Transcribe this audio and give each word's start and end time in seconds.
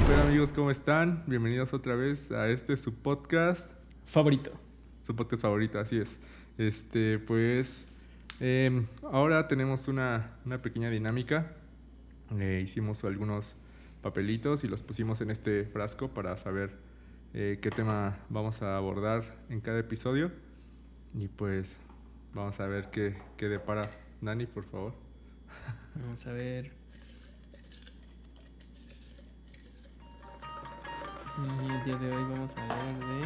¿Qué 0.00 0.06
pedo 0.06 0.22
amigos? 0.22 0.52
¿Cómo 0.52 0.70
están? 0.70 1.24
Bienvenidos 1.26 1.74
otra 1.74 1.94
vez 1.94 2.32
a 2.32 2.48
este 2.48 2.78
su 2.78 2.94
podcast. 2.94 3.70
Favorito. 4.06 4.50
Su 5.02 5.14
podcast 5.14 5.42
favorito, 5.42 5.78
así 5.78 5.98
es. 5.98 6.18
Este, 6.56 7.18
pues, 7.18 7.84
em, 8.40 8.86
ahora 9.12 9.46
tenemos 9.46 9.88
una, 9.88 10.38
una 10.46 10.62
pequeña 10.62 10.88
dinámica. 10.88 11.54
Eh, 12.38 12.62
hicimos 12.64 13.04
algunos 13.04 13.56
papelitos 14.00 14.64
y 14.64 14.68
los 14.68 14.82
pusimos 14.82 15.20
en 15.20 15.30
este 15.30 15.66
frasco 15.66 16.08
para 16.08 16.34
saber 16.38 16.78
eh, 17.34 17.58
qué 17.60 17.70
tema 17.70 18.20
vamos 18.30 18.62
a 18.62 18.78
abordar 18.78 19.22
en 19.50 19.60
cada 19.60 19.80
episodio. 19.80 20.32
Y 21.12 21.28
pues, 21.28 21.76
vamos 22.32 22.58
a 22.58 22.66
ver 22.66 22.88
qué, 22.90 23.18
qué 23.36 23.50
depara. 23.50 23.82
Dani, 24.22 24.46
por 24.46 24.64
favor. 24.64 24.94
Vamos 25.94 26.26
a 26.26 26.32
ver. 26.32 26.79
Y 31.38 31.42
el 31.72 31.84
día 31.84 31.96
de 31.96 32.12
hoy 32.14 32.24
vamos 32.24 32.54
a 32.56 32.62
hablar 32.62 32.98
de. 32.98 33.20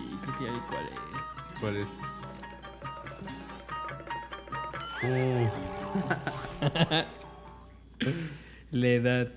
Y 0.00 0.16
creo 0.22 0.38
que 0.38 0.44
ya 0.44 0.52
vi 0.52 0.60
cuál 0.68 0.86
es. 0.86 1.60
¿Cuál 1.60 1.76
es? 1.76 1.88
La 8.70 8.86
edad. 8.88 9.28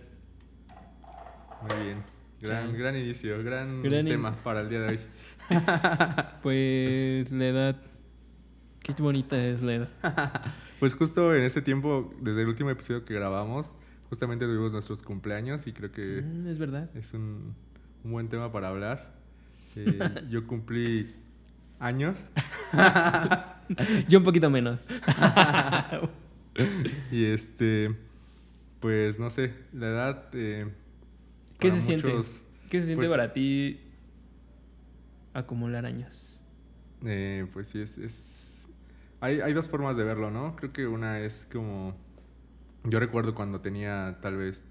Muy 1.70 1.84
bien. 1.86 2.04
Gran, 2.42 2.78
gran 2.78 2.96
inicio, 2.96 3.44
gran, 3.44 3.82
Gran 3.82 4.02
in- 4.02 4.08
tema 4.14 4.36
para 4.44 4.62
el 4.62 4.70
día 4.70 4.82
de 4.82 4.88
hoy. 4.90 5.00
Pues 6.42 7.32
la 7.32 7.46
edad. 7.46 7.76
Qué 8.82 8.94
bonita 9.02 9.38
es 9.38 9.62
la 9.64 9.74
edad. 9.74 9.90
Pues 10.80 10.94
justo 10.94 11.34
en 11.34 11.44
ese 11.44 11.62
tiempo, 11.62 12.14
desde 12.20 12.42
el 12.42 12.50
último 12.50 12.70
episodio 12.70 13.06
que 13.06 13.14
grabamos, 13.14 13.72
justamente 14.10 14.46
tuvimos 14.46 14.72
nuestros 14.72 15.02
cumpleaños 15.04 15.68
y 15.68 15.74
creo 15.74 15.92
que 15.92 16.22
Mm, 16.22 16.48
es 16.48 16.58
verdad. 16.58 16.90
es 16.96 17.14
un, 17.14 17.56
un 18.04 18.12
buen 18.12 18.30
tema 18.30 18.52
para 18.52 18.70
hablar. 18.70 19.14
Eh, 19.76 20.26
yo 20.30 20.48
cumplí 20.48 21.14
años 21.80 22.18
Yo 24.08 24.20
un 24.20 24.24
poquito 24.24 24.50
menos. 24.50 24.88
y 27.12 27.26
este, 27.26 27.96
pues 28.80 29.20
no 29.20 29.30
sé, 29.30 29.54
la 29.74 29.88
edad... 29.88 30.30
eh, 30.34 30.68
¿Qué 31.60 31.72
se 31.72 31.82
siente? 31.82 32.08
muchos, 32.08 32.42
¿Qué 32.70 32.80
se 32.82 32.88
siente 32.88 33.06
pues- 33.06 33.10
para 33.10 33.34
ti 33.34 33.82
acumular 35.34 35.86
años? 35.86 36.42
eh, 37.06 37.46
pues 37.54 37.68
sí, 37.68 37.80
es... 37.82 37.98
es- 37.98 38.68
Hay, 39.22 39.42
hay 39.42 39.54
dos 39.54 39.68
formas 39.68 39.98
de 39.98 40.04
verlo, 40.04 40.30
¿no? 40.32 40.56
Creo 40.56 40.72
que 40.72 40.88
una 40.88 41.20
es 41.20 41.48
como... 41.52 41.96
Yo 42.88 43.00
recuerdo 43.00 43.36
cuando 43.36 43.62
tenía 43.62 44.20
tal 44.22 44.38
vez 44.38 44.64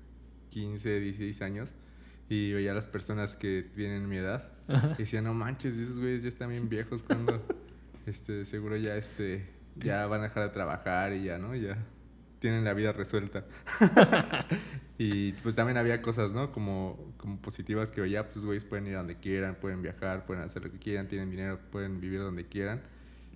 15, 0.50 1.00
16 1.00 1.42
años 1.42 1.74
y 2.28 2.52
veía 2.52 2.72
a 2.72 2.74
las 2.74 2.86
personas 2.86 3.36
que 3.36 3.68
tienen 3.74 4.08
mi 4.08 4.16
edad 4.16 4.50
Ajá. 4.68 4.94
y 4.98 5.02
decía, 5.02 5.20
no 5.20 5.34
manches, 5.34 5.76
esos 5.76 5.98
güeyes 5.98 6.22
ya 6.22 6.28
están 6.28 6.50
bien 6.50 6.68
viejos 6.68 7.02
cuando 7.02 7.42
este, 8.06 8.44
seguro 8.44 8.76
ya 8.76 8.96
este 8.96 9.54
ya 9.76 10.06
van 10.06 10.20
a 10.20 10.24
dejar 10.24 10.44
de 10.44 10.48
trabajar 10.50 11.12
y 11.12 11.24
ya, 11.24 11.38
¿no? 11.38 11.54
Ya 11.54 11.78
tienen 12.38 12.64
la 12.64 12.74
vida 12.74 12.92
resuelta. 12.92 13.44
y 14.98 15.32
pues 15.32 15.54
también 15.54 15.78
había 15.78 16.02
cosas, 16.02 16.32
¿no? 16.32 16.52
Como, 16.52 17.14
como 17.16 17.40
positivas 17.40 17.90
que 17.90 18.00
veía, 18.02 18.22
pues 18.24 18.32
esos 18.32 18.44
güeyes 18.44 18.64
pueden 18.64 18.86
ir 18.86 18.94
a 18.94 18.98
donde 18.98 19.16
quieran, 19.16 19.56
pueden 19.56 19.82
viajar, 19.82 20.26
pueden 20.26 20.42
hacer 20.42 20.62
lo 20.62 20.70
que 20.70 20.78
quieran, 20.78 21.08
tienen 21.08 21.30
dinero, 21.30 21.58
pueden 21.72 22.00
vivir 22.00 22.20
donde 22.20 22.46
quieran. 22.46 22.82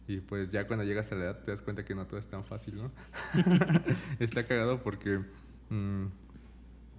Y 0.08 0.20
pues 0.20 0.50
ya 0.50 0.66
cuando 0.66 0.84
llegas 0.84 1.12
a 1.12 1.16
la 1.16 1.24
edad 1.24 1.44
te 1.44 1.50
das 1.50 1.60
cuenta 1.60 1.84
que 1.84 1.94
no 1.94 2.06
todo 2.06 2.18
es 2.18 2.26
tan 2.26 2.42
fácil, 2.42 2.76
¿no? 2.76 2.90
Está 4.18 4.46
cagado 4.46 4.82
porque 4.82 5.20
mm, 5.68 6.06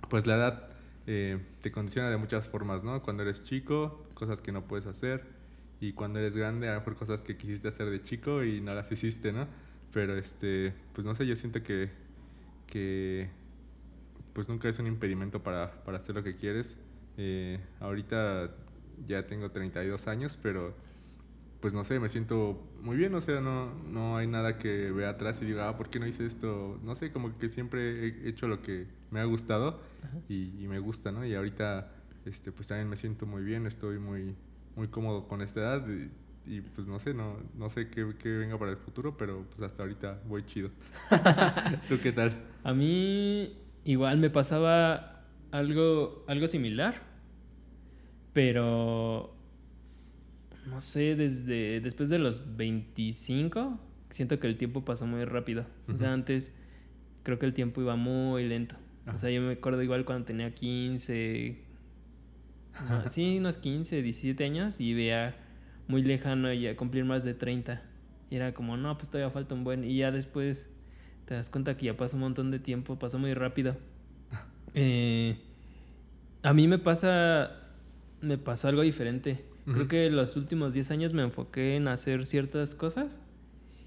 pues 0.10 0.28
la 0.28 0.36
edad 0.36 0.70
eh, 1.08 1.40
te 1.62 1.72
condiciona 1.72 2.12
de 2.12 2.18
muchas 2.18 2.48
formas, 2.48 2.84
¿no? 2.84 3.02
Cuando 3.02 3.24
eres 3.24 3.44
chico, 3.44 4.06
cosas 4.14 4.42
que 4.42 4.52
no 4.52 4.66
puedes 4.68 4.86
hacer. 4.86 5.24
Y 5.82 5.94
cuando 5.94 6.20
eres 6.20 6.36
grande, 6.36 6.70
a 6.70 6.74
lo 6.74 6.80
mejor 6.82 6.96
cosas 6.96 7.24
que 7.24 7.36
quisiste 7.36 7.68
hacer 7.68 7.90
de 7.90 8.04
chico 8.04 8.44
y 8.44 8.62
no 8.62 8.76
las 8.76 8.92
hiciste, 8.92 9.34
¿no? 9.34 9.48
Pero 9.92 10.16
este, 10.16 10.74
pues 10.94 11.04
no 11.04 11.16
sé, 11.16 11.26
yo 11.26 11.36
siento 11.36 11.64
que, 11.64 11.90
que 12.68 13.28
pues 14.34 14.48
nunca 14.48 14.70
es 14.70 14.78
un 14.78 14.86
impedimento 14.86 15.42
para, 15.42 15.84
para 15.84 15.98
hacer 15.98 16.14
lo 16.14 16.24
que 16.24 16.36
quieres. 16.36 16.76
Eh, 17.18 17.60
ahorita 17.80 18.52
ya 19.08 19.26
tengo 19.26 19.50
32 19.50 20.08
años, 20.08 20.38
pero 20.42 20.76
pues 21.62 21.74
no 21.74 21.84
sé, 21.84 22.00
me 22.00 22.10
siento 22.10 22.62
muy 22.82 22.96
bien, 22.96 23.14
o 23.16 23.22
sea, 23.22 23.42
no, 23.42 23.74
no 23.92 24.18
hay 24.18 24.28
nada 24.28 24.58
que 24.58 24.92
vea 24.92 25.10
atrás 25.10 25.40
y 25.42 25.46
diga, 25.46 25.70
ah, 25.70 25.78
¿por 25.78 25.90
qué 25.90 26.00
no 26.00 26.08
hice 26.08 26.26
esto? 26.26 26.80
No 26.84 26.96
sé, 26.96 27.12
como 27.12 27.38
que 27.38 27.50
siempre 27.50 28.08
he 28.08 28.30
hecho 28.30 28.48
lo 28.48 28.62
que 28.62 28.88
me 29.12 29.20
ha 29.20 29.26
gustado 29.26 29.82
y 30.30 30.66
me 30.68 30.80
gusta, 30.80 31.12
¿no? 31.12 31.26
Y 31.26 31.36
ahorita, 31.36 31.92
este, 32.26 32.52
pues 32.52 32.68
también 32.68 32.88
me 32.88 32.96
siento 32.96 33.26
muy 33.26 33.44
bien, 33.44 33.66
estoy 33.66 34.00
muy, 34.00 34.36
muy 34.76 34.88
cómodo 34.88 35.28
con 35.28 35.42
esta 35.42 35.60
edad 35.60 35.86
y, 35.88 36.10
y, 36.50 36.62
pues 36.62 36.88
no 36.88 37.00
sé, 37.00 37.14
no, 37.14 37.38
no 37.58 37.70
sé 37.70 37.90
qué, 37.90 38.14
qué 38.18 38.30
venga 38.30 38.58
para 38.58 38.72
el 38.72 38.78
futuro, 38.78 39.18
pero 39.18 39.46
pues 39.50 39.70
hasta 39.70 39.84
ahorita 39.84 40.22
voy 40.26 40.46
chido. 40.46 40.70
¿Tú 41.90 42.00
qué 42.02 42.12
tal? 42.12 42.38
A 42.64 42.74
mí 42.74 43.54
igual 43.84 44.18
me 44.18 44.30
pasaba 44.30 45.26
algo, 45.52 46.24
algo 46.28 46.48
similar, 46.48 47.02
pero 48.34 49.36
no 50.70 50.82
sé, 50.82 51.16
desde 51.16 51.82
después 51.82 52.10
de 52.10 52.20
los 52.20 52.56
25, 52.56 53.80
siento 54.10 54.40
que 54.40 54.48
el 54.48 54.58
tiempo 54.58 54.86
pasó 54.86 55.06
muy 55.06 55.26
rápido. 55.26 55.66
O 55.88 55.98
sea, 55.98 56.14
antes 56.14 56.54
creo 57.24 57.40
que 57.40 57.46
el 57.46 57.54
tiempo 57.54 57.82
iba 57.82 57.96
muy 57.96 58.48
lento. 58.48 58.76
O 59.14 59.18
sea, 59.18 59.30
yo 59.30 59.42
me 59.42 59.54
acuerdo 59.54 59.82
igual 59.82 60.06
cuando 60.06 60.26
tenía 60.26 60.54
15, 60.54 61.70
no, 62.88 63.10
sí, 63.10 63.38
unos 63.40 63.58
15, 63.58 64.02
17 64.02 64.44
años 64.44 64.80
y 64.80 64.94
veía 64.94 65.36
muy 65.88 66.04
lejano 66.04 66.52
ya 66.54 66.76
cumplir 66.76 67.06
más 67.06 67.24
de 67.24 67.34
30. 67.34 67.82
Y 68.30 68.36
era 68.36 68.54
como, 68.54 68.78
no, 68.78 68.96
pues 68.98 69.10
todavía 69.10 69.32
falta 69.32 69.56
un 69.56 69.64
buen. 69.64 69.84
Y 69.84 69.98
ya 69.98 70.12
después 70.12 70.70
te 71.26 71.34
das 71.34 71.50
cuenta 71.50 71.76
que 71.78 71.88
ya 71.88 71.98
pasó 71.98 72.16
un 72.16 72.22
montón 72.22 72.52
de 72.52 72.60
tiempo, 72.60 72.98
pasó 73.00 73.20
muy 73.20 73.34
rápido. 73.34 73.78
Eh, 74.76 75.40
a 76.44 76.54
mí 76.54 76.68
me 76.68 76.78
pasa, 76.78 77.50
me 78.22 78.38
pasó 78.38 78.68
algo 78.68 78.84
diferente. 78.84 79.44
Creo 79.66 79.88
que 79.88 80.10
los 80.10 80.36
últimos 80.36 80.74
10 80.74 80.92
años 80.92 81.14
me 81.14 81.22
enfoqué 81.22 81.76
en 81.76 81.88
hacer 81.88 82.26
ciertas 82.26 82.74
cosas 82.74 83.20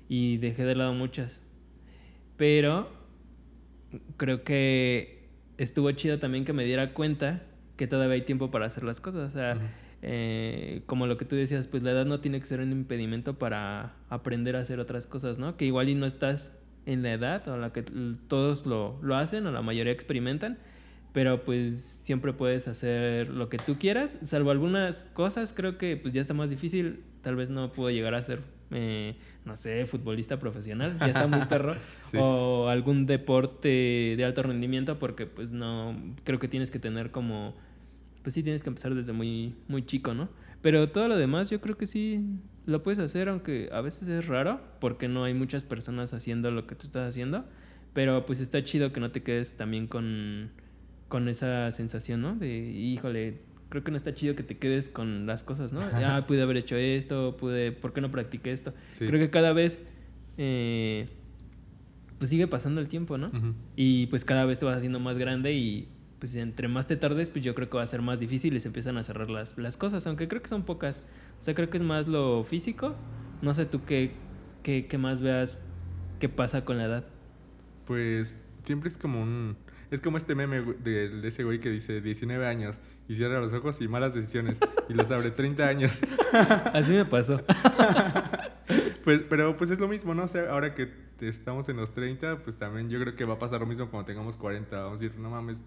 y 0.09 0.37
dejé 0.37 0.65
de 0.65 0.75
lado 0.75 0.95
muchas. 0.95 1.43
Pero 2.37 2.89
creo 4.17 4.45
que 4.45 5.29
estuvo 5.59 5.91
chido 5.93 6.19
también 6.19 6.45
que 6.45 6.53
me 6.53 6.65
diera 6.65 6.95
cuenta 6.95 7.43
que 7.77 7.87
todavía 7.87 8.15
hay 8.15 8.23
tiempo 8.23 8.51
para 8.51 8.67
hacer 8.67 8.85
las 8.85 9.01
cosas. 9.01 9.31
O 9.31 9.33
sea, 9.33 9.59
eh, 10.03 10.83
como 10.87 11.07
lo 11.07 11.17
que 11.17 11.25
tú 11.25 11.37
decías, 11.37 11.67
pues 11.67 11.83
la 11.83 11.93
edad 11.93 12.07
no 12.07 12.21
tiene 12.21 12.41
que 12.41 12.47
ser 12.47 12.61
un 12.61 12.73
impedimento 12.73 13.39
para 13.39 13.95
aprender 14.09 14.57
a 14.57 14.61
hacer 14.61 14.81
otras 14.81 15.07
cosas, 15.07 15.39
¿no? 15.39 15.57
Que 15.57 15.65
igual 15.65 15.89
y 15.89 15.95
no 15.95 16.07
estás 16.07 16.53
en 16.87 17.03
la 17.03 17.13
edad 17.13 17.47
o 17.49 17.57
la 17.57 17.73
que 17.73 17.83
todos 18.29 18.67
lo, 18.67 18.99
lo 19.03 19.17
hacen 19.17 19.47
o 19.47 19.53
la 19.53 19.63
mayoría 19.63 19.93
experimentan, 19.93 20.59
pero 21.13 21.45
pues 21.45 21.81
siempre 21.83 22.33
puedes 22.33 22.69
hacer 22.69 23.29
lo 23.29 23.49
que 23.49 23.59
tú 23.59 23.77
quieras, 23.79 24.19
salvo 24.23 24.51
algunas 24.51 25.05
cosas, 25.13 25.53
creo 25.53 25.79
que 25.79 25.97
pues 25.97 26.15
ya 26.15 26.21
está 26.21 26.35
más 26.35 26.51
difícil, 26.51 27.01
tal 27.23 27.37
vez 27.37 27.51
no 27.51 27.73
puedo 27.73 27.91
llegar 27.91 28.15
a 28.15 28.23
ser, 28.23 28.41
eh, 28.71 29.15
no 29.45 29.55
sé, 29.57 29.85
futbolista 29.87 30.39
profesional, 30.39 30.97
ya 30.99 31.07
está 31.07 31.27
muy 31.27 31.41
perro, 31.49 31.75
Sí. 32.11 32.19
o 32.21 32.69
algún 32.69 33.07
deporte 33.07 34.15
de 34.17 34.25
alto 34.25 34.43
rendimiento, 34.43 34.99
porque 34.99 35.27
pues 35.27 35.53
no, 35.53 35.95
creo 36.25 36.39
que 36.39 36.49
tienes 36.49 36.71
que 36.71 36.79
tener 36.79 37.11
como 37.11 37.55
pues 38.23 38.35
sí 38.35 38.43
tienes 38.43 38.63
que 38.63 38.69
empezar 38.71 38.95
desde 38.95 39.13
muy, 39.13 39.55
muy 39.67 39.85
chico, 39.85 40.15
¿no? 40.15 40.29
Pero 40.61 40.89
todo 40.91 41.09
lo 41.09 41.17
demás 41.17 41.51
yo 41.51 41.61
creo 41.61 41.77
que 41.77 41.87
sí 41.87 42.21
lo 42.67 42.83
puedes 42.85 43.01
hacer, 43.01 43.29
aunque 43.29 43.69
a 43.73 43.81
veces 43.81 44.09
es 44.09 44.27
raro, 44.27 44.61
porque 44.81 45.09
no 45.09 45.25
hay 45.25 45.35
muchas 45.35 45.65
personas 45.65 46.15
haciendo 46.15 46.53
lo 46.53 46.67
que 46.69 46.77
tú 46.77 46.87
estás 46.87 47.09
haciendo, 47.09 47.45
pero 47.95 48.25
pues 48.25 48.39
está 48.41 48.63
chido 48.63 48.93
que 48.93 49.01
no 49.01 49.11
te 49.11 49.23
quedes 49.25 49.57
también 49.57 49.89
con, 49.89 50.51
con 51.13 51.29
esa 51.29 51.71
sensación, 51.73 52.23
¿no? 52.23 52.37
De, 52.37 52.49
híjole, 52.49 53.43
creo 53.69 53.85
que 53.85 53.91
no 53.91 53.99
está 53.99 54.15
chido 54.15 54.35
que 54.35 54.43
te 54.43 54.57
quedes 54.57 54.89
con 54.89 55.27
las 55.27 55.45
cosas, 55.45 55.71
¿no? 55.71 55.83
Ah, 55.83 56.25
pude 56.27 56.41
haber 56.41 56.57
hecho 56.57 56.75
esto, 56.75 57.37
pude, 57.37 57.71
¿por 57.71 57.93
qué 57.93 58.01
no 58.01 58.11
practiqué 58.11 58.51
esto? 58.51 58.73
Sí. 58.93 59.07
Creo 59.07 59.21
que 59.21 59.29
cada 59.29 59.53
vez, 59.53 59.79
eh, 60.39 61.11
pues 62.17 62.31
sigue 62.31 62.47
pasando 62.47 62.81
el 62.81 62.89
tiempo, 62.89 63.19
¿no? 63.19 63.31
Y 63.77 64.07
pues 64.07 64.25
cada 64.25 64.47
vez 64.47 64.59
te 64.59 64.65
vas 64.65 64.79
haciendo 64.79 65.01
más 65.01 65.19
grande 65.19 65.53
y 65.53 65.87
pues 66.19 66.35
entre 66.35 66.67
más 66.67 66.87
te 66.87 66.97
tardes, 66.97 67.29
pues 67.29 67.45
yo 67.45 67.55
creo 67.55 67.69
que 67.69 67.77
va 67.77 67.83
a 67.83 67.87
ser 67.87 68.01
más 68.01 68.19
difícil 68.19 68.57
y 68.57 68.61
se 68.61 68.69
empiezan 68.69 68.97
a 68.97 69.03
cerrar 69.03 69.29
las, 69.29 69.59
las 69.59 69.77
cosas, 69.77 70.07
aunque 70.07 70.29
creo 70.29 70.41
que 70.41 70.49
son 70.49 70.63
pocas. 70.63 71.05
O 71.39 71.43
sea, 71.43 71.55
creo 71.55 71.69
que 71.69 71.77
es 71.77 71.83
más 71.83 72.09
lo 72.09 72.43
físico. 72.43 72.95
No 73.43 73.53
sé 73.53 73.67
tú 73.67 73.85
qué, 73.85 74.13
qué, 74.63 74.87
qué 74.87 74.97
más 74.97 75.21
veas 75.21 75.63
qué 76.21 76.31
pasa 76.31 76.65
con 76.65 76.79
la 76.79 76.85
edad. 76.85 77.05
Pues 77.85 78.39
siempre 78.65 78.89
es 78.89 78.97
como 78.97 79.21
un... 79.21 79.59
Es 79.93 80.01
como 80.01 80.17
este 80.17 80.35
meme 80.35 80.63
de, 80.63 81.11
de 81.11 81.29
ese 81.29 81.45
güey 81.45 81.61
que 81.61 81.69
dice 81.69 82.01
19 82.01 82.47
años 82.47 82.79
y 83.09 83.17
cierra 83.17 83.41
los 83.41 83.53
ojos 83.53 83.79
y 83.83 83.89
malas 83.89 84.15
decisiones 84.15 84.59
y 84.89 84.95
los 84.95 85.11
abre 85.11 85.31
30 85.31 85.69
años. 85.69 86.01
Así 86.73 86.93
me 86.93 87.05
pasó. 87.05 87.41
Pues, 89.05 89.21
pero 89.29 89.57
pues 89.57 89.69
es 89.69 89.81
lo 89.81 89.89
mismo, 89.89 90.15
¿no? 90.15 90.25
O 90.25 90.29
sea, 90.29 90.49
ahora 90.49 90.75
que 90.75 90.89
estamos 91.21 91.69
en 91.69 91.77
los 91.77 91.93
30, 91.93 92.45
pues 92.45 92.57
también 92.57 92.89
yo 92.89 93.01
creo 93.01 93.17
que 93.17 93.25
va 93.25 93.35
a 93.35 93.39
pasar 93.39 93.61
lo 93.61 93.67
mismo 93.67 93.91
cuando 93.91 94.07
tengamos 94.07 94.37
40. 94.37 94.81
Vamos 94.81 95.01
a 95.01 95.03
decir, 95.03 95.19
no 95.19 95.29
mames, 95.29 95.59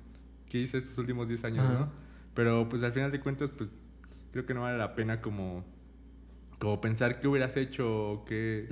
qué 0.49 0.59
hice 0.59 0.77
estos 0.77 0.97
últimos 0.97 1.27
10 1.27 1.43
años, 1.43 1.69
¿no? 1.69 1.91
Pero 2.33 2.67
pues 2.69 2.81
al 2.81 2.93
final 2.93 3.11
de 3.11 3.19
cuentas, 3.19 3.51
pues 3.51 3.69
creo 4.31 4.45
que 4.45 4.53
no 4.53 4.61
vale 4.61 4.77
la 4.77 4.95
pena 4.95 5.21
como, 5.21 5.65
como 6.59 6.79
pensar 6.79 7.19
qué 7.19 7.27
hubieras 7.27 7.57
hecho 7.57 8.11
o 8.11 8.25
qué, 8.25 8.67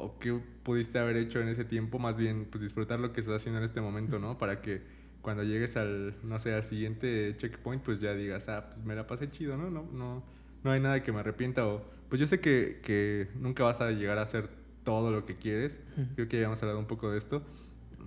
o 0.00 0.18
qué 0.18 0.38
pudiste 0.62 0.98
haber 0.98 1.16
hecho 1.16 1.40
en 1.40 1.48
ese 1.48 1.64
tiempo, 1.64 1.98
más 1.98 2.18
bien 2.18 2.46
pues 2.50 2.62
disfrutar 2.62 3.00
lo 3.00 3.12
que 3.12 3.20
estás 3.20 3.36
haciendo 3.36 3.58
en 3.58 3.64
este 3.64 3.80
momento, 3.80 4.18
¿no? 4.18 4.38
Para 4.38 4.60
que 4.60 4.82
cuando 5.22 5.42
llegues 5.42 5.76
al, 5.76 6.14
no 6.22 6.38
sé, 6.38 6.54
al 6.54 6.62
siguiente 6.62 7.34
checkpoint, 7.36 7.82
pues 7.82 8.00
ya 8.00 8.14
digas, 8.14 8.48
ah, 8.48 8.70
pues 8.70 8.84
me 8.84 8.94
la 8.94 9.06
pasé 9.06 9.30
chido, 9.30 9.56
¿no? 9.56 9.70
No, 9.70 9.82
no, 9.92 10.22
no 10.64 10.70
hay 10.70 10.80
nada 10.80 11.02
que 11.02 11.12
me 11.12 11.20
arrepienta 11.20 11.66
o, 11.66 11.84
pues 12.08 12.20
yo 12.20 12.26
sé 12.26 12.40
que, 12.40 12.80
que 12.82 13.28
nunca 13.38 13.64
vas 13.64 13.80
a 13.80 13.90
llegar 13.90 14.18
a 14.18 14.22
hacer 14.22 14.48
todo 14.84 15.10
lo 15.10 15.26
que 15.26 15.36
quieres, 15.36 15.78
creo 16.14 16.28
que 16.28 16.40
ya 16.40 16.46
hemos 16.46 16.62
hablado 16.62 16.78
un 16.78 16.86
poco 16.86 17.10
de 17.10 17.18
esto, 17.18 17.42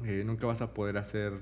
eh, 0.04 0.24
nunca 0.26 0.48
vas 0.48 0.62
a 0.62 0.74
poder 0.74 0.98
hacer 0.98 1.34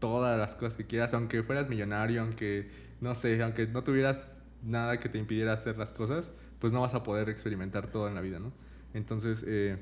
todas 0.00 0.36
las 0.38 0.56
cosas 0.56 0.76
que 0.76 0.86
quieras, 0.86 1.14
aunque 1.14 1.42
fueras 1.44 1.68
millonario, 1.68 2.22
aunque, 2.22 2.68
no 3.00 3.14
sé, 3.14 3.40
aunque 3.42 3.66
no 3.68 3.84
tuvieras 3.84 4.42
nada 4.62 4.98
que 4.98 5.08
te 5.08 5.18
impidiera 5.18 5.52
hacer 5.52 5.78
las 5.78 5.92
cosas, 5.92 6.30
pues 6.58 6.72
no 6.72 6.80
vas 6.80 6.94
a 6.94 7.02
poder 7.02 7.28
experimentar 7.28 7.86
todo 7.88 8.08
en 8.08 8.14
la 8.14 8.20
vida, 8.20 8.40
¿no? 8.40 8.52
Entonces, 8.94 9.44
eh, 9.46 9.78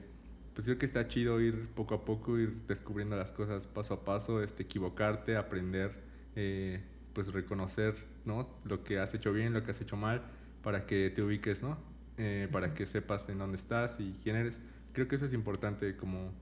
pues 0.55 0.67
creo 0.67 0.79
que 0.79 0.87
está 0.87 1.07
chido 1.07 1.41
ir 1.41 1.69
poco 1.69 1.95
a 1.95 2.05
poco, 2.05 2.39
ir 2.39 2.53
descubriendo 2.67 3.17
las 3.17 3.31
cosas 3.31 3.67
paso 3.67 3.95
a 3.95 4.05
paso, 4.05 4.43
este, 4.43 4.65
equivocarte, 4.65 5.37
aprender, 5.37 5.93
eh, 6.35 6.81
pues 7.13 7.33
reconocer, 7.33 7.95
¿no? 8.25 8.49
Lo 8.65 8.83
que 8.83 8.99
has 8.99 9.15
hecho 9.15 9.33
bien, 9.33 9.53
lo 9.53 9.63
que 9.65 9.71
has 9.71 9.81
hecho 9.81 9.97
mal, 9.97 10.23
para 10.63 10.87
que 10.87 11.11
te 11.11 11.23
ubiques, 11.23 11.63
¿no? 11.63 11.79
Eh, 12.17 12.49
para 12.51 12.75
que 12.75 12.87
sepas 12.87 13.29
en 13.29 13.39
dónde 13.39 13.57
estás 13.57 14.01
y 14.01 14.19
quién 14.23 14.35
eres. 14.35 14.59
Creo 14.93 15.07
que 15.07 15.15
eso 15.15 15.27
es 15.27 15.33
importante, 15.33 15.97
como 15.97 16.33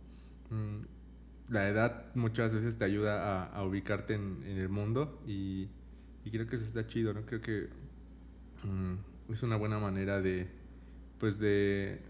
mm, 0.50 1.52
la 1.52 1.68
edad 1.68 2.06
muchas 2.14 2.54
veces 2.54 2.78
te 2.78 2.86
ayuda 2.86 3.44
a, 3.44 3.62
ubicarte 3.64 4.14
en, 4.14 4.42
el 4.46 4.70
mundo 4.70 5.20
y, 5.26 5.68
creo 6.30 6.46
que 6.46 6.56
eso 6.56 6.64
está 6.64 6.86
chido, 6.86 7.12
¿no? 7.12 7.26
Creo 7.26 7.42
que 7.42 7.68
mm, 8.64 9.32
es 9.32 9.42
una 9.42 9.56
buena 9.56 9.78
manera 9.78 10.22
de, 10.22 10.48
pues 11.18 11.38
de 11.38 12.00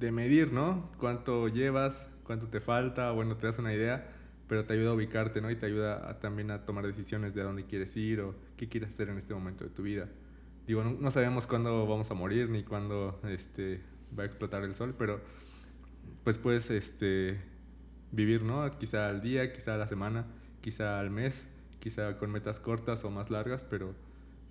de 0.00 0.10
medir, 0.10 0.52
¿no? 0.52 0.90
Cuánto 0.98 1.48
llevas, 1.48 2.08
cuánto 2.24 2.48
te 2.48 2.60
falta, 2.60 3.12
bueno, 3.12 3.36
te 3.36 3.46
das 3.46 3.58
una 3.58 3.72
idea, 3.72 4.10
pero 4.48 4.64
te 4.64 4.72
ayuda 4.72 4.90
a 4.90 4.94
ubicarte, 4.94 5.40
¿no? 5.42 5.50
Y 5.50 5.56
te 5.56 5.66
ayuda 5.66 6.18
también 6.20 6.50
a 6.50 6.64
tomar 6.64 6.86
decisiones 6.86 7.34
de 7.34 7.42
a 7.42 7.44
dónde 7.44 7.66
quieres 7.66 7.94
ir 7.96 8.20
o 8.22 8.34
qué 8.56 8.68
quieres 8.68 8.90
hacer 8.90 9.10
en 9.10 9.18
este 9.18 9.34
momento 9.34 9.62
de 9.62 9.70
tu 9.70 9.82
vida. 9.82 10.08
Digo, 10.66 10.82
no, 10.82 11.10
sabemos 11.10 11.46
cuándo 11.46 11.86
vamos 11.86 12.10
a 12.10 12.14
morir 12.14 12.48
ni 12.48 12.64
cuándo 12.64 13.20
este, 13.28 13.82
va 14.18 14.22
a 14.22 14.26
explotar 14.26 14.64
el 14.64 14.74
sol, 14.74 14.94
pero 14.98 15.20
pues 16.24 16.38
puedes 16.38 16.70
este, 16.70 17.38
vivir, 18.10 18.42
¿no? 18.42 18.70
Quizá 18.78 19.08
al 19.08 19.20
día, 19.20 19.52
quizá 19.52 19.74
a 19.74 19.76
la 19.76 19.86
semana, 19.86 20.24
quizá 20.62 20.98
al 20.98 21.10
mes, 21.10 21.46
quizá 21.78 22.16
con 22.16 22.30
metas 22.30 22.58
cortas 22.58 23.04
o 23.04 23.10
más 23.10 23.30
largas, 23.30 23.64
pero, 23.68 23.94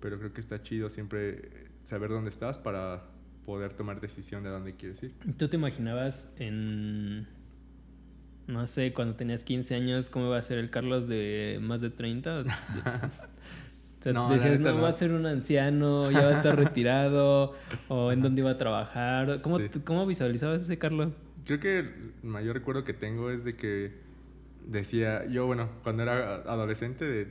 pero 0.00 0.18
creo 0.18 0.32
que 0.32 0.40
está 0.40 0.62
chido 0.62 0.90
siempre 0.90 1.68
saber 1.86 2.10
dónde 2.10 2.30
estás 2.30 2.58
para 2.58 3.02
poder 3.50 3.72
tomar 3.72 4.00
decisión 4.00 4.44
de 4.44 4.50
dónde 4.50 4.76
quieres 4.76 5.02
ir. 5.02 5.12
¿Tú 5.36 5.48
te 5.48 5.56
imaginabas 5.56 6.32
en, 6.38 7.26
no 8.46 8.64
sé, 8.68 8.92
cuando 8.92 9.16
tenías 9.16 9.42
15 9.42 9.74
años, 9.74 10.08
cómo 10.08 10.26
iba 10.26 10.38
a 10.38 10.42
ser 10.42 10.58
el 10.58 10.70
Carlos 10.70 11.08
de 11.08 11.58
más 11.60 11.80
de 11.80 11.90
30? 11.90 12.44
O 14.00 14.02
sea, 14.02 14.14
no, 14.14 14.30
decías, 14.30 14.58
no, 14.60 14.80
va 14.80 14.88
a 14.88 14.92
ser 14.92 15.12
un 15.12 15.26
anciano, 15.26 16.10
ya 16.10 16.22
va 16.22 16.28
a 16.28 16.36
estar 16.38 16.56
retirado, 16.56 17.54
o 17.88 18.12
en 18.12 18.22
dónde 18.22 18.40
iba 18.40 18.52
a 18.52 18.56
trabajar. 18.56 19.42
¿Cómo, 19.42 19.58
¿Cómo 19.84 20.06
visualizabas 20.06 20.62
ese 20.62 20.78
Carlos? 20.78 21.12
Creo 21.44 21.60
que 21.60 21.78
el 21.80 22.14
mayor 22.22 22.54
recuerdo 22.54 22.82
que 22.82 22.94
tengo 22.94 23.30
es 23.30 23.44
de 23.44 23.56
que 23.56 23.92
decía, 24.66 25.26
yo, 25.26 25.44
bueno, 25.44 25.68
cuando 25.82 26.04
era 26.04 26.36
adolescente 26.36 27.04
de 27.04 27.26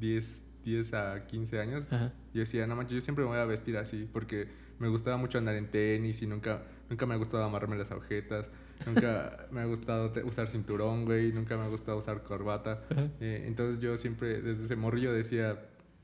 10, 0.00 0.43
10 0.64 0.94
a 0.94 1.26
15 1.26 1.60
años, 1.60 1.84
yo 1.90 2.40
decía, 2.40 2.66
no 2.66 2.76
manches, 2.76 2.94
yo 2.94 3.00
siempre 3.00 3.24
me 3.24 3.30
voy 3.30 3.38
a 3.38 3.44
vestir 3.44 3.76
así, 3.76 4.08
porque 4.12 4.48
me 4.78 4.88
gustaba 4.88 5.16
mucho 5.16 5.38
andar 5.38 5.54
en 5.54 5.68
tenis 5.70 6.22
y 6.22 6.26
nunca, 6.26 6.62
nunca 6.90 7.06
me 7.06 7.14
ha 7.14 7.16
gustado 7.16 7.44
amarrarme 7.44 7.76
las 7.76 7.90
agujetas. 7.90 8.50
Nunca 8.86 9.46
me 9.50 9.60
ha 9.60 9.64
gustado 9.66 10.12
usar 10.24 10.48
cinturón, 10.48 11.04
güey. 11.04 11.32
Nunca 11.32 11.56
me 11.56 11.64
ha 11.64 11.68
gustado 11.68 11.98
usar 11.98 12.22
corbata. 12.22 12.82
Eh, 13.20 13.44
entonces 13.46 13.80
yo 13.80 13.96
siempre, 13.96 14.40
desde 14.40 14.64
ese 14.64 14.76
morrillo 14.76 15.12
decía, 15.12 15.60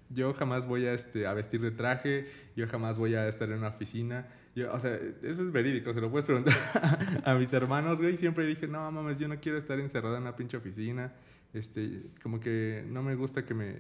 yo 0.09 0.33
jamás 0.35 0.67
voy 0.67 0.87
a, 0.87 0.93
este, 0.93 1.27
a 1.27 1.35
vestir 1.35 1.61
de 1.61 1.71
traje, 1.71 2.27
yo 2.57 2.67
jamás 2.69 2.99
voy 2.99 3.15
a 3.15 3.29
estar 3.29 3.51
en 3.51 3.59
una 3.59 3.69
oficina. 3.69 4.29
Yo, 4.55 4.73
o 4.73 4.81
sea, 4.81 4.95
eso 4.95 5.43
es 5.43 5.53
verídico, 5.53 5.95
se 5.95 6.01
lo 6.01 6.11
puedes 6.11 6.27
preguntar 6.27 6.55
a 7.25 7.35
mis 7.35 7.53
hermanos, 7.53 8.01
güey. 8.01 8.17
Siempre 8.17 8.47
dije, 8.47 8.67
no, 8.67 8.91
mames, 8.91 9.19
yo 9.19 9.29
no 9.29 9.39
quiero 9.41 9.59
estar 9.59 9.79
encerrado 9.79 10.17
en 10.17 10.23
una 10.23 10.37
pinche 10.37 10.57
oficina. 10.57 11.13
Este, 11.53 12.03
como 12.23 12.39
que 12.39 12.85
no 12.89 13.03
me 13.03 13.17
gusta 13.17 13.45
que 13.45 13.55
me, 13.55 13.75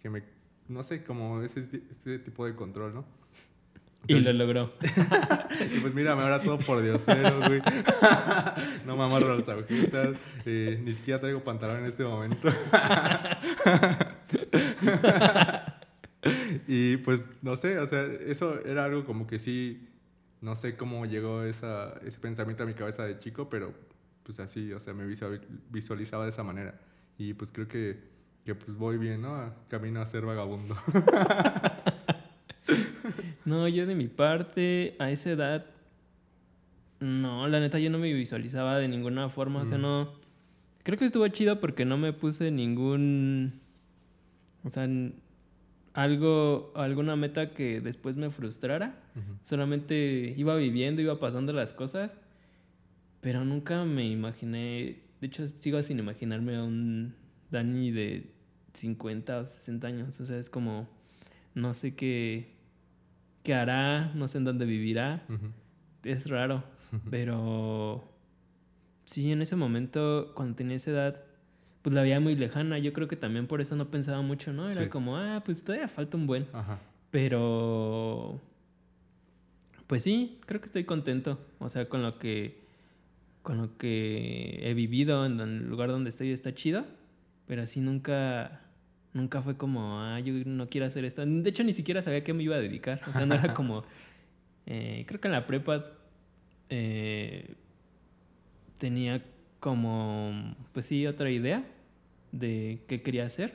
que 0.00 0.10
me 0.10 0.22
no 0.68 0.82
sé, 0.82 1.02
como 1.02 1.42
ese, 1.42 1.66
ese 1.90 2.18
tipo 2.18 2.44
de 2.44 2.54
control, 2.54 2.94
¿no? 2.94 3.04
y 4.06 4.20
lo 4.20 4.32
logró. 4.32 4.72
y 5.74 5.80
pues 5.80 5.94
mírame 5.94 6.22
ahora 6.22 6.40
todo 6.40 6.58
por 6.58 6.82
diosero, 6.82 7.40
güey. 7.40 7.60
no 8.86 8.96
me 8.96 9.04
amarro 9.04 9.36
las 9.36 9.48
agujitas. 9.48 10.16
Eh, 10.46 10.80
ni 10.82 10.94
siquiera 10.94 11.20
traigo 11.20 11.44
pantalón 11.44 11.80
en 11.80 11.86
este 11.86 12.04
momento. 12.04 12.48
y 16.66 16.96
pues 16.98 17.20
no 17.42 17.56
sé, 17.56 17.78
o 17.78 17.86
sea, 17.86 18.04
eso 18.04 18.64
era 18.64 18.84
algo 18.84 19.04
como 19.04 19.26
que 19.26 19.38
sí. 19.38 19.88
No 20.40 20.54
sé 20.54 20.76
cómo 20.76 21.04
llegó 21.04 21.42
esa, 21.42 21.94
ese 22.06 22.18
pensamiento 22.18 22.62
a 22.62 22.66
mi 22.66 22.74
cabeza 22.74 23.04
de 23.04 23.18
chico, 23.18 23.50
pero 23.50 23.74
pues 24.22 24.38
así, 24.38 24.72
o 24.72 24.78
sea, 24.78 24.94
me 24.94 25.04
visualizaba 25.70 26.24
de 26.24 26.30
esa 26.30 26.44
manera. 26.44 26.80
Y 27.18 27.34
pues 27.34 27.50
creo 27.50 27.66
que, 27.66 27.98
que 28.48 28.54
pues 28.54 28.78
voy 28.78 28.96
bien, 28.96 29.20
¿no? 29.20 29.52
Camino 29.68 30.00
a 30.00 30.06
ser 30.06 30.24
vagabundo. 30.24 30.74
No, 33.44 33.66
yo 33.66 33.86
de 33.86 33.94
mi 33.94 34.08
parte, 34.08 34.94
a 34.98 35.10
esa 35.10 35.30
edad, 35.30 35.64
no, 37.00 37.48
la 37.48 37.60
neta 37.60 37.78
yo 37.78 37.88
no 37.88 37.98
me 37.98 38.12
visualizaba 38.12 38.76
de 38.76 38.88
ninguna 38.88 39.30
forma, 39.30 39.62
o 39.62 39.64
sea, 39.64 39.78
mm. 39.78 39.80
no... 39.80 40.12
Creo 40.82 40.98
que 40.98 41.06
estuvo 41.06 41.26
chido 41.28 41.58
porque 41.58 41.86
no 41.86 41.96
me 41.96 42.12
puse 42.12 42.50
ningún... 42.50 43.60
O 44.64 44.68
sea, 44.68 44.86
algo, 45.94 46.72
alguna 46.74 47.16
meta 47.16 47.52
que 47.52 47.80
después 47.80 48.16
me 48.16 48.30
frustrara. 48.30 49.00
Solamente 49.40 50.34
iba 50.36 50.54
viviendo, 50.56 51.00
iba 51.00 51.18
pasando 51.18 51.54
las 51.54 51.72
cosas, 51.72 52.20
pero 53.22 53.46
nunca 53.46 53.86
me 53.86 54.06
imaginé, 54.06 54.98
de 55.22 55.26
hecho 55.26 55.48
sigo 55.58 55.82
sin 55.82 56.00
imaginarme 56.00 56.56
a 56.56 56.64
un 56.64 57.14
Dani 57.50 57.90
de 57.90 58.37
50 58.78 59.38
o 59.38 59.46
60 59.46 59.86
años, 59.86 60.20
o 60.20 60.24
sea, 60.24 60.38
es 60.38 60.50
como, 60.50 60.88
no 61.54 61.74
sé 61.74 61.94
qué, 61.94 62.54
qué 63.42 63.54
hará, 63.54 64.12
no 64.14 64.28
sé 64.28 64.38
en 64.38 64.44
dónde 64.44 64.64
vivirá. 64.64 65.24
Es 66.04 66.28
raro, 66.28 66.64
pero 67.10 68.08
sí, 69.04 69.32
en 69.32 69.42
ese 69.42 69.56
momento, 69.56 70.32
cuando 70.34 70.54
tenía 70.54 70.76
esa 70.76 70.90
edad, 70.90 71.24
pues 71.82 71.94
la 71.94 72.02
veía 72.02 72.20
muy 72.20 72.36
lejana. 72.36 72.78
Yo 72.78 72.92
creo 72.92 73.08
que 73.08 73.16
también 73.16 73.46
por 73.46 73.60
eso 73.60 73.74
no 73.76 73.90
pensaba 73.90 74.20
mucho, 74.22 74.52
¿no? 74.52 74.68
Era 74.68 74.90
como, 74.90 75.16
ah, 75.16 75.42
pues 75.44 75.64
todavía 75.64 75.88
falta 75.88 76.16
un 76.16 76.26
buen. 76.26 76.46
Pero, 77.10 78.40
pues 79.86 80.02
sí, 80.02 80.38
creo 80.44 80.60
que 80.60 80.66
estoy 80.66 80.84
contento. 80.84 81.38
O 81.58 81.68
sea, 81.68 81.88
con 81.88 82.02
lo 82.02 82.18
que, 82.18 82.60
con 83.42 83.56
lo 83.56 83.78
que 83.78 84.60
he 84.62 84.74
vivido 84.74 85.24
en 85.24 85.40
el 85.40 85.68
lugar 85.68 85.88
donde 85.88 86.10
estoy 86.10 86.30
está 86.32 86.54
chido. 86.54 86.84
Pero 87.46 87.62
así 87.62 87.80
nunca, 87.80 88.60
Nunca 89.18 89.42
fue 89.42 89.56
como, 89.56 90.00
ah, 90.00 90.20
yo 90.20 90.32
no 90.46 90.68
quiero 90.68 90.86
hacer 90.86 91.04
esto. 91.04 91.26
De 91.26 91.50
hecho, 91.50 91.64
ni 91.64 91.72
siquiera 91.72 92.02
sabía 92.02 92.20
a 92.20 92.24
qué 92.24 92.32
me 92.32 92.44
iba 92.44 92.54
a 92.54 92.60
dedicar. 92.60 93.00
O 93.08 93.12
sea, 93.12 93.26
no 93.26 93.34
era 93.34 93.52
como. 93.52 93.84
Eh, 94.70 95.06
creo 95.08 95.18
que 95.18 95.28
en 95.28 95.32
la 95.32 95.46
prepa 95.46 95.82
eh, 96.68 97.54
tenía 98.76 99.24
como, 99.60 100.54
pues 100.74 100.84
sí, 100.84 101.06
otra 101.06 101.30
idea 101.30 101.64
de 102.32 102.82
qué 102.86 103.00
quería 103.00 103.24
hacer. 103.24 103.54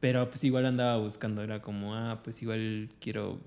Pero 0.00 0.30
pues 0.30 0.42
igual 0.44 0.64
andaba 0.64 0.96
buscando. 0.96 1.42
Era 1.42 1.60
como, 1.60 1.94
ah, 1.94 2.22
pues 2.24 2.40
igual 2.40 2.88
quiero. 3.00 3.38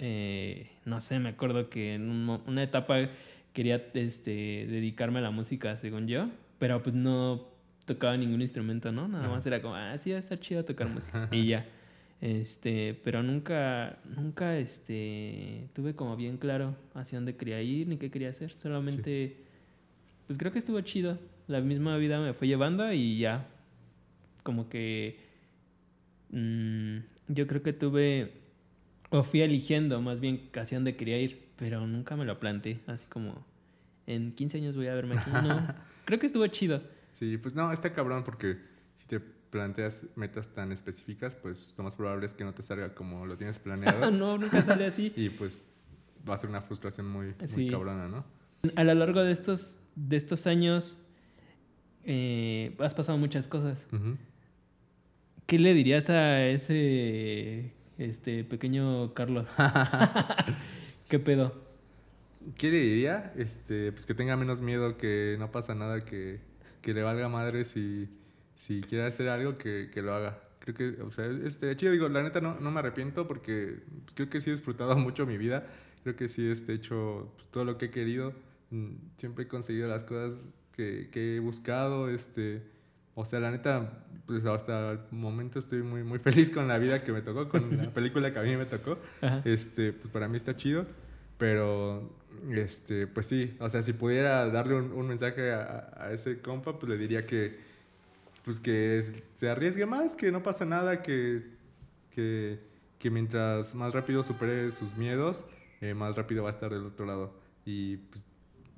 Eh, 0.00 0.72
no 0.84 0.98
sé, 0.98 1.20
me 1.20 1.28
acuerdo 1.28 1.70
que 1.70 1.94
en 1.94 2.10
una 2.10 2.62
etapa 2.64 3.08
quería 3.52 3.76
este, 3.94 4.66
dedicarme 4.68 5.20
a 5.20 5.22
la 5.22 5.30
música, 5.30 5.76
según 5.76 6.08
yo. 6.08 6.30
Pero 6.58 6.82
pues 6.82 6.96
no 6.96 7.53
tocaba 7.84 8.16
ningún 8.16 8.40
instrumento, 8.40 8.92
¿no? 8.92 9.08
Nada 9.08 9.28
más 9.28 9.44
era 9.46 9.60
como, 9.60 9.74
ah, 9.74 9.96
sí, 9.98 10.12
está 10.12 10.38
chido 10.38 10.64
tocar 10.64 10.88
música. 10.94 11.28
y 11.30 11.46
ya. 11.46 11.66
Este, 12.20 12.98
pero 13.04 13.22
nunca, 13.22 13.98
nunca, 14.16 14.56
este, 14.56 15.68
tuve 15.74 15.94
como 15.94 16.16
bien 16.16 16.38
claro 16.38 16.74
hacia 16.94 17.18
dónde 17.18 17.36
quería 17.36 17.60
ir 17.60 17.86
ni 17.86 17.98
qué 17.98 18.10
quería 18.10 18.30
hacer. 18.30 18.52
Solamente, 18.52 19.36
pues 20.26 20.38
creo 20.38 20.52
que 20.52 20.58
estuvo 20.58 20.80
chido. 20.80 21.18
La 21.48 21.60
misma 21.60 21.96
vida 21.98 22.20
me 22.20 22.32
fue 22.32 22.48
llevando 22.48 22.90
y 22.92 23.18
ya. 23.18 23.46
Como 24.42 24.68
que, 24.70 25.18
mm, 26.30 26.98
yo 27.28 27.46
creo 27.46 27.62
que 27.62 27.72
tuve, 27.74 28.32
o 29.10 29.22
fui 29.22 29.42
eligiendo 29.42 30.00
más 30.00 30.20
bien 30.20 30.48
hacia 30.54 30.78
dónde 30.78 30.96
quería 30.96 31.20
ir, 31.20 31.48
pero 31.56 31.86
nunca 31.86 32.16
me 32.16 32.24
lo 32.24 32.38
planteé. 32.40 32.78
Así 32.86 33.06
como, 33.06 33.44
en 34.06 34.32
15 34.32 34.58
años 34.58 34.76
voy 34.76 34.86
a 34.86 34.94
verme 34.94 35.18
aquí. 35.18 35.30
No, 35.30 35.74
creo 36.06 36.18
que 36.18 36.26
estuvo 36.26 36.46
chido. 36.46 36.80
Sí, 37.14 37.38
pues 37.38 37.54
no, 37.54 37.72
está 37.72 37.92
cabrón 37.92 38.22
porque 38.24 38.58
si 38.96 39.06
te 39.06 39.20
planteas 39.20 40.04
metas 40.16 40.48
tan 40.48 40.72
específicas, 40.72 41.34
pues 41.34 41.74
lo 41.78 41.84
más 41.84 41.94
probable 41.94 42.26
es 42.26 42.32
que 42.34 42.44
no 42.44 42.52
te 42.52 42.62
salga 42.62 42.94
como 42.94 43.24
lo 43.26 43.36
tienes 43.36 43.58
planeado. 43.58 44.10
no, 44.10 44.36
nunca 44.38 44.62
sale 44.62 44.86
así. 44.86 45.12
y 45.16 45.30
pues 45.30 45.62
va 46.28 46.34
a 46.34 46.38
ser 46.38 46.50
una 46.50 46.60
frustración 46.60 47.08
muy, 47.08 47.34
muy 47.38 47.48
Sí. 47.48 47.70
cabrona, 47.70 48.08
¿no? 48.08 48.24
A 48.76 48.84
lo 48.84 48.94
largo 48.94 49.22
de 49.22 49.32
estos, 49.32 49.78
de 49.94 50.16
estos 50.16 50.46
años 50.46 50.96
eh, 52.04 52.74
has 52.80 52.94
pasado 52.94 53.18
muchas 53.18 53.46
cosas. 53.46 53.86
¿Qué 55.46 55.58
le 55.58 55.74
dirías 55.74 56.08
a 56.10 56.46
ese 56.46 57.72
este 57.98 58.42
pequeño 58.44 59.12
Carlos? 59.14 59.46
¿Qué 61.08 61.18
pedo? 61.18 61.62
¿Qué 62.56 62.70
le 62.70 62.78
diría? 62.80 63.32
Este, 63.36 63.92
pues 63.92 64.06
que 64.06 64.14
tenga 64.14 64.36
menos 64.36 64.60
miedo, 64.60 64.96
que 64.96 65.36
no 65.38 65.50
pasa 65.50 65.74
nada, 65.74 66.00
que, 66.00 66.40
que 66.84 66.92
le 66.92 67.02
valga 67.02 67.28
madre 67.30 67.64
si, 67.64 68.08
si 68.54 68.82
quiere 68.82 69.06
hacer 69.06 69.30
algo, 69.30 69.56
que, 69.56 69.90
que 69.92 70.02
lo 70.02 70.14
haga. 70.14 70.38
Creo 70.60 70.74
que, 70.74 71.02
o 71.02 71.10
sea, 71.10 71.26
este, 71.26 71.74
chido, 71.76 71.92
digo, 71.92 72.08
la 72.10 72.22
neta 72.22 72.42
no, 72.42 72.60
no 72.60 72.70
me 72.70 72.80
arrepiento 72.80 73.26
porque 73.26 73.78
pues, 74.04 74.14
creo 74.14 74.28
que 74.28 74.40
sí 74.42 74.50
he 74.50 74.52
disfrutado 74.52 74.94
mucho 74.98 75.24
mi 75.26 75.38
vida. 75.38 75.66
Creo 76.02 76.14
que 76.14 76.28
sí 76.28 76.46
este, 76.46 76.72
he 76.72 76.74
hecho 76.76 77.32
pues, 77.36 77.48
todo 77.50 77.64
lo 77.64 77.78
que 77.78 77.86
he 77.86 77.90
querido. 77.90 78.34
Mm, 78.70 78.96
Siempre 79.16 79.44
he 79.44 79.48
conseguido 79.48 79.88
las 79.88 80.04
cosas 80.04 80.52
que, 80.72 81.08
que 81.10 81.36
he 81.36 81.40
buscado. 81.40 82.10
Este, 82.10 82.62
o 83.14 83.24
sea, 83.24 83.40
la 83.40 83.50
neta, 83.50 84.04
pues 84.26 84.44
hasta 84.44 84.92
el 84.92 84.98
momento 85.10 85.58
estoy 85.58 85.82
muy, 85.82 86.02
muy 86.02 86.18
feliz 86.20 86.50
con 86.50 86.68
la 86.68 86.76
vida 86.76 87.02
que 87.02 87.12
me 87.12 87.22
tocó, 87.22 87.48
con 87.48 87.78
la 87.78 87.90
película 87.94 88.30
que 88.30 88.38
a 88.38 88.42
mí 88.42 88.56
me 88.56 88.66
tocó. 88.66 88.98
Ajá. 89.22 89.40
Este, 89.46 89.94
pues 89.94 90.10
para 90.10 90.28
mí 90.28 90.36
está 90.36 90.54
chido. 90.54 90.86
Pero, 91.38 92.14
este, 92.52 93.06
pues 93.06 93.26
sí, 93.26 93.56
o 93.60 93.68
sea, 93.68 93.82
si 93.82 93.92
pudiera 93.92 94.48
darle 94.50 94.74
un, 94.74 94.92
un 94.92 95.06
mensaje 95.08 95.52
a, 95.52 95.92
a 95.96 96.12
ese 96.12 96.40
compa, 96.40 96.78
pues 96.78 96.90
le 96.90 96.98
diría 96.98 97.26
que, 97.26 97.58
pues 98.44 98.60
que 98.60 99.04
se 99.34 99.48
arriesgue 99.48 99.86
más, 99.86 100.14
que 100.14 100.30
no 100.30 100.42
pasa 100.42 100.64
nada, 100.64 101.02
que, 101.02 101.42
que, 102.10 102.58
que 102.98 103.10
mientras 103.10 103.74
más 103.74 103.92
rápido 103.92 104.22
supere 104.22 104.70
sus 104.72 104.96
miedos, 104.96 105.44
eh, 105.80 105.94
más 105.94 106.16
rápido 106.16 106.42
va 106.42 106.50
a 106.50 106.52
estar 106.52 106.70
del 106.70 106.84
otro 106.86 107.06
lado. 107.06 107.34
Y 107.64 107.96
pues, 107.98 108.22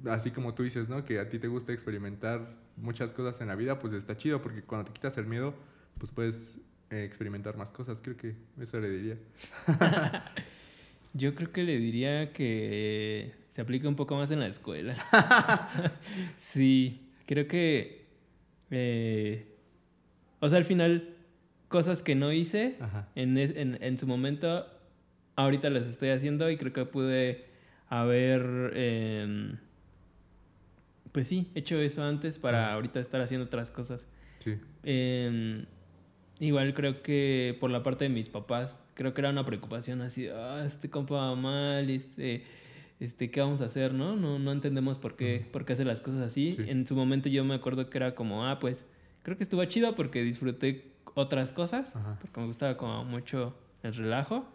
así 0.09 0.31
como 0.31 0.55
tú 0.55 0.63
dices, 0.63 0.89
¿no? 0.89 1.05
Que 1.05 1.19
a 1.19 1.29
ti 1.29 1.39
te 1.39 1.49
gusta 1.49 1.73
experimentar 1.73 2.57
muchas 2.77 3.13
cosas 3.13 3.41
en 3.41 3.49
la 3.49 3.55
vida, 3.55 3.79
pues 3.79 3.95
está 3.95 4.17
chido, 4.17 4.43
porque 4.43 4.63
cuando 4.63 4.87
te 4.87 4.93
quitas 4.93 5.17
el 5.19 5.27
miedo, 5.27 5.55
pues 5.99 6.13
puedes 6.13 6.55
eh, 6.91 7.05
experimentar 7.05 7.57
más 7.57 7.71
cosas. 7.71 8.01
Creo 8.01 8.17
que 8.17 8.37
eso 8.61 8.81
le 8.81 8.91
diría. 8.91 9.19
Yo 11.17 11.35
creo 11.35 11.51
que 11.51 11.63
le 11.63 11.79
diría 11.79 12.33
que 12.33 13.33
se 13.49 13.63
aplique 13.63 13.89
un 13.89 13.97
poco 13.97 14.17
más 14.17 14.31
en 14.31 14.41
la 14.41 14.49
escuela. 14.49 14.97
sí, 16.37 17.09
creo 17.27 17.49
que... 17.49 18.05
eh, 18.71 19.47
o 20.41 20.49
sea, 20.49 20.59
al 20.59 20.65
final, 20.65 21.15
cosas 21.69 22.03
que 22.03 22.15
no 22.15 22.33
hice 22.33 22.77
en, 23.15 23.39
en, 23.39 23.79
en 23.83 23.99
su 23.99 24.07
momento, 24.07 24.67
ahorita 25.37 25.71
las 25.71 25.87
estoy 25.87 26.11
haciendo 26.11 26.51
y 26.51 26.59
creo 26.59 26.73
que 26.73 26.85
pude 26.85 27.47
haber... 27.89 28.73
em, 28.75 29.57
pues 31.13 31.29
sí, 31.29 31.51
hecho 31.55 31.81
eso 31.81 32.05
antes 32.05 32.39
para 32.39 32.73
ahorita 32.75 33.01
estar 33.01 33.23
haciendo 33.23 33.47
otras 33.47 33.71
cosas. 33.71 34.07
Sí. 34.41 34.57
Eh, 34.83 35.65
igual 36.41 36.75
creo 36.75 37.03
que 37.03 37.57
por 37.61 37.71
la 37.71 37.83
parte 37.83 38.05
de 38.05 38.11
mis 38.11 38.29
papás, 38.29 38.79
creo 38.95 39.15
que 39.15 39.21
era 39.21 39.31
una 39.31 39.45
preocupación 39.45 40.01
así, 40.03 40.29
ah, 40.29 40.63
este 40.67 40.91
compa 40.91 41.15
va 41.17 41.35
mal, 41.37 41.89
este, 41.91 42.45
este, 43.01 43.31
¿qué 43.31 43.41
vamos 43.41 43.61
a 43.61 43.67
hacer, 43.67 43.93
no? 43.95 44.17
No, 44.17 44.39
no 44.39 44.53
entendemos 44.53 44.99
por 44.99 45.17
qué, 45.17 45.41
Ujú. 45.43 45.51
por 45.53 45.65
qué 45.65 45.75
hace 45.75 45.85
las 45.85 46.01
cosas 46.01 46.21
así. 46.21 46.53
Sí. 46.53 46.65
En 46.69 46.87
su 46.87 46.95
momento 46.95 47.29
yo 47.29 47.45
me 47.45 47.55
acuerdo 47.55 47.89
que 47.91 47.99
era 47.99 48.15
como, 48.15 48.47
ah, 48.47 48.59
pues, 48.59 48.91
creo 49.23 49.37
que 49.37 49.43
estuvo 49.43 49.65
chido 49.67 49.95
porque 49.95 50.23
disfruté 50.23 50.85
otras 51.15 51.53
cosas, 51.53 51.95
Ajá. 51.97 52.19
porque 52.21 52.41
me 52.41 52.47
gustaba 52.47 52.77
como 52.77 53.05
mucho 53.05 53.57
el 53.83 53.95
relajo, 53.95 54.47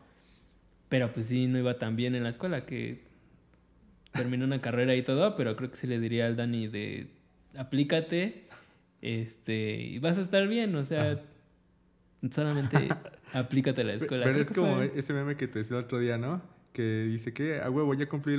pero 0.90 1.12
pues 1.14 1.28
sí, 1.28 1.48
no 1.48 1.58
iba 1.58 1.78
tan 1.80 1.96
bien 1.96 2.16
en 2.16 2.24
la 2.24 2.30
escuela 2.30 2.66
que 2.66 3.02
terminé 4.12 4.44
una 4.44 4.60
carrera 4.62 4.96
y 4.96 5.04
todo, 5.04 5.36
pero 5.36 5.56
creo 5.56 5.70
que 5.72 5.78
sí 5.78 5.88
le 5.88 6.00
diría 6.00 6.26
al 6.26 6.36
Dani 6.36 6.68
de 6.68 7.08
aplícate 7.58 8.44
este 9.02 9.82
y 9.82 10.00
vas 10.00 10.18
a 10.18 10.22
estar 10.22 10.48
bien, 10.48 10.76
o 10.76 10.84
sea, 10.86 11.12
Ajá. 11.14 11.22
Solamente 12.32 12.90
aplícate 13.34 13.82
a 13.82 13.84
la 13.86 13.94
escuela. 13.94 14.26
Pero 14.26 14.40
es 14.40 14.52
como 14.52 14.76
fue- 14.76 14.92
ese 14.96 15.14
meme 15.14 15.36
que 15.36 15.48
te 15.48 15.60
decía 15.60 15.78
el 15.78 15.84
otro 15.86 16.00
día, 16.00 16.18
¿no? 16.18 16.42
Que 16.74 17.04
dice 17.04 17.34
que 17.34 17.60
a 17.62 17.70
huevo 17.70 17.94
ya 17.94 18.08
cumplí 18.08 18.38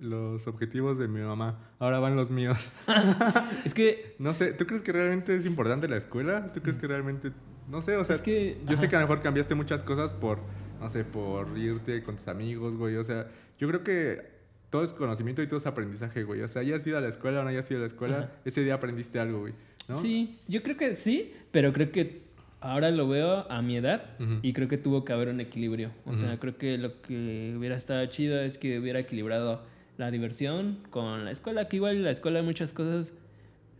los 0.00 0.46
objetivos 0.46 0.98
de 0.98 1.08
mi 1.08 1.20
mamá, 1.20 1.58
ahora 1.78 1.98
van 1.98 2.16
los 2.16 2.30
míos. 2.30 2.72
es 3.64 3.74
que 3.74 4.14
No 4.18 4.32
sé, 4.32 4.52
¿tú 4.52 4.66
crees 4.66 4.82
que 4.82 4.92
realmente 4.92 5.36
es 5.36 5.44
importante 5.46 5.88
la 5.88 5.96
escuela? 5.96 6.52
¿Tú 6.52 6.60
crees 6.62 6.78
que 6.78 6.86
realmente, 6.86 7.32
no 7.68 7.82
sé, 7.82 7.96
o 7.96 8.04
sea, 8.04 8.16
Es 8.16 8.22
que- 8.22 8.58
yo 8.66 8.76
sé 8.76 8.88
que 8.88 8.96
a 8.96 9.00
lo 9.00 9.06
mejor 9.06 9.22
cambiaste 9.22 9.54
muchas 9.54 9.82
cosas 9.82 10.14
por, 10.14 10.38
no 10.80 10.88
sé, 10.88 11.04
por 11.04 11.56
irte 11.58 12.02
con 12.02 12.16
tus 12.16 12.28
amigos, 12.28 12.76
güey, 12.76 12.96
o 12.96 13.04
sea, 13.04 13.28
yo 13.58 13.68
creo 13.68 13.82
que 13.84 14.36
todo 14.70 14.82
es 14.82 14.92
conocimiento 14.92 15.42
y 15.42 15.46
todo 15.46 15.58
es 15.58 15.66
aprendizaje, 15.66 16.22
güey, 16.24 16.40
o 16.42 16.48
sea, 16.48 16.62
hayas 16.62 16.86
ido 16.86 16.96
a 16.98 17.00
la 17.00 17.08
escuela 17.08 17.40
o 17.40 17.42
no 17.42 17.50
hayas 17.50 17.70
ido 17.70 17.78
a 17.80 17.82
la 17.82 17.88
escuela, 17.88 18.18
Ajá. 18.18 18.30
ese 18.44 18.62
día 18.64 18.74
aprendiste 18.74 19.18
algo, 19.20 19.40
güey, 19.40 19.54
¿no? 19.88 19.96
sí, 19.98 20.38
yo 20.48 20.62
creo 20.62 20.76
que 20.78 20.94
sí, 20.94 21.34
pero 21.50 21.72
creo 21.72 21.92
que 21.92 22.25
ahora 22.60 22.90
lo 22.90 23.08
veo 23.08 23.50
a 23.50 23.62
mi 23.62 23.76
edad 23.76 24.04
Ujú. 24.18 24.38
y 24.42 24.52
creo 24.52 24.68
que 24.68 24.78
tuvo 24.78 25.04
que 25.04 25.12
haber 25.12 25.28
un 25.28 25.40
equilibrio. 25.40 25.90
O 26.04 26.16
sea, 26.16 26.38
creo 26.38 26.56
que 26.56 26.78
lo 26.78 27.00
que 27.02 27.54
hubiera 27.56 27.76
estado 27.76 28.04
chido 28.06 28.40
es 28.40 28.58
que 28.58 28.78
hubiera 28.78 28.98
equilibrado 28.98 29.62
la 29.98 30.10
diversión 30.10 30.78
con 30.90 31.24
la 31.24 31.30
escuela, 31.30 31.68
que 31.68 31.76
igual 31.76 32.02
la 32.02 32.10
escuela 32.10 32.40
hay 32.40 32.44
muchas 32.44 32.72
cosas, 32.72 33.14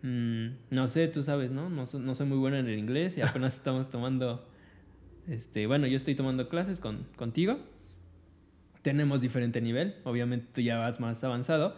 mm, 0.03 0.47
no 0.71 0.89
sé, 0.89 1.09
tú 1.09 1.23
sabes, 1.23 1.53
¿no? 1.53 1.69
No, 1.69 1.85
no 1.85 2.15
soy 2.15 2.27
muy 2.27 2.39
bueno 2.39 2.57
en 2.57 2.67
el 2.69 2.79
inglés 2.79 3.19
y 3.19 3.23
apenas 3.23 3.55
estamos 3.59 3.91
tomando, 3.91 4.47
este, 5.29 5.67
bueno, 5.67 5.87
yo 5.87 5.97
estoy 5.97 6.15
tomando 6.15 6.49
clases 6.49 6.81
con, 6.81 7.07
contigo. 7.17 7.59
Tenemos 8.83 9.21
diferente 9.21 9.61
nivel, 9.61 9.97
obviamente 10.05 10.47
tú 10.55 10.61
ya 10.61 10.79
vas 10.79 11.01
más 11.01 11.23
avanzado, 11.25 11.75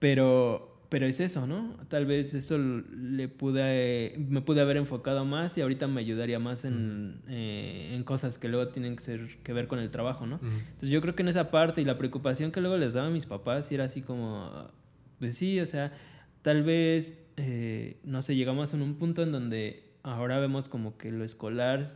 pero, 0.00 0.69
pero 0.90 1.06
es 1.06 1.20
eso, 1.20 1.46
¿no? 1.46 1.76
Tal 1.88 2.04
vez 2.04 2.34
eso 2.34 2.58
le 2.58 3.28
pude, 3.28 4.16
me 4.28 4.42
pude 4.42 4.60
haber 4.60 4.76
enfocado 4.76 5.24
más 5.24 5.56
y 5.56 5.60
ahorita 5.60 5.86
me 5.86 6.00
ayudaría 6.00 6.40
más 6.40 6.64
en, 6.64 7.22
eh, 7.28 7.92
en 7.94 8.02
cosas 8.02 8.38
que 8.40 8.48
luego 8.48 8.68
tienen 8.68 8.96
que, 8.96 9.04
ser, 9.04 9.38
que 9.44 9.52
ver 9.52 9.68
con 9.68 9.78
el 9.78 9.90
trabajo, 9.90 10.26
¿no? 10.26 10.40
Entonces 10.42 10.90
yo 10.90 11.00
creo 11.00 11.14
que 11.14 11.22
en 11.22 11.28
esa 11.28 11.52
parte 11.52 11.80
y 11.80 11.84
la 11.84 11.96
preocupación 11.96 12.50
que 12.50 12.60
luego 12.60 12.76
les 12.76 12.94
daba 12.94 13.06
a 13.06 13.10
mis 13.10 13.24
papás 13.24 13.70
era 13.70 13.84
así 13.84 14.02
como, 14.02 14.68
pues 15.20 15.36
sí, 15.36 15.60
o 15.60 15.66
sea, 15.66 15.92
tal 16.42 16.64
vez, 16.64 17.24
eh, 17.36 17.98
no 18.02 18.20
sé, 18.20 18.34
llegamos 18.34 18.74
en 18.74 18.82
un 18.82 18.96
punto 18.96 19.22
en 19.22 19.30
donde 19.30 19.84
ahora 20.02 20.40
vemos 20.40 20.68
como 20.68 20.98
que 20.98 21.12
lo 21.12 21.24
escolar 21.24 21.86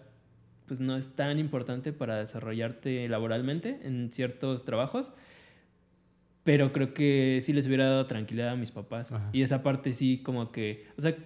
pues 0.67 0.81
no 0.81 0.97
es 0.97 1.09
tan 1.15 1.39
importante 1.39 1.93
para 1.93 2.19
desarrollarte 2.19 3.09
laboralmente 3.09 3.81
en 3.83 4.11
ciertos 4.13 4.65
trabajos, 4.65 5.13
pero 6.45 6.73
creo 6.73 6.95
que 6.95 7.41
sí 7.43 7.53
les 7.53 7.67
hubiera 7.67 7.87
dado 7.87 8.07
tranquilidad 8.07 8.51
a 8.51 8.57
mis 8.57 8.71
papás. 8.71 9.11
Ajá. 9.13 9.31
Y 9.33 9.43
esa 9.43 9.63
parte 9.63 9.93
sí 9.93 10.21
como 10.23 10.53
que, 10.53 10.87
o 10.97 11.01
sea, 11.03 11.17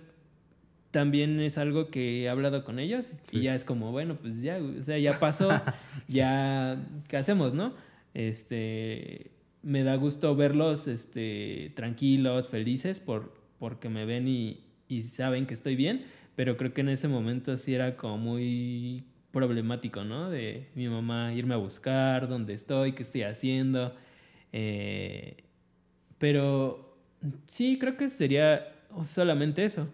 también 0.91 1.39
es 1.41 1.59
algo 1.59 1.91
que 1.91 2.23
he 2.23 2.29
hablado 2.31 2.65
con 2.65 2.79
ellos 2.79 3.13
Sí. 3.25 3.39
y 3.39 3.43
ya 3.43 3.55
es 3.55 3.65
como, 3.65 3.91
bueno, 3.93 4.17
pues 4.17 4.41
ya, 4.41 4.59
o 4.59 4.83
sea, 4.83 4.97
ya 4.99 5.19
pasó, 5.19 5.49
ya, 6.09 6.79
¿qué 7.09 7.17
hacemos, 7.19 7.53
no? 7.53 7.75
Este, 8.15 9.31
me 9.63 9.83
da 9.83 9.97
gusto 9.97 10.35
verlos, 10.37 10.87
este, 10.89 11.73
tranquilos, 11.77 12.49
felices, 12.49 13.01
por, 13.01 13.35
porque 13.59 13.89
me 13.89 14.05
ven 14.05 14.29
y, 14.29 14.61
y 14.89 15.03
saben 15.03 15.47
que 15.47 15.55
estoy 15.55 15.77
bien, 15.77 16.05
pero 16.37 16.57
creo 16.57 16.73
que 16.73 16.81
en 16.83 16.89
ese 16.91 17.09
momento 17.09 17.59
sí 17.59 17.75
era 17.75 17.97
como 17.97 18.19
muy 18.19 19.05
problemático, 19.33 20.05
¿no? 20.05 20.31
De 20.31 20.69
mi 20.75 20.89
mamá 20.89 21.35
irme 21.35 21.55
a 21.55 21.59
buscar, 21.59 22.29
dónde 22.29 22.55
estoy, 22.55 22.93
qué 22.93 23.03
estoy 23.03 23.23
haciendo, 23.23 23.95
eh, 24.52 25.45
pero 26.19 26.97
sí, 27.47 27.78
creo 27.78 27.97
que 27.97 28.09
sería 28.09 28.67
solamente 29.07 29.64
eso. 29.64 29.88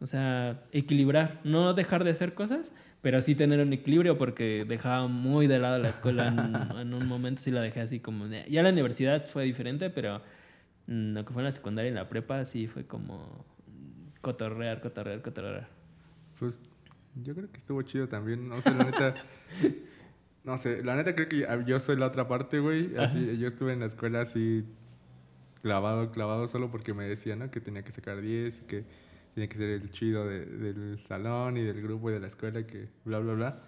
O 0.00 0.06
sea, 0.06 0.62
equilibrar, 0.72 1.40
no 1.44 1.74
dejar 1.74 2.04
de 2.04 2.10
hacer 2.10 2.34
cosas, 2.34 2.72
pero 3.02 3.20
sí 3.20 3.34
tener 3.34 3.60
un 3.60 3.72
equilibrio 3.72 4.16
porque 4.16 4.64
dejaba 4.66 5.08
muy 5.08 5.46
de 5.46 5.58
lado 5.58 5.78
la 5.78 5.90
escuela 5.90 6.28
en, 6.28 6.78
en 6.78 6.94
un 6.94 7.06
momento, 7.06 7.42
sí 7.42 7.50
la 7.50 7.60
dejé 7.60 7.80
así 7.80 8.00
como... 8.00 8.26
Ya 8.26 8.62
la 8.62 8.70
universidad 8.70 9.26
fue 9.26 9.44
diferente, 9.44 9.90
pero 9.90 10.22
mm, 10.86 11.12
lo 11.14 11.24
que 11.24 11.32
fue 11.32 11.42
en 11.42 11.46
la 11.46 11.52
secundaria 11.52 11.88
y 11.88 11.90
en 11.90 11.96
la 11.96 12.08
prepa 12.08 12.44
sí 12.44 12.66
fue 12.66 12.86
como 12.86 13.44
cotorrear, 14.22 14.80
cotorrear, 14.80 15.22
cotorrear. 15.22 15.68
Pues 16.38 16.58
yo 17.16 17.34
creo 17.34 17.50
que 17.50 17.58
estuvo 17.58 17.82
chido 17.82 18.08
también. 18.08 18.48
No 18.48 18.60
sé, 18.60 18.70
la 18.70 18.84
neta. 18.84 19.14
no 20.44 20.56
sé, 20.58 20.82
la 20.84 20.96
neta 20.96 21.14
creo 21.14 21.28
que 21.28 21.46
yo 21.66 21.78
soy 21.80 21.96
la 21.96 22.06
otra 22.06 22.26
parte, 22.28 22.58
güey. 22.60 22.96
Así, 22.96 23.36
yo 23.38 23.46
estuve 23.48 23.72
en 23.72 23.80
la 23.80 23.86
escuela 23.86 24.22
así 24.22 24.64
clavado, 25.62 26.10
clavado 26.10 26.48
solo 26.48 26.70
porque 26.70 26.94
me 26.94 27.04
decían, 27.04 27.40
¿no? 27.40 27.50
Que 27.50 27.60
tenía 27.60 27.82
que 27.84 27.92
sacar 27.92 28.20
10 28.20 28.60
y 28.62 28.64
que 28.64 28.84
tenía 29.34 29.48
que 29.48 29.56
ser 29.58 29.70
el 29.70 29.90
chido 29.90 30.26
de- 30.26 30.46
del 30.46 30.98
salón 31.06 31.56
y 31.56 31.62
del 31.62 31.82
grupo 31.82 32.10
y 32.10 32.14
de 32.14 32.20
la 32.20 32.28
escuela 32.28 32.60
y 32.60 32.64
que 32.64 32.88
bla, 33.04 33.18
bla, 33.18 33.34
bla. 33.34 33.62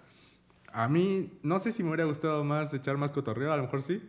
A 0.71 0.87
mí, 0.87 1.39
no 1.43 1.59
sé 1.59 1.71
si 1.71 1.83
me 1.83 1.89
hubiera 1.89 2.05
gustado 2.05 2.43
más 2.43 2.73
echar 2.73 2.97
más 2.97 3.11
cotorreo, 3.11 3.53
a 3.53 3.57
lo 3.57 3.63
mejor 3.63 3.83
sí. 3.83 4.01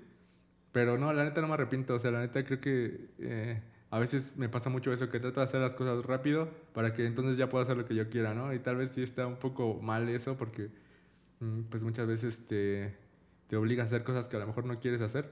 Pero 0.72 0.98
no, 0.98 1.12
la 1.12 1.24
neta 1.24 1.40
no 1.40 1.48
me 1.48 1.54
arrepiento. 1.54 1.94
O 1.94 1.98
sea, 1.98 2.10
la 2.10 2.20
neta 2.20 2.44
creo 2.44 2.60
que... 2.60 3.10
eh, 3.18 3.62
a 3.90 3.98
veces 4.00 4.32
me 4.36 4.48
pasa 4.48 4.70
mucho 4.70 4.92
eso, 4.92 5.08
que 5.08 5.20
trato 5.20 5.38
de 5.38 5.44
hacer 5.46 5.60
las 5.60 5.76
cosas 5.76 6.04
rápido 6.04 6.48
para 6.72 6.94
que 6.94 7.06
entonces 7.06 7.36
ya 7.36 7.48
pueda 7.48 7.62
hacer 7.62 7.76
lo 7.76 7.84
que 7.84 7.94
yo 7.94 8.08
quiera, 8.10 8.34
¿no? 8.34 8.52
Y 8.52 8.58
tal 8.58 8.74
vez 8.74 8.90
sí 8.90 9.02
está 9.04 9.24
un 9.28 9.36
poco 9.36 9.80
mal 9.82 10.08
eso 10.08 10.36
porque 10.36 10.70
pues 11.70 11.82
muchas 11.82 12.06
veces 12.06 12.46
te, 12.46 12.96
obliga 13.56 13.84
a 13.84 13.86
hacer 13.86 14.02
cosas 14.02 14.26
que 14.26 14.36
a 14.36 14.40
lo 14.40 14.46
mejor 14.46 14.64
no 14.64 14.78
quieres 14.80 15.00
hacer. 15.00 15.30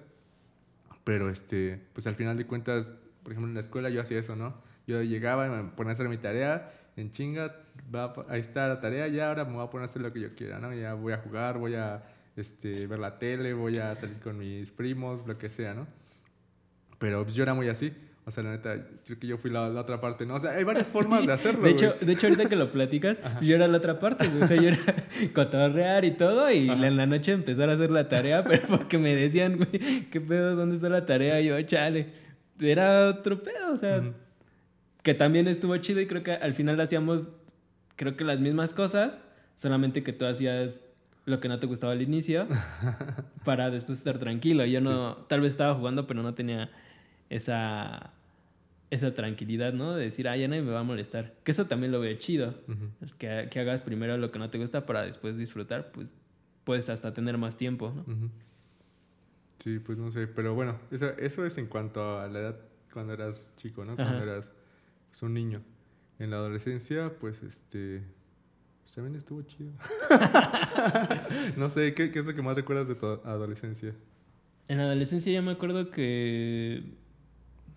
Pero 1.04 1.28
este, 1.28 1.81
pues 1.92 2.07
al 2.07 2.14
final 2.14 2.37
de 2.37 2.47
cuentas, 2.47 2.92
por 3.23 3.33
ejemplo 3.33 3.49
en 3.49 3.54
la 3.54 3.61
escuela 3.61 3.90
yo 3.90 4.00
hacía 4.00 4.19
eso, 4.19 4.37
¿no? 4.37 4.54
Yo 4.87 5.02
llegaba 5.02 5.49
me 5.49 5.71
ponía 5.71 5.92
a 5.92 5.95
hacer 5.95 6.09
mi 6.09 6.19
tarea, 6.19 6.73
en 6.97 7.11
chinga, 7.11 7.57
va, 7.95 8.14
ahí 8.28 8.40
está 8.40 8.69
la 8.69 8.81
tarea, 8.81 9.09
ya 9.09 9.28
ahora 9.28 9.45
me 9.45 9.54
voy 9.54 9.64
a 9.64 9.71
poner 9.71 9.88
a 9.88 9.90
hacer 9.90 10.02
lo 10.02 10.12
que 10.12 10.21
yo 10.21 10.35
quiera, 10.35 10.59
¿no? 10.59 10.73
Ya 10.75 10.95
voy 10.95 11.12
a 11.12 11.19
jugar, 11.19 11.59
voy 11.59 11.75
a 11.75 12.04
este, 12.37 12.87
ver 12.87 12.99
la 12.99 13.19
tele, 13.19 13.54
voy 13.54 13.78
a 13.78 13.95
salir 13.95 14.19
con 14.19 14.38
mis 14.38 14.71
primos, 14.71 15.26
lo 15.26 15.38
que 15.38 15.49
sea, 15.49 15.75
¿no? 15.75 15.87
Pero 16.99 17.25
pues, 17.25 17.35
yo 17.35 17.42
era 17.42 17.54
muy 17.54 17.69
así. 17.69 17.92
O 18.25 18.31
sea, 18.31 18.45
la 18.45 18.50
neta, 18.52 18.87
creo 19.05 19.19
que 19.19 19.26
yo 19.26 19.37
fui 19.37 19.50
la, 19.50 19.69
la 19.69 19.81
otra 19.81 20.00
parte, 20.00 20.25
¿no? 20.25 20.37
O 20.37 20.38
sea, 20.38 20.52
hay 20.52 20.62
varias 20.62 20.88
formas 20.97 21.26
de 21.26 21.33
hacerlo, 21.33 21.64
De 21.64 21.71
hecho, 21.71 21.95
de 22.00 22.12
hecho, 22.12 22.29
ahorita 22.29 22.49
que 22.49 22.55
lo 22.57 22.71
platicas, 22.71 23.17
yo 23.41 23.57
era 23.57 23.67
la 23.67 23.79
otra 23.79 23.99
parte, 23.99 24.29
güey. 24.29 24.43
O 24.43 24.47
sea, 24.47 24.57
yo 24.57 24.69
era 24.69 24.79
cotorrear 25.35 26.05
y 26.05 26.12
todo, 26.12 26.50
y 26.50 26.69
Ajá. 26.69 26.87
en 26.87 26.97
la 26.97 27.07
noche 27.07 27.33
empezar 27.33 27.69
a 27.69 27.73
hacer 27.73 27.91
la 27.91 28.09
tarea, 28.09 28.45
pero 28.45 28.62
porque 28.69 28.99
me 28.99 29.17
decían, 29.17 29.57
güey, 29.57 30.09
¿qué 30.11 30.21
pedo? 30.21 30.55
¿Dónde 30.55 30.76
está 30.76 30.88
la 30.88 31.05
tarea? 31.05 31.41
Y 31.41 31.47
yo, 31.47 31.61
chale. 31.62 32.23
Era 32.61 33.09
otro 33.09 33.43
pedo, 33.43 33.73
o 33.73 33.76
sea, 33.76 34.02
que 35.02 35.14
también 35.14 35.49
estuvo 35.49 35.76
chido 35.79 36.00
y 36.00 36.07
creo 36.07 36.23
que 36.23 36.33
al 36.33 36.55
final 36.55 36.81
hacíamos, 36.81 37.31
creo 37.97 38.17
que 38.17 38.23
las 38.23 38.38
mismas 38.38 38.73
cosas, 38.73 39.19
solamente 39.57 40.05
que 40.05 40.12
tú 40.12 40.26
hacías 40.26 40.85
lo 41.25 41.41
que 41.41 41.49
no 41.49 41.59
te 41.59 41.67
gustaba 41.67 41.93
al 41.93 42.02
inicio 42.02 42.47
para 43.45 43.71
después 43.71 43.99
estar 43.99 44.19
tranquilo. 44.19 44.64
Yo 44.64 44.81
no, 44.81 45.17
tal 45.29 45.41
vez 45.41 45.52
estaba 45.55 45.75
jugando, 45.75 46.07
pero 46.07 46.23
no 46.23 46.35
tenía 46.35 46.71
esa, 47.34 48.12
esa 48.90 49.14
tranquilidad, 49.14 49.72
¿no? 49.72 49.94
De 49.94 50.04
decir, 50.04 50.28
ah, 50.28 50.36
ya 50.36 50.48
nadie 50.48 50.62
me 50.62 50.72
va 50.72 50.80
a 50.80 50.84
molestar. 50.84 51.34
Que 51.44 51.52
eso 51.52 51.66
también 51.66 51.92
lo 51.92 52.00
veo 52.00 52.14
chido. 52.18 52.54
Que, 53.18 53.48
que 53.50 53.60
hagas 53.60 53.80
primero 53.82 54.16
lo 54.18 54.30
que 54.30 54.38
no 54.38 54.50
te 54.50 54.58
gusta 54.58 54.86
para 54.86 55.02
después 55.02 55.36
disfrutar, 55.36 55.92
pues 55.92 56.14
puedes 56.64 56.88
hasta 56.88 57.12
tener 57.12 57.38
más 57.38 57.56
tiempo, 57.56 57.92
¿no? 57.94 58.04
Sí, 59.58 59.78
pues 59.78 59.96
no 59.96 60.10
sé, 60.10 60.26
pero 60.26 60.54
bueno, 60.54 60.78
eso, 60.90 61.10
eso 61.18 61.46
es 61.46 61.56
en 61.56 61.66
cuanto 61.66 62.18
a 62.18 62.28
la 62.28 62.40
edad 62.40 62.56
cuando 62.92 63.12
eras 63.12 63.52
chico, 63.56 63.84
¿no? 63.84 63.96
Cuando 63.96 64.22
eras 64.22 64.52
pues, 65.10 65.22
un 65.22 65.34
niño. 65.34 65.62
En 66.18 66.30
la 66.30 66.36
adolescencia, 66.36 67.12
pues 67.20 67.42
este. 67.42 68.02
Pues 68.82 68.94
también 68.94 69.16
estuvo 69.16 69.42
chido. 69.42 69.70
no 71.56 71.70
sé, 71.70 71.94
¿qué, 71.94 72.10
¿qué 72.10 72.18
es 72.18 72.24
lo 72.24 72.34
que 72.34 72.42
más 72.42 72.56
recuerdas 72.56 72.88
de 72.88 72.94
tu 72.94 73.06
adolescencia? 73.06 73.94
En 74.68 74.78
la 74.78 74.84
adolescencia 74.84 75.32
yo 75.32 75.42
me 75.42 75.52
acuerdo 75.52 75.90
que... 75.90 76.82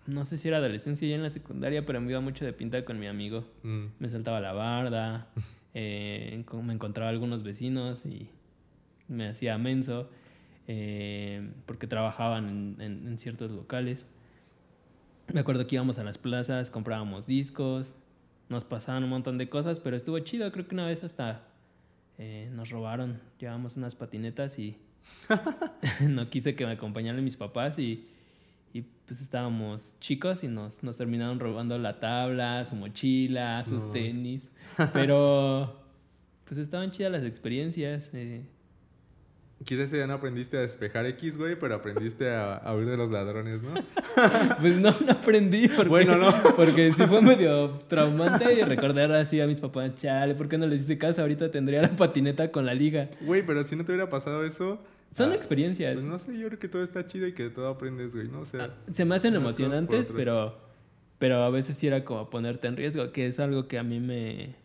No 0.06 0.24
sé 0.24 0.38
si 0.38 0.48
era 0.48 0.58
adolescencia 0.58 1.08
ya 1.08 1.14
en 1.16 1.22
la 1.22 1.30
secundaria, 1.30 1.84
pero 1.84 2.00
me 2.00 2.10
iba 2.10 2.20
mucho 2.20 2.44
de 2.44 2.52
pinta 2.52 2.84
con 2.84 2.98
mi 2.98 3.06
amigo. 3.06 3.44
Mm, 3.62 3.86
Me 3.98 4.08
saltaba 4.08 4.40
la 4.40 4.52
barda, 4.52 5.28
eh, 5.74 6.44
me 6.62 6.72
encontraba 6.72 7.10
algunos 7.10 7.42
vecinos 7.42 8.04
y 8.06 8.28
me 9.08 9.28
hacía 9.28 9.58
menso 9.58 10.08
eh, 10.68 11.50
porque 11.66 11.86
trabajaban 11.86 12.48
en, 12.48 12.80
en- 12.80 13.06
en 13.08 13.18
ciertos 13.18 13.50
locales. 13.50 14.06
Me 15.32 15.40
acuerdo 15.40 15.66
que 15.66 15.74
íbamos 15.74 15.98
a 15.98 16.04
las 16.04 16.18
plazas, 16.18 16.70
comprábamos 16.70 17.26
discos, 17.26 17.94
nos 18.48 18.64
pasaban 18.64 19.02
un 19.04 19.10
montón 19.10 19.38
de 19.38 19.48
cosas, 19.48 19.80
pero 19.80 19.96
estuvo 19.96 20.18
chido. 20.20 20.50
Creo 20.52 20.68
que 20.68 20.74
una 20.74 20.86
vez 20.86 21.02
hasta 21.02 21.42
eh, 22.18 22.48
nos 22.54 22.70
robaron, 22.70 23.20
llevábamos 23.40 23.76
unas 23.76 23.94
patinetas 23.96 24.58
y 24.60 24.76
no 26.08 26.30
quise 26.30 26.54
que 26.54 26.64
me 26.64 26.72
acompañaran 26.72 27.22
mis 27.24 27.36
papás 27.36 27.78
y, 27.78 28.08
y, 28.78 28.86
pues 29.06 29.20
estábamos 29.20 29.96
chicos 30.00 30.42
y 30.42 30.48
nos, 30.48 30.82
nos 30.82 30.96
terminaron 30.96 31.38
robando 31.38 31.78
la 31.78 32.00
tabla, 32.00 32.64
su 32.64 32.74
mochila, 32.74 33.62
sus 33.64 33.82
No. 33.84 33.90
tenis. 33.92 34.50
Pero 34.92 35.80
pues 36.44 36.58
estaban 36.58 36.90
chidas 36.90 37.12
las 37.12 37.24
experiencias. 37.24 38.10
eh. 38.14 38.42
Quizás 39.64 39.90
día 39.90 40.06
no 40.06 40.12
aprendiste 40.14 40.58
a 40.58 40.60
despejar 40.60 41.06
X, 41.06 41.36
güey, 41.38 41.58
pero 41.58 41.76
aprendiste 41.76 42.28
a, 42.30 42.56
a 42.56 42.74
huir 42.76 42.86
de 42.90 42.96
los 42.98 43.10
ladrones, 43.10 43.62
¿no? 43.62 43.72
Pues 44.60 44.78
no, 44.78 44.90
no 45.04 45.12
aprendí 45.12 45.66
porque, 45.68 45.88
Bueno, 45.88 46.16
no. 46.16 46.30
porque 46.56 46.92
sí 46.92 47.02
fue 47.06 47.22
medio 47.22 47.70
traumante 47.88 48.52
y 48.52 48.62
recordar 48.62 49.10
así 49.12 49.40
a 49.40 49.46
mis 49.46 49.58
papás, 49.60 49.94
chale, 49.96 50.34
¿por 50.34 50.48
qué 50.48 50.58
no 50.58 50.66
les 50.66 50.82
hice 50.82 50.98
caso? 50.98 51.22
Ahorita 51.22 51.50
tendría 51.50 51.80
la 51.80 51.88
patineta 51.96 52.52
con 52.52 52.66
la 52.66 52.74
liga. 52.74 53.08
Güey, 53.22 53.44
pero 53.46 53.64
si 53.64 53.76
no 53.76 53.84
te 53.84 53.92
hubiera 53.92 54.10
pasado 54.10 54.44
eso. 54.44 54.78
Son 55.12 55.32
ah, 55.32 55.34
experiencias. 55.34 55.94
Pues 55.94 56.04
no 56.04 56.18
sé, 56.18 56.38
yo 56.38 56.46
creo 56.48 56.58
que 56.58 56.68
todo 56.68 56.82
está 56.82 57.06
chido 57.06 57.26
y 57.26 57.32
que 57.32 57.44
de 57.44 57.50
todo 57.50 57.68
aprendes, 57.68 58.14
güey, 58.14 58.28
¿no? 58.28 58.40
O 58.40 58.46
sea. 58.46 58.74
Se 58.92 59.04
me 59.04 59.14
hacen 59.14 59.34
emocionantes, 59.34 60.12
pero, 60.14 60.58
pero 61.18 61.42
a 61.42 61.50
veces 61.50 61.76
sí 61.76 61.86
era 61.86 62.04
como 62.04 62.28
ponerte 62.28 62.68
en 62.68 62.76
riesgo, 62.76 63.12
que 63.12 63.26
es 63.26 63.40
algo 63.40 63.68
que 63.68 63.78
a 63.78 63.82
mí 63.82 64.00
me, 64.00 64.56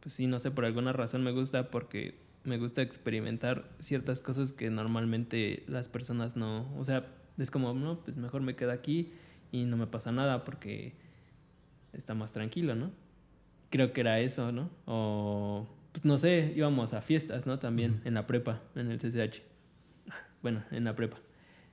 pues 0.00 0.14
sí, 0.14 0.26
no 0.26 0.38
sé, 0.40 0.50
por 0.50 0.64
alguna 0.64 0.92
razón 0.92 1.22
me 1.22 1.30
gusta 1.30 1.70
porque 1.70 2.16
me 2.44 2.58
gusta 2.58 2.82
experimentar 2.82 3.70
ciertas 3.78 4.20
cosas 4.20 4.52
que 4.52 4.68
normalmente 4.68 5.62
las 5.68 5.88
personas 5.88 6.36
no, 6.36 6.68
o 6.76 6.84
sea, 6.84 7.06
es 7.38 7.50
como, 7.50 7.72
no, 7.72 8.00
pues 8.00 8.16
mejor 8.16 8.42
me 8.42 8.56
quedo 8.56 8.72
aquí 8.72 9.12
y 9.52 9.64
no 9.64 9.76
me 9.76 9.86
pasa 9.86 10.10
nada 10.10 10.44
porque 10.44 10.94
está 11.92 12.14
más 12.14 12.32
tranquilo, 12.32 12.74
¿no? 12.74 12.90
Creo 13.70 13.92
que 13.92 14.00
era 14.00 14.18
eso, 14.20 14.50
¿no? 14.50 14.70
O, 14.86 15.68
pues 15.92 16.04
no 16.04 16.18
sé, 16.18 16.52
íbamos 16.56 16.94
a 16.94 17.02
fiestas, 17.02 17.46
¿no? 17.46 17.58
También 17.58 18.00
en 18.04 18.14
la 18.14 18.26
prepa, 18.26 18.60
en 18.74 18.90
el 18.90 18.98
CCH. 18.98 19.42
Bueno, 20.42 20.64
en 20.70 20.84
la 20.84 20.96
prepa. 20.96 21.18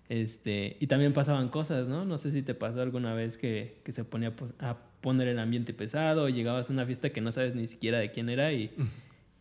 Este, 0.10 0.78
y 0.80 0.88
también 0.88 1.14
pasaban 1.14 1.50
cosas, 1.50 1.88
¿no? 1.88 2.04
No 2.06 2.18
sé 2.18 2.32
si 2.32 2.42
te 2.42 2.54
pasó 2.54 2.82
alguna 2.82 3.14
vez 3.14 3.38
que, 3.38 3.80
que 3.84 3.92
se 3.92 4.04
ponía 4.04 4.36
pues, 4.36 4.54
a 4.60 4.78
poner 5.02 5.28
el 5.28 5.40
ambiente 5.40 5.74
pesado, 5.74 6.24
o 6.24 6.30
llegabas 6.30 6.70
a 6.70 6.74
una 6.74 6.86
fiesta 6.86 7.12
que 7.12 7.22
no 7.22 7.32
sabes 7.32 7.56
ni 7.56 7.68
siquiera 7.68 8.00
de 8.00 8.12
quién 8.12 8.28
era 8.30 8.52
y, 8.52 8.72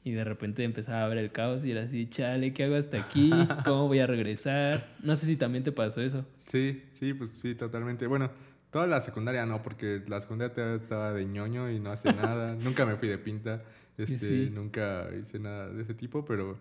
y 0.05 0.13
de 0.13 0.25
repente 0.25 0.65
empezaba 0.65 1.05
a 1.05 1.09
ver 1.09 1.19
el 1.19 1.33
caos 1.33 1.65
y 1.65 1.73
era 1.73 1.83
así, 1.83 2.07
chale, 2.09 2.53
¿qué 2.53 2.65
hago 2.65 2.77
hasta 2.77 2.99
aquí? 2.99 3.31
¿Cómo 3.65 3.89
voy 3.89 3.99
a 3.99 4.07
regresar? 4.07 4.95
No 5.03 5.17
sé 5.17 5.27
si 5.27 5.37
también 5.37 5.65
te 5.65 5.73
pasó 5.73 6.01
eso. 6.01 6.27
Sí, 6.47 6.83
sí, 6.93 7.15
pues 7.15 7.31
sí, 7.31 7.55
totalmente. 7.55 8.07
Bueno, 8.07 8.31
toda 8.71 8.87
la 8.87 9.01
secundaria 9.01 9.47
no, 9.47 9.63
porque 9.63 10.03
la 10.09 10.21
secundaria 10.21 10.75
estaba 10.75 11.13
de 11.13 11.25
ñoño 11.25 11.71
y 11.71 11.81
no 11.81 11.91
hacía 11.93 12.13
nada. 12.13 12.55
nunca 12.63 12.85
me 12.87 12.97
fui 12.97 13.09
de 13.09 13.19
pinta, 13.19 13.63
este, 13.97 14.19
Sí. 14.19 14.51
nunca 14.53 15.09
hice 15.19 15.39
nada 15.39 15.69
de 15.71 15.83
ese 15.83 15.95
tipo, 15.95 16.25
pero, 16.25 16.59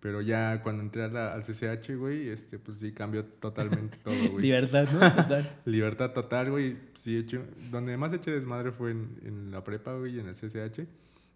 pero 0.00 0.20
ya 0.20 0.62
cuando 0.62 0.82
entré 0.82 1.04
a 1.04 1.08
la- 1.08 1.32
al 1.32 1.42
CCH, 1.44 1.94
güey, 1.96 2.28
este, 2.28 2.58
pues 2.58 2.78
sí 2.78 2.92
cambió 2.92 3.24
totalmente 3.24 3.96
todo, 4.02 4.14
güey. 4.32 4.42
Libertad, 4.42 4.88
¿no? 4.92 4.98
Total. 5.14 5.56
Libertad 5.64 6.10
total, 6.12 6.50
güey. 6.50 6.76
Sí, 6.94 7.16
he 7.16 7.20
hecho, 7.20 7.42
donde 7.70 7.96
más 7.96 8.12
eché 8.12 8.30
desmadre 8.30 8.72
fue 8.72 8.90
en, 8.92 9.18
en 9.24 9.50
la 9.50 9.62
prepa, 9.62 9.94
güey, 9.94 10.18
en 10.18 10.28
el 10.28 10.34
CCH. 10.34 10.86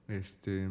Este, 0.08 0.68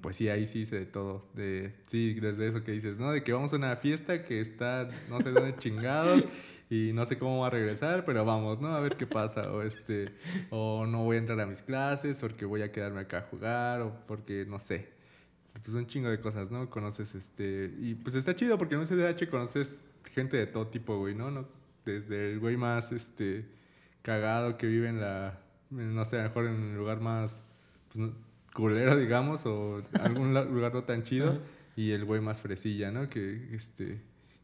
pues 0.00 0.16
sí, 0.16 0.28
ahí 0.28 0.46
sí 0.46 0.60
hice 0.60 0.80
de 0.80 0.86
todo. 0.86 1.26
De, 1.34 1.74
sí, 1.86 2.14
desde 2.14 2.48
eso 2.48 2.62
que 2.62 2.72
dices, 2.72 2.98
¿no? 2.98 3.10
De 3.12 3.22
que 3.22 3.32
vamos 3.32 3.52
a 3.52 3.56
una 3.56 3.76
fiesta 3.76 4.24
que 4.24 4.40
está 4.40 4.88
no 5.08 5.20
sé 5.20 5.30
dónde 5.30 5.56
chingados 5.56 6.24
y 6.70 6.92
no 6.92 7.04
sé 7.04 7.18
cómo 7.18 7.40
va 7.40 7.48
a 7.48 7.50
regresar, 7.50 8.04
pero 8.04 8.24
vamos, 8.24 8.60
¿no? 8.60 8.68
A 8.68 8.80
ver 8.80 8.96
qué 8.96 9.06
pasa. 9.06 9.52
O 9.52 9.62
este, 9.62 10.14
o 10.50 10.86
no 10.86 11.04
voy 11.04 11.16
a 11.16 11.18
entrar 11.20 11.40
a 11.40 11.46
mis 11.46 11.62
clases 11.62 12.18
porque 12.18 12.44
voy 12.44 12.62
a 12.62 12.70
quedarme 12.70 13.00
acá 13.00 13.18
a 13.18 13.22
jugar 13.22 13.82
o 13.82 13.92
porque 14.06 14.46
no 14.46 14.58
sé. 14.58 14.90
Pues 15.64 15.76
un 15.76 15.86
chingo 15.86 16.08
de 16.08 16.20
cosas, 16.20 16.50
¿no? 16.50 16.70
Conoces 16.70 17.14
este. 17.14 17.72
Y 17.78 17.94
pues 17.94 18.14
está 18.14 18.34
chido 18.34 18.58
porque 18.58 18.74
en 18.74 18.80
un 18.80 18.86
CDH 18.86 19.28
conoces 19.30 19.84
gente 20.14 20.36
de 20.36 20.46
todo 20.46 20.68
tipo, 20.68 20.98
güey, 20.98 21.14
¿no? 21.14 21.30
no 21.30 21.46
desde 21.84 22.32
el 22.32 22.40
güey 22.40 22.56
más 22.56 22.92
este 22.92 23.46
cagado 24.02 24.56
que 24.56 24.66
vive 24.66 24.88
en 24.88 25.00
la. 25.00 25.40
No 25.70 26.04
sé, 26.04 26.16
a 26.18 26.24
lo 26.24 26.28
mejor 26.28 26.46
en 26.46 26.52
un 26.54 26.76
lugar 26.76 27.00
más. 27.00 27.40
Pues, 27.92 28.10
culero, 28.54 28.96
digamos, 28.96 29.46
o 29.46 29.82
algún 30.00 30.34
lugar 30.34 30.74
no 30.74 30.84
tan 30.84 31.02
chido. 31.02 31.40
Y 31.74 31.92
el 31.92 32.04
güey 32.04 32.20
más 32.20 32.40
fresilla, 32.40 32.90
¿no? 32.90 33.08
Que 33.08 33.48
este. 33.54 34.00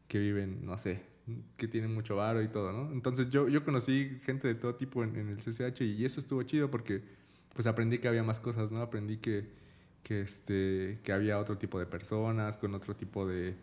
que 0.07 0.19
vive 0.19 0.43
en, 0.43 0.65
no 0.65 0.77
sé, 0.77 1.01
que 1.57 1.67
tiene 1.67 1.87
mucho 1.87 2.15
varo 2.15 2.41
y 2.41 2.47
todo, 2.47 2.71
¿no? 2.71 2.91
Entonces 2.91 3.29
yo, 3.29 3.47
yo 3.47 3.63
conocí 3.63 4.19
gente 4.23 4.47
de 4.47 4.55
todo 4.55 4.75
tipo 4.75 5.03
en, 5.03 5.15
en 5.15 5.29
el 5.29 5.37
CCH 5.37 5.81
y 5.81 6.05
eso 6.05 6.19
estuvo 6.19 6.41
chido 6.43 6.71
porque 6.71 7.03
pues 7.53 7.67
aprendí 7.67 7.99
que 7.99 8.07
había 8.07 8.23
más 8.23 8.39
cosas, 8.39 8.71
¿no? 8.71 8.81
Aprendí 8.81 9.17
que, 9.17 9.47
que, 10.03 10.21
este, 10.21 10.99
que 11.03 11.11
había 11.11 11.39
otro 11.39 11.57
tipo 11.57 11.79
de 11.79 11.85
personas, 11.85 12.57
con 12.57 12.73
otro 12.73 12.95
tipo 12.95 13.27
de, 13.27 13.53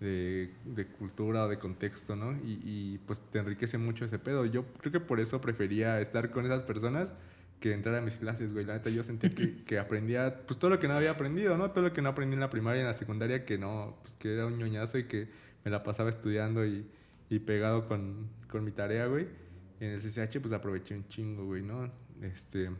de, 0.00 0.50
de 0.64 0.86
cultura 0.86 1.44
o 1.44 1.48
de 1.48 1.58
contexto, 1.58 2.16
¿no? 2.16 2.32
Y, 2.44 2.60
y, 2.64 3.00
pues 3.06 3.20
te 3.20 3.38
enriquece 3.38 3.78
mucho 3.78 4.04
ese 4.04 4.18
pedo. 4.18 4.44
Yo 4.44 4.64
creo 4.78 4.92
que 4.92 5.00
por 5.00 5.20
eso 5.20 5.40
prefería 5.40 6.00
estar 6.00 6.30
con 6.30 6.44
esas 6.46 6.62
personas 6.62 7.12
que 7.64 7.72
entrar 7.72 7.94
a 7.94 8.02
mis 8.02 8.16
clases, 8.16 8.52
güey. 8.52 8.66
La 8.66 8.74
neta 8.74 8.90
yo 8.90 9.02
sentía 9.02 9.30
que, 9.30 9.62
que 9.66 9.78
aprendía 9.78 10.42
pues 10.46 10.58
todo 10.58 10.68
lo 10.68 10.78
que 10.78 10.86
no 10.86 10.92
había 10.92 11.12
aprendido, 11.12 11.56
¿no? 11.56 11.70
Todo 11.70 11.84
lo 11.84 11.94
que 11.94 12.02
no 12.02 12.10
aprendí 12.10 12.34
en 12.34 12.40
la 12.40 12.50
primaria 12.50 12.80
y 12.80 12.82
en 12.82 12.88
la 12.88 12.92
secundaria 12.92 13.46
que 13.46 13.56
no, 13.56 13.96
pues 14.02 14.12
que 14.18 14.34
era 14.34 14.44
un 14.44 14.58
ñoñazo 14.58 14.98
y 14.98 15.04
que 15.04 15.28
me 15.64 15.70
la 15.70 15.82
pasaba 15.82 16.10
estudiando 16.10 16.66
y, 16.66 16.86
y 17.30 17.38
pegado 17.38 17.88
con, 17.88 18.28
con 18.50 18.64
mi 18.64 18.70
tarea, 18.70 19.06
güey. 19.06 19.28
En 19.80 19.92
el 19.92 20.02
CCH 20.02 20.40
pues 20.42 20.52
aproveché 20.52 20.94
un 20.94 21.08
chingo, 21.08 21.46
güey, 21.46 21.62
¿no? 21.62 21.90
Este, 22.20 22.70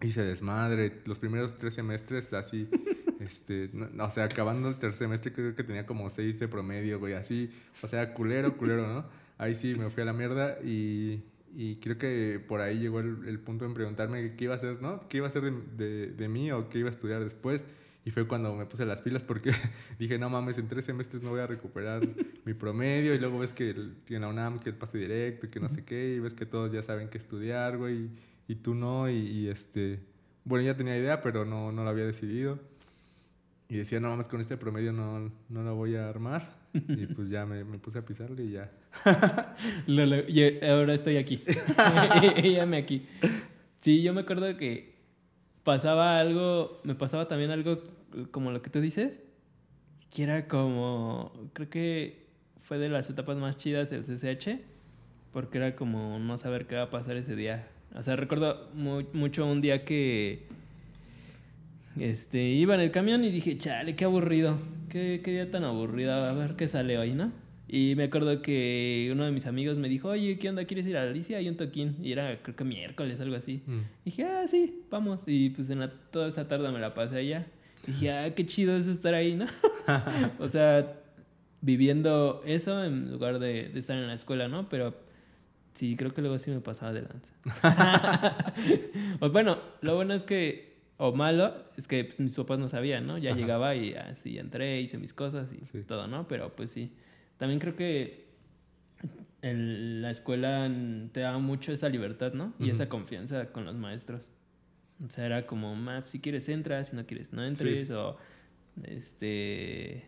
hice 0.00 0.22
desmadre. 0.22 1.02
Los 1.04 1.18
primeros 1.18 1.58
tres 1.58 1.74
semestres 1.74 2.32
así, 2.32 2.70
este, 3.20 3.68
no, 3.74 3.90
no, 3.92 4.06
o 4.06 4.10
sea, 4.10 4.24
acabando 4.24 4.70
el 4.70 4.76
tercer 4.76 5.00
semestre 5.00 5.30
creo 5.34 5.54
que 5.54 5.62
tenía 5.62 5.84
como 5.84 6.08
seis 6.08 6.40
de 6.40 6.48
promedio, 6.48 6.98
güey, 6.98 7.12
así. 7.12 7.50
O 7.82 7.86
sea, 7.86 8.14
culero, 8.14 8.56
culero, 8.56 8.88
¿no? 8.88 9.28
ahí 9.38 9.54
sí 9.54 9.74
me 9.74 9.88
fui 9.90 10.02
a 10.02 10.06
la 10.06 10.12
mierda 10.12 10.58
y, 10.64 11.22
y 11.54 11.76
creo 11.76 11.98
que 11.98 12.42
por 12.46 12.60
ahí 12.60 12.78
llegó 12.78 13.00
el, 13.00 13.26
el, 13.26 13.38
punto 13.40 13.64
en 13.64 13.74
preguntarme 13.74 14.34
qué 14.36 14.44
iba 14.44 14.54
a 14.54 14.56
hacer, 14.56 14.80
¿no? 14.82 15.08
¿Qué 15.08 15.18
iba 15.18 15.26
a 15.26 15.30
hacer 15.30 15.42
de, 15.42 15.52
de, 15.76 16.06
de, 16.08 16.28
mí 16.28 16.50
o 16.52 16.68
qué 16.68 16.78
iba 16.78 16.88
a 16.88 16.92
estudiar 16.92 17.22
después? 17.24 17.64
Y 18.04 18.10
fue 18.10 18.26
cuando 18.26 18.54
me 18.54 18.64
puse 18.64 18.86
las 18.86 19.02
pilas 19.02 19.22
porque 19.22 19.52
dije, 19.98 20.18
no 20.18 20.30
mames, 20.30 20.56
en 20.58 20.66
tres 20.68 20.86
semestres 20.86 21.22
no 21.22 21.30
voy 21.30 21.40
a 21.40 21.46
recuperar 21.46 22.08
mi 22.44 22.54
promedio. 22.54 23.14
Y 23.14 23.18
luego 23.18 23.38
ves 23.38 23.52
que 23.52 23.70
el, 23.70 23.96
en 24.08 24.22
la 24.22 24.28
UNAM 24.28 24.58
que 24.58 24.70
el 24.70 24.76
pase 24.76 24.98
directo, 24.98 25.50
que 25.50 25.60
no 25.60 25.68
sé 25.68 25.84
qué, 25.84 26.14
y 26.14 26.18
ves 26.18 26.34
que 26.34 26.46
todos 26.46 26.72
ya 26.72 26.82
saben 26.82 27.08
qué 27.08 27.18
estudiar, 27.18 27.76
güey, 27.76 27.96
y, 27.96 28.18
y 28.48 28.54
tú 28.54 28.74
no. 28.74 29.10
Y, 29.10 29.16
y, 29.16 29.48
este, 29.48 30.00
bueno, 30.44 30.64
ya 30.64 30.76
tenía 30.76 30.96
idea, 30.96 31.22
pero 31.22 31.44
no, 31.44 31.70
no 31.72 31.84
lo 31.84 31.90
había 31.90 32.06
decidido. 32.06 32.58
Y 33.68 33.76
decía, 33.76 34.00
no 34.00 34.08
mames, 34.08 34.28
con 34.28 34.40
este 34.40 34.56
promedio 34.56 34.92
no, 34.92 35.30
no 35.50 35.62
lo 35.62 35.74
voy 35.74 35.96
a 35.96 36.08
armar. 36.08 36.56
Y 36.72 37.06
pues 37.06 37.28
ya 37.30 37.46
me, 37.46 37.64
me 37.64 37.78
puse 37.78 37.98
a 37.98 38.04
pisarle 38.04 38.44
y 38.44 38.50
ya. 38.52 38.70
ahora 40.68 40.94
estoy 40.94 41.16
aquí. 41.16 41.42
Llame 42.42 42.76
aquí. 42.76 43.06
Sí, 43.80 44.02
yo 44.02 44.12
me 44.12 44.20
acuerdo 44.22 44.56
que 44.56 44.94
pasaba 45.64 46.16
algo, 46.16 46.80
me 46.84 46.94
pasaba 46.94 47.28
también 47.28 47.50
algo 47.50 47.82
como 48.30 48.50
lo 48.50 48.62
que 48.62 48.70
tú 48.70 48.80
dices, 48.80 49.18
que 50.10 50.22
era 50.22 50.48
como, 50.48 51.50
creo 51.52 51.68
que 51.68 52.26
fue 52.62 52.78
de 52.78 52.88
las 52.88 53.08
etapas 53.10 53.36
más 53.36 53.56
chidas 53.56 53.90
del 53.90 54.04
CCH, 54.04 54.60
porque 55.32 55.58
era 55.58 55.76
como 55.76 56.18
no 56.18 56.36
saber 56.38 56.66
qué 56.66 56.76
va 56.76 56.84
a 56.84 56.90
pasar 56.90 57.16
ese 57.16 57.36
día. 57.36 57.68
O 57.94 58.02
sea, 58.02 58.16
recuerdo 58.16 58.70
muy, 58.74 59.06
mucho 59.12 59.46
un 59.46 59.60
día 59.60 59.84
que 59.84 60.46
este, 62.00 62.42
iba 62.42 62.74
en 62.74 62.80
el 62.80 62.90
camión 62.90 63.24
y 63.24 63.30
dije, 63.30 63.58
chale, 63.58 63.96
qué 63.96 64.04
aburrido, 64.04 64.58
qué, 64.88 65.20
qué 65.22 65.32
día 65.32 65.50
tan 65.50 65.64
aburrido, 65.64 66.12
a 66.12 66.32
ver 66.32 66.56
qué 66.56 66.68
sale 66.68 66.98
hoy, 66.98 67.12
¿no? 67.12 67.32
Y 67.68 67.94
me 67.96 68.04
acuerdo 68.04 68.40
que 68.40 69.10
uno 69.12 69.26
de 69.26 69.30
mis 69.30 69.46
amigos 69.46 69.76
me 69.78 69.90
dijo, 69.90 70.08
oye, 70.08 70.38
¿qué 70.38 70.48
onda? 70.48 70.64
¿Quieres 70.64 70.86
ir 70.86 70.96
a 70.96 71.02
Alicia? 71.02 71.36
Hay 71.36 71.50
un 71.50 71.56
toquín. 71.56 71.96
Y 72.02 72.12
era, 72.12 72.38
creo 72.42 72.56
que 72.56 72.64
miércoles, 72.64 73.20
algo 73.20 73.36
así. 73.36 73.62
Mm. 73.66 73.80
Dije, 74.06 74.24
ah, 74.24 74.46
sí, 74.48 74.82
vamos. 74.90 75.24
Y 75.26 75.50
pues 75.50 75.68
en 75.68 75.80
la, 75.80 75.90
toda 75.90 76.28
esa 76.28 76.48
tarde 76.48 76.72
me 76.72 76.78
la 76.78 76.94
pasé 76.94 77.18
allá. 77.18 77.46
Y 77.86 77.92
dije, 77.92 78.10
ah, 78.10 78.34
qué 78.34 78.46
chido 78.46 78.74
es 78.74 78.86
estar 78.86 79.12
ahí, 79.12 79.34
¿no? 79.34 79.44
o 80.38 80.48
sea, 80.48 80.94
viviendo 81.60 82.42
eso 82.46 82.82
en 82.82 83.12
lugar 83.12 83.38
de, 83.38 83.68
de, 83.68 83.78
estar 83.78 83.98
en 83.98 84.06
la 84.06 84.14
escuela, 84.14 84.48
¿no? 84.48 84.70
Pero 84.70 84.94
sí, 85.74 85.94
creo 85.94 86.14
que 86.14 86.22
luego 86.22 86.38
sí 86.38 86.50
me 86.50 86.60
pasaba 86.60 86.94
de 86.94 87.02
lanza. 87.02 87.34
pues 89.18 89.30
bueno, 89.30 89.58
lo 89.82 89.94
bueno 89.94 90.14
es 90.14 90.24
que, 90.24 90.67
o 90.98 91.12
malo, 91.12 91.54
es 91.76 91.86
que 91.86 92.04
pues, 92.04 92.20
mis 92.20 92.34
papás 92.34 92.58
no 92.58 92.68
sabían, 92.68 93.06
¿no? 93.06 93.18
Ya 93.18 93.30
Ajá. 93.30 93.38
llegaba 93.38 93.74
y 93.76 93.94
así 93.94 94.36
entré, 94.36 94.80
hice 94.80 94.98
mis 94.98 95.14
cosas 95.14 95.52
y 95.52 95.64
sí. 95.64 95.84
todo, 95.84 96.08
¿no? 96.08 96.28
Pero 96.28 96.54
pues 96.54 96.72
sí. 96.72 96.92
También 97.38 97.60
creo 97.60 97.76
que 97.76 98.26
en 99.40 100.02
la 100.02 100.10
escuela 100.10 100.68
te 101.12 101.20
daba 101.20 101.38
mucho 101.38 101.72
esa 101.72 101.88
libertad, 101.88 102.32
¿no? 102.32 102.52
Y 102.58 102.64
uh 102.64 102.66
-huh. 102.66 102.72
esa 102.72 102.88
confianza 102.88 103.46
con 103.52 103.64
los 103.64 103.76
maestros. 103.76 104.28
O 105.06 105.08
sea, 105.08 105.24
era 105.24 105.46
como, 105.46 105.76
map, 105.76 106.08
si 106.08 106.18
quieres 106.18 106.48
entras, 106.48 106.88
si 106.88 106.96
no 106.96 107.06
quieres 107.06 107.32
no 107.32 107.44
entres, 107.44 107.86
sí. 107.86 107.92
o 107.92 108.16
este, 108.82 110.04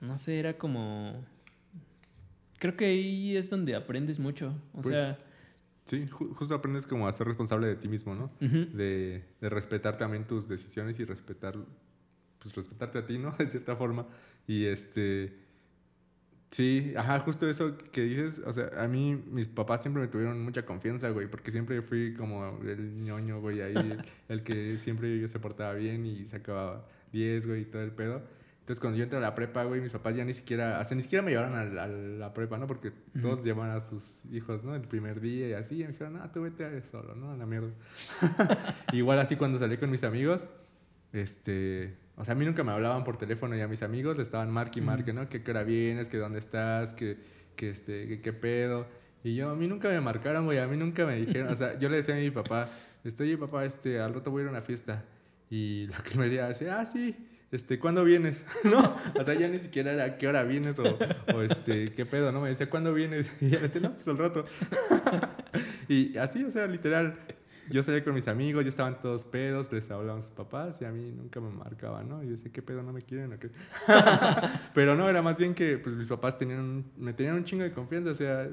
no 0.00 0.16
sé, 0.16 0.38
era 0.38 0.56
como, 0.56 1.22
creo 2.58 2.74
que 2.74 2.86
ahí 2.86 3.36
es 3.36 3.50
donde 3.50 3.74
aprendes 3.74 4.18
mucho. 4.18 4.54
O 4.72 4.80
pues, 4.80 4.94
sea... 4.94 5.18
Sí, 5.86 6.06
ju 6.08 6.34
justo 6.34 6.54
aprendes 6.54 6.86
como 6.86 7.08
a 7.08 7.12
ser 7.12 7.26
responsable 7.26 7.68
de 7.68 7.76
ti 7.76 7.88
mismo, 7.88 8.14
¿no? 8.14 8.24
Uh 8.40 8.44
-huh. 8.44 8.70
de, 8.72 9.24
de, 9.40 9.48
respetar 9.48 9.96
también 9.96 10.26
tus 10.26 10.48
decisiones 10.48 10.98
y 11.00 11.04
respetar, 11.04 11.56
pues 12.38 12.54
respetarte 12.54 12.98
a 12.98 13.06
ti, 13.06 13.18
¿no? 13.18 13.30
De 13.38 13.48
cierta 13.48 13.76
forma. 13.76 14.06
Y 14.46 14.66
este 14.66 15.46
Sí, 16.50 16.94
ajá, 16.96 17.20
justo 17.20 17.48
eso 17.48 17.76
que 17.92 18.02
dices, 18.02 18.40
o 18.46 18.52
sea, 18.52 18.70
a 18.78 18.86
mí 18.86 19.20
mis 19.30 19.48
papás 19.48 19.82
siempre 19.82 20.02
me 20.02 20.08
tuvieron 20.08 20.42
mucha 20.42 20.64
confianza, 20.64 21.10
güey, 21.10 21.26
porque 21.28 21.50
siempre 21.50 21.82
fui 21.82 22.14
como 22.14 22.60
el 22.62 23.02
ñoño, 23.02 23.40
güey, 23.40 23.60
ahí, 23.60 23.74
el, 23.74 24.02
el, 24.28 24.42
que 24.42 24.78
siempre 24.78 25.26
se 25.28 25.40
portaba 25.40 25.74
bien 25.74 26.06
y 26.06 26.24
sacaba 26.26 26.86
10, 27.12 27.46
güey, 27.46 27.62
y 27.62 27.64
todo 27.66 27.82
el 27.82 27.92
pedo. 27.92 28.22
Entonces, 28.66 28.80
cuando 28.80 28.98
yo 28.98 29.04
entré 29.04 29.16
a 29.16 29.22
la 29.22 29.32
prepa, 29.32 29.62
güey, 29.62 29.80
mis 29.80 29.92
papás 29.92 30.16
ya 30.16 30.24
ni 30.24 30.34
siquiera, 30.34 30.84
sea, 30.84 30.96
ni 30.96 31.04
siquiera 31.04 31.22
me 31.22 31.30
llevaron 31.30 31.54
a, 31.54 31.84
a 31.84 31.86
la 31.86 32.34
prepa, 32.34 32.58
¿no? 32.58 32.66
Porque 32.66 32.88
uh 32.88 32.92
-huh. 33.14 33.22
todos 33.22 33.44
llevan 33.44 33.70
a 33.70 33.80
sus 33.80 34.24
hijos, 34.32 34.64
¿no? 34.64 34.74
El 34.74 34.82
primer 34.88 35.20
día 35.20 35.48
y 35.48 35.52
así, 35.52 35.76
y 35.76 35.84
me 35.84 35.92
dijeron, 35.92 36.16
ah, 36.16 36.32
tú 36.32 36.42
vete 36.42 36.82
solo, 36.82 37.14
¿no? 37.14 37.30
A 37.30 37.36
la 37.36 37.46
mierda. 37.46 37.70
Igual 38.92 39.20
así 39.20 39.36
cuando 39.36 39.60
salí 39.60 39.76
con 39.76 39.88
mis 39.88 40.02
amigos, 40.02 40.48
este, 41.12 41.96
o 42.16 42.24
sea, 42.24 42.32
a 42.32 42.34
mí 42.36 42.44
nunca 42.44 42.64
me 42.64 42.72
hablaban 42.72 43.04
por 43.04 43.16
teléfono 43.16 43.56
y 43.56 43.60
a 43.60 43.68
mis 43.68 43.84
amigos 43.84 44.16
le 44.16 44.24
estaban 44.24 44.50
marque 44.50 44.80
y 44.80 44.82
marque, 44.82 45.12
¿no? 45.12 45.28
Qué 45.28 45.40
hora 45.48 45.62
vienes, 45.62 46.08
que 46.08 46.16
dónde 46.16 46.40
estás, 46.40 46.92
que, 46.92 47.18
que 47.54 47.70
este, 47.70 48.08
que 48.08 48.20
qué 48.20 48.32
pedo. 48.32 48.88
Y 49.22 49.36
yo, 49.36 49.48
a 49.48 49.54
mí 49.54 49.68
nunca 49.68 49.88
me 49.90 50.00
marcaron, 50.00 50.44
güey, 50.44 50.58
a 50.58 50.66
mí 50.66 50.76
nunca 50.76 51.06
me 51.06 51.14
dijeron, 51.14 51.52
o 51.52 51.54
sea, 51.54 51.78
yo 51.78 51.88
le 51.88 51.98
decía 51.98 52.16
a 52.16 52.18
mi 52.18 52.32
papá, 52.32 52.68
estoy, 53.04 53.36
papá, 53.36 53.64
este, 53.64 54.00
al 54.00 54.12
rato 54.12 54.32
voy 54.32 54.40
a 54.40 54.42
ir 54.42 54.48
a 54.48 54.50
una 54.50 54.62
fiesta. 54.62 55.04
Y 55.50 55.86
lo 55.86 56.02
que 56.02 56.18
me 56.18 56.24
decía, 56.24 56.48
decía, 56.48 56.80
ah, 56.80 56.86
sí, 56.86 57.14
este, 57.52 57.78
¿cuándo 57.78 58.04
vienes? 58.04 58.44
¿No? 58.64 58.96
O 59.14 59.24
sea, 59.24 59.34
ya 59.34 59.48
ni 59.48 59.58
siquiera 59.58 59.92
era 59.92 60.18
qué 60.18 60.28
hora 60.28 60.42
vienes 60.42 60.78
o, 60.78 60.98
o, 61.34 61.42
este, 61.42 61.92
qué 61.92 62.04
pedo, 62.06 62.32
¿no? 62.32 62.40
Me 62.40 62.48
decía, 62.48 62.68
¿cuándo 62.68 62.92
vienes? 62.92 63.32
Y 63.40 63.50
yo 63.50 63.60
le 63.60 63.68
decía, 63.68 63.80
no, 63.82 63.94
pues 63.94 64.08
al 64.08 64.18
rato. 64.18 64.44
y 65.88 66.16
así, 66.16 66.42
o 66.44 66.50
sea, 66.50 66.66
literal, 66.66 67.18
yo 67.70 67.82
salía 67.82 68.02
con 68.02 68.14
mis 68.14 68.28
amigos, 68.28 68.64
ya 68.64 68.70
estaban 68.70 69.00
todos 69.00 69.24
pedos, 69.24 69.72
les 69.72 69.90
hablaban 69.90 70.22
sus 70.22 70.32
papás 70.32 70.76
y 70.80 70.84
a 70.84 70.90
mí 70.90 71.12
nunca 71.12 71.40
me 71.40 71.50
marcaban, 71.50 72.08
¿no? 72.08 72.22
Y 72.22 72.26
yo 72.26 72.32
decía, 72.32 72.50
¿qué 72.52 72.62
pedo 72.62 72.82
no 72.82 72.92
me 72.92 73.02
quieren 73.02 73.32
o 73.32 73.38
qué? 73.38 73.50
Pero 74.74 74.96
no, 74.96 75.08
era 75.08 75.22
más 75.22 75.38
bien 75.38 75.54
que 75.54 75.78
pues 75.78 75.94
mis 75.96 76.06
papás 76.06 76.38
tenían, 76.38 76.84
me 76.96 77.12
tenían 77.12 77.36
un 77.36 77.44
chingo 77.44 77.62
de 77.62 77.72
confianza, 77.72 78.10
o 78.10 78.14
sea, 78.14 78.48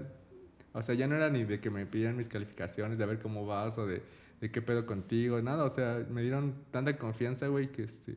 o 0.73 0.81
sea, 0.81 0.95
ya 0.95 1.07
no 1.07 1.15
era 1.15 1.29
ni 1.29 1.43
de 1.43 1.59
que 1.59 1.69
me 1.69 1.85
pidieran 1.85 2.17
mis 2.17 2.27
calificaciones, 2.27 2.97
de 2.97 3.03
a 3.03 3.07
ver 3.07 3.19
cómo 3.19 3.45
vas 3.45 3.77
o 3.77 3.85
de, 3.85 4.01
de 4.41 4.51
qué 4.51 4.61
pedo 4.61 4.85
contigo, 4.85 5.39
nada, 5.41 5.63
o 5.63 5.69
sea, 5.69 6.03
me 6.09 6.23
dieron 6.23 6.55
tanta 6.71 6.97
confianza, 6.97 7.47
güey, 7.47 7.71
que 7.71 7.83
este, 7.83 8.15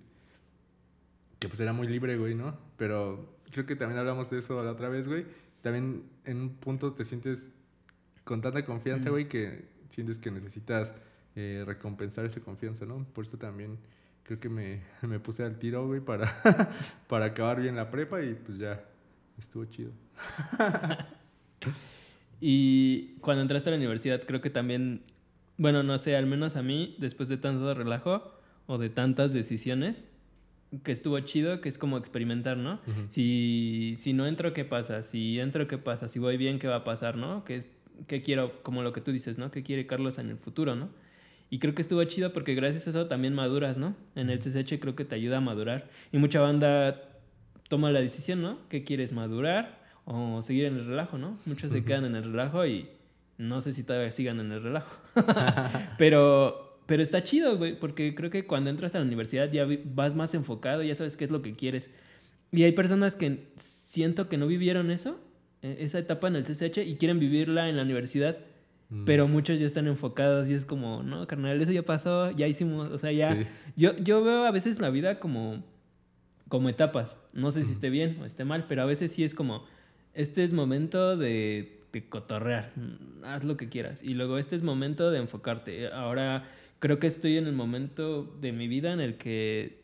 que 1.39 1.49
pues 1.49 1.61
era 1.61 1.73
muy 1.73 1.89
libre, 1.89 2.17
güey, 2.17 2.35
¿no? 2.35 2.57
Pero 2.77 3.37
creo 3.51 3.67
que 3.67 3.77
también 3.77 3.99
hablamos 3.99 4.31
de 4.31 4.39
eso 4.39 4.63
la 4.63 4.73
otra 4.73 4.89
vez, 4.89 5.07
güey. 5.07 5.27
También 5.63 6.05
en 6.25 6.41
un 6.41 6.51
punto 6.57 6.93
te 6.93 7.05
sientes 7.05 7.49
con 8.25 8.41
tanta 8.41 8.65
confianza, 8.65 9.11
güey, 9.11 9.29
que 9.29 9.67
sientes 9.89 10.19
que 10.19 10.31
necesitas 10.31 10.93
eh, 11.35 11.63
recompensar 11.67 12.25
esa 12.25 12.41
confianza, 12.41 12.87
¿no? 12.87 13.05
Por 13.13 13.25
eso 13.25 13.37
también 13.37 13.79
creo 14.23 14.41
que 14.41 14.49
me, 14.49 14.81
me 15.03 15.21
puse 15.21 15.45
al 15.45 15.59
tiro, 15.59 15.87
güey, 15.87 16.01
para, 16.01 16.71
para 17.09 17.27
acabar 17.27 17.61
bien 17.61 17.77
la 17.77 17.91
prepa 17.91 18.23
y 18.23 18.35
pues 18.35 18.59
ya 18.59 18.83
estuvo 19.39 19.65
chido. 19.67 19.93
y 22.41 23.15
cuando 23.21 23.43
entraste 23.43 23.69
a 23.71 23.73
la 23.73 23.77
universidad, 23.77 24.23
creo 24.27 24.41
que 24.41 24.51
también, 24.51 25.03
bueno, 25.59 25.83
no 25.83 25.99
sé, 25.99 26.17
al 26.17 26.27
menos 26.27 26.57
a 26.57 26.63
mí, 26.63 26.97
después 26.99 27.29
de 27.29 27.37
tanto 27.37 27.73
relajo 27.75 28.33
o 28.67 28.79
de 28.79 28.89
tantas 28.91 29.33
decisiones, 29.33 30.05
que 30.83 30.93
estuvo 30.93 31.19
chido, 31.21 31.61
que 31.61 31.69
es 31.69 31.79
como 31.79 31.97
experimentar, 31.97 32.57
¿no? 32.57 32.81
Uh 32.87 32.91
-huh. 32.91 33.09
si, 33.09 33.95
si 33.97 34.13
no 34.13 34.27
entro, 34.27 34.53
¿qué 34.53 34.65
pasa? 34.65 35.03
Si 35.03 35.39
entro, 35.39 35.67
¿qué 35.69 35.79
pasa? 35.79 36.09
Si 36.09 36.19
voy 36.19 36.37
bien, 36.37 36.59
¿qué 36.59 36.69
va 36.69 36.77
a 36.77 36.85
pasar, 36.85 37.17
no? 37.17 37.45
Que 37.45 37.57
es 37.57 37.69
qué 38.07 38.23
quiero, 38.23 38.63
como 38.63 38.83
lo 38.83 38.93
que 38.93 39.01
tú 39.01 39.13
dices, 39.13 39.39
¿no? 39.39 39.51
¿Qué 39.51 39.63
quiere 39.63 39.87
Carlos 39.87 40.19
en 40.19 40.31
el 40.31 40.39
futuro, 40.39 40.75
¿no? 40.75 40.91
Y 41.49 41.59
creo 41.61 41.75
que 41.75 41.83
estuvo 41.83 42.03
chido 42.05 42.33
porque 42.33 42.55
gracias 42.55 42.87
a 42.87 42.91
eso 42.91 43.07
también 43.07 43.35
maduras, 43.35 43.79
¿no? 43.79 43.95
En 44.17 44.31
el 44.31 44.41
CCH 44.41 44.81
creo 44.81 44.97
que 44.97 45.05
te 45.05 45.15
ayuda 45.15 45.39
a 45.39 45.41
madurar. 45.41 45.89
Y 46.13 46.19
mucha 46.19 46.41
banda 46.41 47.01
toma 47.69 47.91
la 47.93 48.01
decisión, 48.01 48.43
¿no? 48.43 48.59
¿Qué 48.69 48.85
quieres 48.85 49.13
madurar 49.13 49.85
o 50.05 50.43
seguir 50.43 50.65
en 50.67 50.77
el 50.77 50.87
relajo, 50.87 51.19
¿no? 51.19 51.39
Muchos 51.47 51.71
se 51.71 51.85
quedan 51.85 52.05
en 52.05 52.17
el 52.17 52.25
relajo 52.25 52.67
y 52.67 52.89
no 53.39 53.61
sé 53.61 53.73
si 53.73 53.83
todavía 53.83 54.11
sigan 54.11 54.41
en 54.41 54.53
el 54.53 54.63
relajo. 54.63 54.97
pero, 55.99 56.66
pero 56.87 57.03
está 57.03 57.25
chido, 57.25 57.59
güey, 57.59 57.79
porque 57.79 58.15
creo 58.15 58.31
que 58.31 58.47
cuando 58.47 58.71
entras 58.71 58.95
a 58.95 58.99
la 58.99 59.05
universidad 59.05 59.51
ya 59.51 59.67
vas 59.85 60.15
más 60.15 60.35
enfocado, 60.35 60.83
ya 60.83 60.95
sabes 60.95 61.17
qué 61.17 61.25
es 61.25 61.31
lo 61.31 61.43
que 61.43 61.55
quieres. 61.55 61.91
Y 62.53 62.63
hay 62.63 62.73
personas 62.73 63.17
que 63.17 63.49
siento 63.57 64.29
que 64.29 64.37
no 64.39 64.47
vivieron 64.47 64.91
eso 64.91 65.19
e, 65.63 65.79
esa 65.81 65.99
etapa 65.99 66.29
en 66.29 66.37
el 66.37 66.45
CCH 66.45 66.79
y 66.79 66.97
quieren 66.97 67.19
vivirla 67.19 67.69
en 67.69 67.77
la 67.77 67.83
universidad. 67.83 68.39
Mm. 68.89 69.05
Pero 69.05 69.27
muchos 69.27 69.59
ya 69.59 69.67
están 69.67 69.89
enfocados 69.89 70.49
y 70.49 70.55
es 70.55 70.65
como, 70.65 71.03
no, 71.03 71.27
carnal, 71.27 71.61
eso 71.61 71.73
ya 71.73 71.83
pasó, 71.83 72.31
ya 72.31 72.47
hicimos, 72.47 72.91
o 72.93 72.99
sea, 72.99 73.11
ya... 73.11 73.35
Sí. 73.35 73.47
Yo, 73.77 73.97
yo 73.99 74.23
veo 74.23 74.45
a 74.47 74.53
veces 74.53 74.79
la 74.81 74.91
vida 74.91 75.19
como, 75.19 75.65
como 76.49 76.69
etapas. 76.69 77.19
No 77.33 77.51
sé 77.51 77.61
mm. 77.61 77.65
si 77.65 77.73
esté 77.73 77.91
bien 77.91 78.19
o 78.23 78.25
esté 78.25 78.45
mal, 78.45 78.67
pero 78.69 78.83
a 78.83 78.85
veces 78.85 79.11
sí 79.11 79.25
es 79.25 79.35
como, 79.35 79.65
este 80.15 80.45
es 80.45 80.53
momento 80.53 81.17
de, 81.17 81.81
de 81.93 82.09
cotorrear, 82.09 82.73
haz 83.25 83.43
lo 83.43 83.57
que 83.57 83.69
quieras. 83.69 84.05
Y 84.05 84.15
luego 84.15 84.39
este 84.39 84.55
es 84.55 84.63
momento 84.63 85.11
de 85.11 85.19
enfocarte. 85.19 85.89
Ahora 85.89 86.45
creo 86.79 86.99
que 86.99 87.07
estoy 87.07 87.39
en 87.39 87.47
el 87.47 87.53
momento 87.53 88.25
de 88.41 88.53
mi 88.53 88.69
vida 88.69 88.93
en 88.93 89.01
el 89.01 89.17
que, 89.17 89.83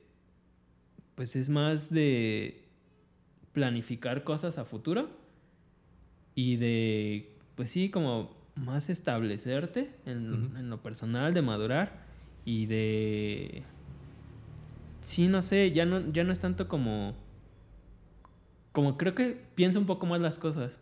pues 1.14 1.36
es 1.36 1.48
más 1.48 1.90
de 1.90 2.64
planificar 3.52 4.24
cosas 4.24 4.58
a 4.58 4.64
futuro 4.64 5.10
y 6.34 6.56
de, 6.56 7.36
pues 7.54 7.70
sí, 7.70 7.90
como 7.90 8.34
más 8.54 8.90
establecerte 8.90 9.90
en, 10.06 10.32
uh 10.32 10.36
-huh. 10.36 10.58
en, 10.60 10.70
lo 10.70 10.82
personal, 10.82 11.34
de 11.34 11.42
madurar 11.42 12.04
y 12.44 12.66
de... 12.66 13.62
Sí, 15.00 15.28
no 15.28 15.42
sé, 15.42 15.72
ya 15.72 15.84
no, 15.84 16.12
ya 16.12 16.24
no 16.24 16.32
es 16.32 16.40
tanto 16.40 16.68
como... 16.68 17.14
Como 18.72 18.96
creo 18.96 19.14
que 19.14 19.38
pienso 19.54 19.78
un 19.78 19.86
poco 19.86 20.06
más 20.06 20.20
las 20.20 20.38
cosas. 20.38 20.78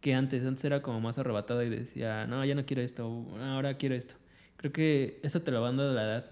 que 0.00 0.14
antes. 0.14 0.44
Antes 0.44 0.64
era 0.64 0.82
como 0.82 1.00
más 1.00 1.18
arrebatado 1.18 1.62
y 1.62 1.70
decía, 1.70 2.26
no, 2.26 2.44
ya 2.44 2.54
no 2.54 2.64
quiero 2.66 2.82
esto, 2.82 3.04
ahora 3.40 3.76
quiero 3.76 3.94
esto. 3.94 4.14
Creo 4.58 4.72
que 4.72 5.18
eso 5.22 5.40
te 5.40 5.50
lo 5.50 5.62
va 5.62 5.68
dando 5.68 5.90
la 5.92 6.02
edad. 6.02 6.30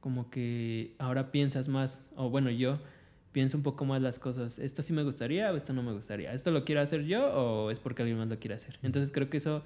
Como 0.00 0.28
que 0.30 0.94
ahora 0.98 1.32
piensas 1.32 1.68
más, 1.68 2.12
o 2.14 2.28
bueno, 2.28 2.50
yo 2.50 2.78
pienso 3.32 3.56
un 3.56 3.62
poco 3.62 3.84
más 3.84 4.02
las 4.02 4.18
cosas. 4.18 4.58
Esto 4.58 4.82
sí 4.82 4.92
me 4.92 5.02
gustaría 5.02 5.50
o 5.52 5.56
esto 5.56 5.72
no 5.72 5.82
me 5.82 5.92
gustaría. 5.92 6.32
¿Esto 6.32 6.50
lo 6.50 6.64
quiero 6.64 6.80
hacer 6.80 7.04
yo 7.04 7.32
o 7.32 7.70
es 7.70 7.80
porque 7.80 8.02
alguien 8.02 8.18
más 8.18 8.28
lo 8.28 8.38
quiere 8.38 8.54
hacer? 8.54 8.78
Entonces 8.82 9.12
creo 9.12 9.30
que 9.30 9.38
eso 9.38 9.62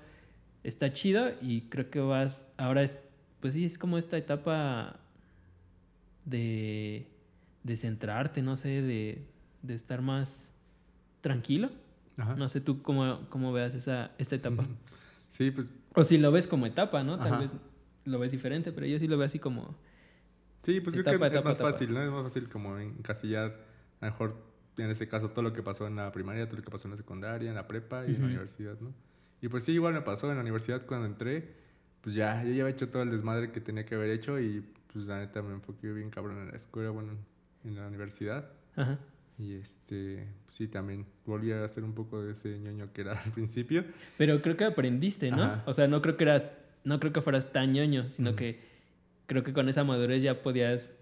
está 0.62 0.92
chido 0.92 1.30
y 1.40 1.62
creo 1.62 1.90
que 1.90 2.00
vas, 2.00 2.48
ahora 2.56 2.82
es, 2.82 2.92
pues 3.40 3.54
sí, 3.54 3.64
es 3.64 3.78
como 3.78 3.96
esta 3.98 4.16
etapa 4.16 5.00
de, 6.24 7.06
de 7.62 7.76
centrarte, 7.76 8.42
no 8.42 8.56
sé, 8.56 8.82
de, 8.82 9.24
de 9.62 9.74
estar 9.74 10.02
más 10.02 10.52
tranquilo. 11.20 11.70
Ajá. 12.16 12.34
No 12.36 12.48
sé 12.48 12.60
tú 12.60 12.82
cómo, 12.82 13.26
cómo 13.30 13.52
veas 13.52 13.74
esa, 13.74 14.10
esta 14.18 14.36
etapa. 14.36 14.66
Sí, 15.30 15.52
pues 15.52 15.70
O 15.94 16.02
si 16.02 16.18
lo 16.18 16.32
ves 16.32 16.48
como 16.48 16.66
etapa, 16.66 17.04
¿no? 17.04 17.16
Tal 17.16 17.28
Ajá. 17.28 17.38
vez 17.38 17.52
lo 18.10 18.18
ves 18.18 18.32
diferente, 18.32 18.72
pero 18.72 18.86
yo 18.86 18.98
sí 18.98 19.06
lo 19.08 19.16
veo 19.16 19.26
así 19.26 19.38
como... 19.38 19.76
Sí, 20.62 20.80
pues 20.80 20.94
creo 20.94 21.04
que 21.04 21.36
es 21.36 21.44
más 21.44 21.58
fácil, 21.58 21.94
¿no? 21.94 22.02
Es 22.02 22.10
más 22.10 22.22
fácil 22.24 22.48
como 22.48 22.78
encasillar, 22.78 23.56
a 24.00 24.06
lo 24.06 24.12
mejor 24.12 24.50
en 24.76 24.90
este 24.90 25.08
caso, 25.08 25.30
todo 25.30 25.42
lo 25.42 25.52
que 25.52 25.62
pasó 25.62 25.86
en 25.86 25.96
la 25.96 26.12
primaria, 26.12 26.46
todo 26.46 26.58
lo 26.58 26.62
que 26.62 26.70
pasó 26.70 26.86
en 26.88 26.92
la 26.92 26.96
secundaria, 26.96 27.48
en 27.48 27.54
la 27.54 27.66
prepa 27.66 28.04
y 28.06 28.10
en 28.10 28.12
Ujú. 28.12 28.20
la 28.22 28.26
universidad, 28.28 28.78
¿no? 28.80 28.92
Y 29.42 29.48
pues 29.48 29.64
sí, 29.64 29.72
igual 29.72 29.94
me 29.94 30.02
pasó 30.02 30.28
en 30.28 30.36
la 30.36 30.42
universidad 30.42 30.84
cuando 30.86 31.06
entré, 31.06 31.54
pues 32.02 32.14
ya, 32.14 32.42
yo 32.42 32.52
ya 32.52 32.62
había 32.62 32.74
hecho 32.74 32.88
todo 32.88 33.02
el 33.02 33.10
desmadre 33.10 33.52
que 33.52 33.60
tenía 33.60 33.84
que 33.84 33.94
haber 33.94 34.10
hecho 34.10 34.38
y 34.38 34.64
pues 34.92 35.06
la 35.06 35.20
neta 35.20 35.42
me 35.42 35.54
enfoqué 35.54 35.92
bien 35.92 36.10
cabrón 36.10 36.38
en 36.38 36.48
la 36.48 36.56
escuela, 36.56 36.90
bueno, 36.90 37.12
en 37.64 37.76
la 37.76 37.86
universidad. 37.86 38.50
Ajá. 38.76 38.98
Y 39.38 39.54
este, 39.54 40.26
pues 40.44 40.56
sí, 40.56 40.68
también 40.68 41.06
volví 41.24 41.52
a 41.52 41.64
hacer 41.64 41.84
un 41.84 41.94
poco 41.94 42.22
de 42.22 42.32
ese 42.32 42.58
ñoño 42.58 42.92
que 42.92 43.00
era 43.02 43.12
al 43.24 43.32
principio. 43.32 43.84
Pero 44.18 44.42
creo 44.42 44.56
que 44.56 44.64
aprendiste, 44.64 45.30
¿no? 45.30 45.42
Ajá. 45.42 45.62
O 45.66 45.72
sea, 45.72 45.88
no 45.88 46.02
creo 46.02 46.16
que 46.16 46.24
eras, 46.24 46.50
no 46.84 47.00
creo 47.00 47.12
que 47.12 47.20
fueras 47.20 47.52
tan 47.52 47.72
ñoño, 47.72 48.08
sino 48.10 48.36
que 48.36 48.60
creo 49.26 49.42
que 49.42 49.52
con 49.52 49.68
esa 49.68 49.84
madurez 49.84 50.22
ya 50.22 50.42
podías... 50.42 50.92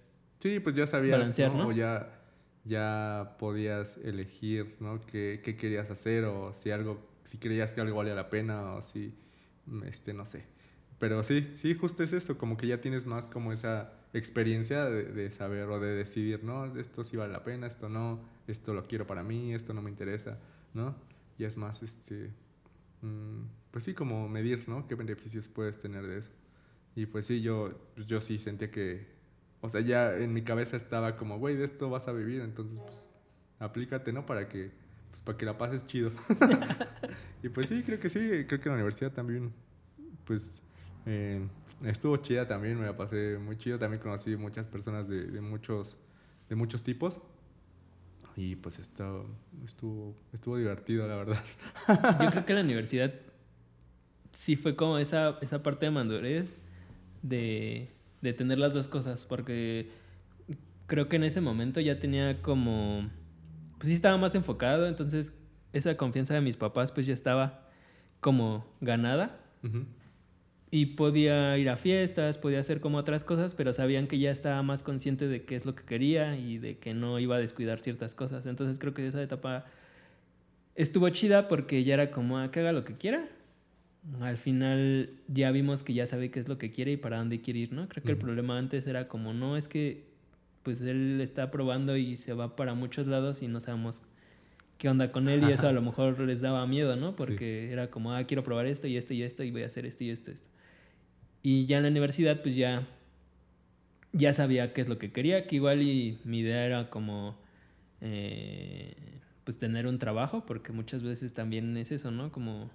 Sí, 0.40 0.60
pues 0.60 0.76
ya 0.76 0.86
sabías, 0.86 1.18
Balancear, 1.18 1.52
¿no? 1.52 1.64
¿no? 1.64 1.68
O 1.68 1.72
ya, 1.72 2.20
ya 2.64 3.36
podías 3.38 3.96
elegir, 3.98 4.76
¿no? 4.80 5.00
Qué, 5.00 5.40
qué 5.42 5.56
querías 5.56 5.90
hacer 5.90 6.24
o 6.24 6.52
si 6.52 6.70
algo, 6.70 7.00
si 7.24 7.38
creías 7.38 7.72
que 7.72 7.80
algo 7.80 7.96
valía 7.96 8.14
la 8.14 8.30
pena 8.30 8.74
o 8.74 8.82
si, 8.82 9.14
este, 9.86 10.12
no 10.12 10.26
sé. 10.26 10.44
Pero 10.98 11.22
sí, 11.22 11.52
sí, 11.56 11.74
justo 11.74 12.02
es 12.02 12.12
eso, 12.12 12.38
como 12.38 12.56
que 12.56 12.66
ya 12.66 12.80
tienes 12.80 13.06
más 13.06 13.26
como 13.28 13.52
esa 13.52 13.92
experiencia 14.12 14.84
de, 14.84 15.04
de 15.04 15.30
saber 15.30 15.68
o 15.68 15.80
de 15.80 15.94
decidir, 15.94 16.42
¿no? 16.44 16.76
Esto 16.76 17.04
sí 17.04 17.16
vale 17.16 17.32
la 17.32 17.44
pena, 17.44 17.66
esto 17.66 17.88
no, 17.88 18.20
esto 18.46 18.74
lo 18.74 18.84
quiero 18.84 19.06
para 19.06 19.22
mí, 19.22 19.54
esto 19.54 19.74
no 19.74 19.82
me 19.82 19.90
interesa, 19.90 20.38
¿no? 20.74 20.96
Y 21.38 21.44
es 21.44 21.56
más, 21.56 21.82
este, 21.82 22.30
pues 23.70 23.84
sí, 23.84 23.94
como 23.94 24.28
medir, 24.28 24.68
¿no? 24.68 24.86
¿Qué 24.86 24.94
beneficios 24.94 25.48
puedes 25.48 25.80
tener 25.80 26.06
de 26.06 26.18
eso? 26.18 26.30
Y 26.94 27.06
pues 27.06 27.26
sí, 27.26 27.42
yo, 27.42 27.78
pues 27.94 28.06
yo 28.06 28.20
sí 28.20 28.38
sentía 28.38 28.70
que, 28.70 29.06
o 29.60 29.70
sea, 29.70 29.80
ya 29.80 30.16
en 30.16 30.32
mi 30.32 30.42
cabeza 30.42 30.76
estaba 30.76 31.16
como, 31.16 31.38
güey, 31.38 31.56
de 31.56 31.64
esto 31.64 31.88
vas 31.90 32.08
a 32.08 32.12
vivir, 32.12 32.40
entonces, 32.40 32.80
pues, 32.80 33.06
aplícate, 33.58 34.12
¿no? 34.12 34.26
Para 34.26 34.48
que, 34.48 34.72
pues, 35.10 35.22
para 35.22 35.38
que 35.38 35.46
la 35.46 35.58
pases 35.58 35.86
chido. 35.86 36.10
y 37.42 37.48
pues 37.48 37.68
sí, 37.68 37.82
creo 37.84 38.00
que 38.00 38.08
sí, 38.08 38.44
creo 38.46 38.60
que 38.60 38.68
en 38.68 38.70
la 38.70 38.74
universidad 38.74 39.12
también, 39.12 39.52
pues, 40.24 40.42
eh, 41.06 41.46
estuvo 41.84 42.16
chida 42.16 42.48
también, 42.48 42.78
me 42.78 42.86
la 42.86 42.96
pasé 42.96 43.38
muy 43.38 43.56
chido, 43.56 43.78
también 43.78 44.02
conocí 44.02 44.36
muchas 44.36 44.66
personas 44.66 45.08
de, 45.08 45.26
de 45.26 45.40
muchos, 45.40 45.96
de 46.48 46.56
muchos 46.56 46.82
tipos. 46.82 47.20
Y 48.38 48.54
pues 48.54 48.78
esto 48.78 49.26
estuvo, 49.64 50.14
estuvo 50.32 50.56
divertido, 50.56 51.08
la 51.08 51.16
verdad. 51.16 51.42
Yo 52.22 52.30
creo 52.30 52.46
que 52.46 52.54
la 52.54 52.60
universidad 52.60 53.12
sí 54.32 54.54
fue 54.54 54.76
como 54.76 54.98
esa, 54.98 55.36
esa 55.40 55.60
parte 55.60 55.86
de 55.86 55.90
madurez 55.90 56.54
de, 57.22 57.88
de 58.22 58.32
tener 58.32 58.60
las 58.60 58.74
dos 58.74 58.86
cosas, 58.86 59.24
porque 59.24 59.90
creo 60.86 61.08
que 61.08 61.16
en 61.16 61.24
ese 61.24 61.40
momento 61.40 61.80
ya 61.80 61.98
tenía 61.98 62.40
como, 62.40 63.10
pues 63.78 63.88
sí 63.88 63.94
estaba 63.94 64.16
más 64.18 64.36
enfocado, 64.36 64.86
entonces 64.86 65.34
esa 65.72 65.96
confianza 65.96 66.34
de 66.34 66.40
mis 66.40 66.56
papás 66.56 66.92
pues 66.92 67.08
ya 67.08 67.14
estaba 67.14 67.68
como 68.20 68.64
ganada 68.80 69.40
Ujú. 69.64 69.84
Y 70.70 70.86
podía 70.86 71.56
ir 71.56 71.70
a 71.70 71.76
fiestas, 71.76 72.36
podía 72.36 72.60
hacer 72.60 72.80
como 72.80 72.98
otras 72.98 73.24
cosas, 73.24 73.54
pero 73.54 73.72
sabían 73.72 74.06
que 74.06 74.18
ya 74.18 74.30
estaba 74.30 74.62
más 74.62 74.82
consciente 74.82 75.26
de 75.26 75.44
qué 75.44 75.56
es 75.56 75.64
lo 75.64 75.74
que 75.74 75.84
quería 75.84 76.36
y 76.36 76.58
de 76.58 76.76
que 76.78 76.92
no 76.92 77.18
iba 77.18 77.36
a 77.36 77.38
descuidar 77.38 77.80
ciertas 77.80 78.14
cosas. 78.14 78.44
Entonces 78.46 78.78
creo 78.78 78.92
que 78.92 79.06
esa 79.06 79.22
etapa 79.22 79.64
estuvo 80.74 81.08
chida 81.08 81.48
porque 81.48 81.84
ya 81.84 81.94
era 81.94 82.10
como 82.10 82.38
a 82.38 82.50
que 82.50 82.60
haga 82.60 82.72
lo 82.72 82.84
que 82.84 82.94
quiera. 82.94 83.28
Al 84.20 84.36
final 84.36 85.10
ya 85.26 85.50
vimos 85.50 85.82
que 85.82 85.94
ya 85.94 86.06
sabe 86.06 86.30
qué 86.30 86.38
es 86.40 86.48
lo 86.48 86.58
que 86.58 86.70
quiere 86.70 86.92
y 86.92 86.96
para 86.96 87.18
dónde 87.18 87.40
quiere 87.40 87.60
ir, 87.60 87.72
¿no? 87.72 87.88
Creo 87.88 88.04
que 88.04 88.12
el 88.12 88.18
problema 88.18 88.58
antes 88.58 88.86
era 88.86 89.08
como, 89.08 89.32
no, 89.32 89.56
es 89.56 89.68
que 89.68 90.04
pues 90.62 90.82
él 90.82 91.20
está 91.22 91.50
probando 91.50 91.96
y 91.96 92.16
se 92.16 92.34
va 92.34 92.56
para 92.56 92.74
muchos 92.74 93.06
lados 93.06 93.42
y 93.42 93.48
no 93.48 93.60
sabemos 93.60 94.02
qué 94.76 94.88
onda 94.88 95.12
con 95.12 95.28
él 95.28 95.42
y 95.48 95.52
eso 95.52 95.66
a 95.66 95.72
lo 95.72 95.82
mejor 95.82 96.20
les 96.20 96.40
daba 96.40 96.66
miedo, 96.66 96.94
¿no? 96.94 97.16
Porque 97.16 97.72
era 97.72 97.90
como, 97.90 98.12
ah, 98.14 98.24
quiero 98.24 98.44
probar 98.44 98.66
esto 98.66 98.86
y 98.86 98.96
esto 98.96 99.14
y 99.14 99.22
esto 99.22 99.42
y 99.42 99.50
voy 99.50 99.62
a 99.62 99.66
hacer 99.66 99.86
esto 99.86 100.04
y 100.04 100.10
esto 100.10 100.30
y 100.30 100.34
esto. 100.34 100.48
Y 101.50 101.64
ya 101.64 101.78
en 101.78 101.84
la 101.84 101.88
universidad 101.88 102.42
pues 102.42 102.56
ya, 102.56 102.86
ya 104.12 104.34
sabía 104.34 104.74
qué 104.74 104.82
es 104.82 104.88
lo 104.88 104.98
que 104.98 105.12
quería, 105.12 105.46
que 105.46 105.56
igual 105.56 105.80
y 105.80 106.18
mi 106.24 106.40
idea 106.40 106.66
era 106.66 106.90
como, 106.90 107.38
eh, 108.02 108.94
pues 109.44 109.58
tener 109.58 109.86
un 109.86 109.98
trabajo, 109.98 110.44
porque 110.44 110.72
muchas 110.72 111.02
veces 111.02 111.32
también 111.32 111.74
es 111.78 111.90
eso, 111.90 112.10
¿no? 112.10 112.30
Como, 112.32 112.68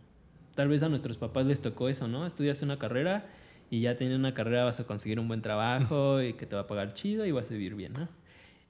tal 0.56 0.70
vez 0.70 0.82
a 0.82 0.90
nuestros 0.90 1.20
papás 1.20 1.46
les 1.46 1.62
tocó 1.62 1.88
eso, 1.88 2.08
¿no? 2.08 2.26
Estudias 2.26 2.64
una 2.64 2.80
carrera 2.80 3.28
y 3.70 3.82
ya 3.82 3.96
teniendo 3.96 4.18
una 4.18 4.34
carrera 4.34 4.64
vas 4.64 4.80
a 4.80 4.86
conseguir 4.86 5.20
un 5.20 5.28
buen 5.28 5.44
trabajo 5.44 6.20
y 6.24 6.34
que 6.34 6.48
te 6.48 6.56
va 6.56 6.64
a 6.64 6.68
pagar 6.68 6.96
chido 6.96 7.28
y 7.28 7.32
vas 7.32 7.52
a 7.52 7.54
vivir 7.54 7.76
bien, 7.76 7.94
¿no? 7.94 8.10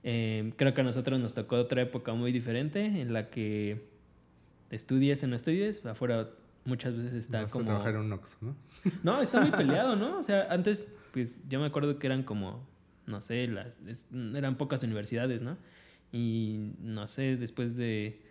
Eh, 0.03 0.51
creo 0.57 0.73
que 0.73 0.81
a 0.81 0.83
nosotros 0.83 1.17
nos 1.17 1.33
tocó 1.33 1.55
otra 1.55 1.81
época 1.81 2.13
muy 2.13 2.33
diferente 2.33 2.83
en 2.83 3.13
la 3.13 3.29
que 3.29 3.87
estudies 4.69 5.23
o 5.23 5.27
no 5.27 5.37
estudies, 5.37 5.85
afuera 5.85 6.27
muchas 6.65 6.95
veces 6.95 7.13
está 7.13 7.41
Vas 7.41 7.49
a 7.49 7.53
como... 7.53 7.65
trabajar 7.65 7.95
en 7.95 8.01
un 8.01 8.13
Oxxo, 8.13 8.37
¿no? 8.41 8.55
No, 9.03 9.21
está 9.21 9.41
muy 9.41 9.51
peleado, 9.57 9.95
¿no? 9.95 10.19
O 10.19 10.23
sea, 10.23 10.47
antes, 10.49 10.87
pues 11.11 11.39
yo 11.47 11.59
me 11.59 11.65
acuerdo 11.65 11.99
que 11.99 12.07
eran 12.07 12.23
como, 12.23 12.67
no 13.05 13.21
sé, 13.21 13.47
las, 13.47 13.67
eran 14.11 14.57
pocas 14.57 14.83
universidades, 14.83 15.41
¿no? 15.41 15.57
Y 16.11 16.73
no 16.79 17.07
sé, 17.07 17.37
después 17.37 17.75
de 17.75 18.21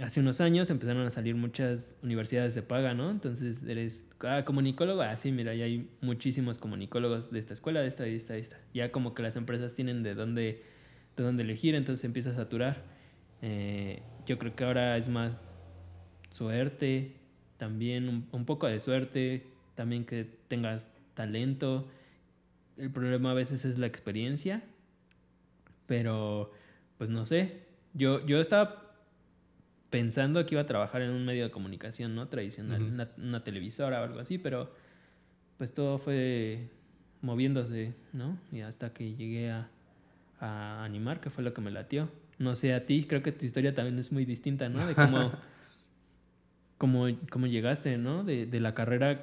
hace 0.00 0.20
unos 0.20 0.40
años 0.40 0.70
empezaron 0.70 1.06
a 1.06 1.10
salir 1.10 1.34
muchas 1.34 1.96
universidades 2.02 2.54
de 2.54 2.62
paga, 2.62 2.94
¿no? 2.94 3.10
Entonces 3.10 3.62
eres, 3.64 4.06
ah, 4.20 4.44
comunicólogo, 4.44 5.02
ah, 5.02 5.16
sí, 5.16 5.32
mira, 5.32 5.54
ya 5.54 5.66
hay 5.66 5.90
muchísimos 6.00 6.58
comunicólogos 6.58 7.30
de 7.30 7.38
esta 7.38 7.52
escuela, 7.52 7.80
de 7.80 7.88
esta, 7.88 8.04
de 8.04 8.16
esta, 8.16 8.34
de 8.34 8.40
esta. 8.40 8.56
Ya 8.72 8.90
como 8.90 9.14
que 9.14 9.22
las 9.22 9.36
empresas 9.36 9.74
tienen 9.74 10.02
de 10.02 10.14
dónde, 10.14 10.62
de 11.16 11.22
dónde 11.22 11.42
elegir, 11.42 11.74
entonces 11.74 12.04
empieza 12.04 12.30
a 12.30 12.34
saturar. 12.34 12.84
Eh, 13.42 14.02
yo 14.24 14.38
creo 14.38 14.54
que 14.54 14.64
ahora 14.64 14.96
es 14.96 15.08
más 15.08 15.44
suerte, 16.30 17.16
también 17.62 18.08
un, 18.08 18.26
un 18.32 18.44
poco 18.44 18.66
de 18.66 18.80
suerte, 18.80 19.46
también 19.76 20.04
que 20.04 20.28
tengas 20.48 20.92
talento. 21.14 21.88
El 22.76 22.90
problema 22.90 23.30
a 23.30 23.34
veces 23.34 23.64
es 23.64 23.78
la 23.78 23.86
experiencia, 23.86 24.64
pero 25.86 26.50
pues 26.98 27.08
no 27.08 27.24
sé. 27.24 27.62
Yo, 27.94 28.26
yo 28.26 28.40
estaba 28.40 28.96
pensando 29.90 30.44
que 30.44 30.56
iba 30.56 30.62
a 30.62 30.66
trabajar 30.66 31.02
en 31.02 31.10
un 31.10 31.24
medio 31.24 31.44
de 31.44 31.52
comunicación, 31.52 32.16
¿no? 32.16 32.26
Tradicional, 32.26 32.82
una 33.16 33.44
televisora 33.44 34.00
o 34.00 34.04
algo 34.06 34.18
así, 34.18 34.38
pero 34.38 34.74
pues 35.56 35.72
todo 35.72 35.98
fue 35.98 36.68
moviéndose, 37.20 37.94
¿no? 38.12 38.40
Y 38.50 38.62
hasta 38.62 38.92
que 38.92 39.14
llegué 39.14 39.52
a, 39.52 39.68
a 40.40 40.82
animar, 40.82 41.20
que 41.20 41.30
fue 41.30 41.44
lo 41.44 41.54
que 41.54 41.60
me 41.60 41.70
latió. 41.70 42.08
No 42.40 42.56
sé 42.56 42.74
a 42.74 42.86
ti, 42.86 43.04
creo 43.04 43.22
que 43.22 43.30
tu 43.30 43.46
historia 43.46 43.72
también 43.72 44.00
es 44.00 44.10
muy 44.10 44.24
distinta, 44.24 44.68
¿no? 44.68 44.84
De 44.84 44.96
cómo, 44.96 45.30
cómo, 46.82 47.06
cómo 47.30 47.46
llegaste, 47.46 47.96
¿no? 47.96 48.24
De, 48.24 48.44
de 48.44 48.58
la 48.58 48.74
carrera 48.74 49.22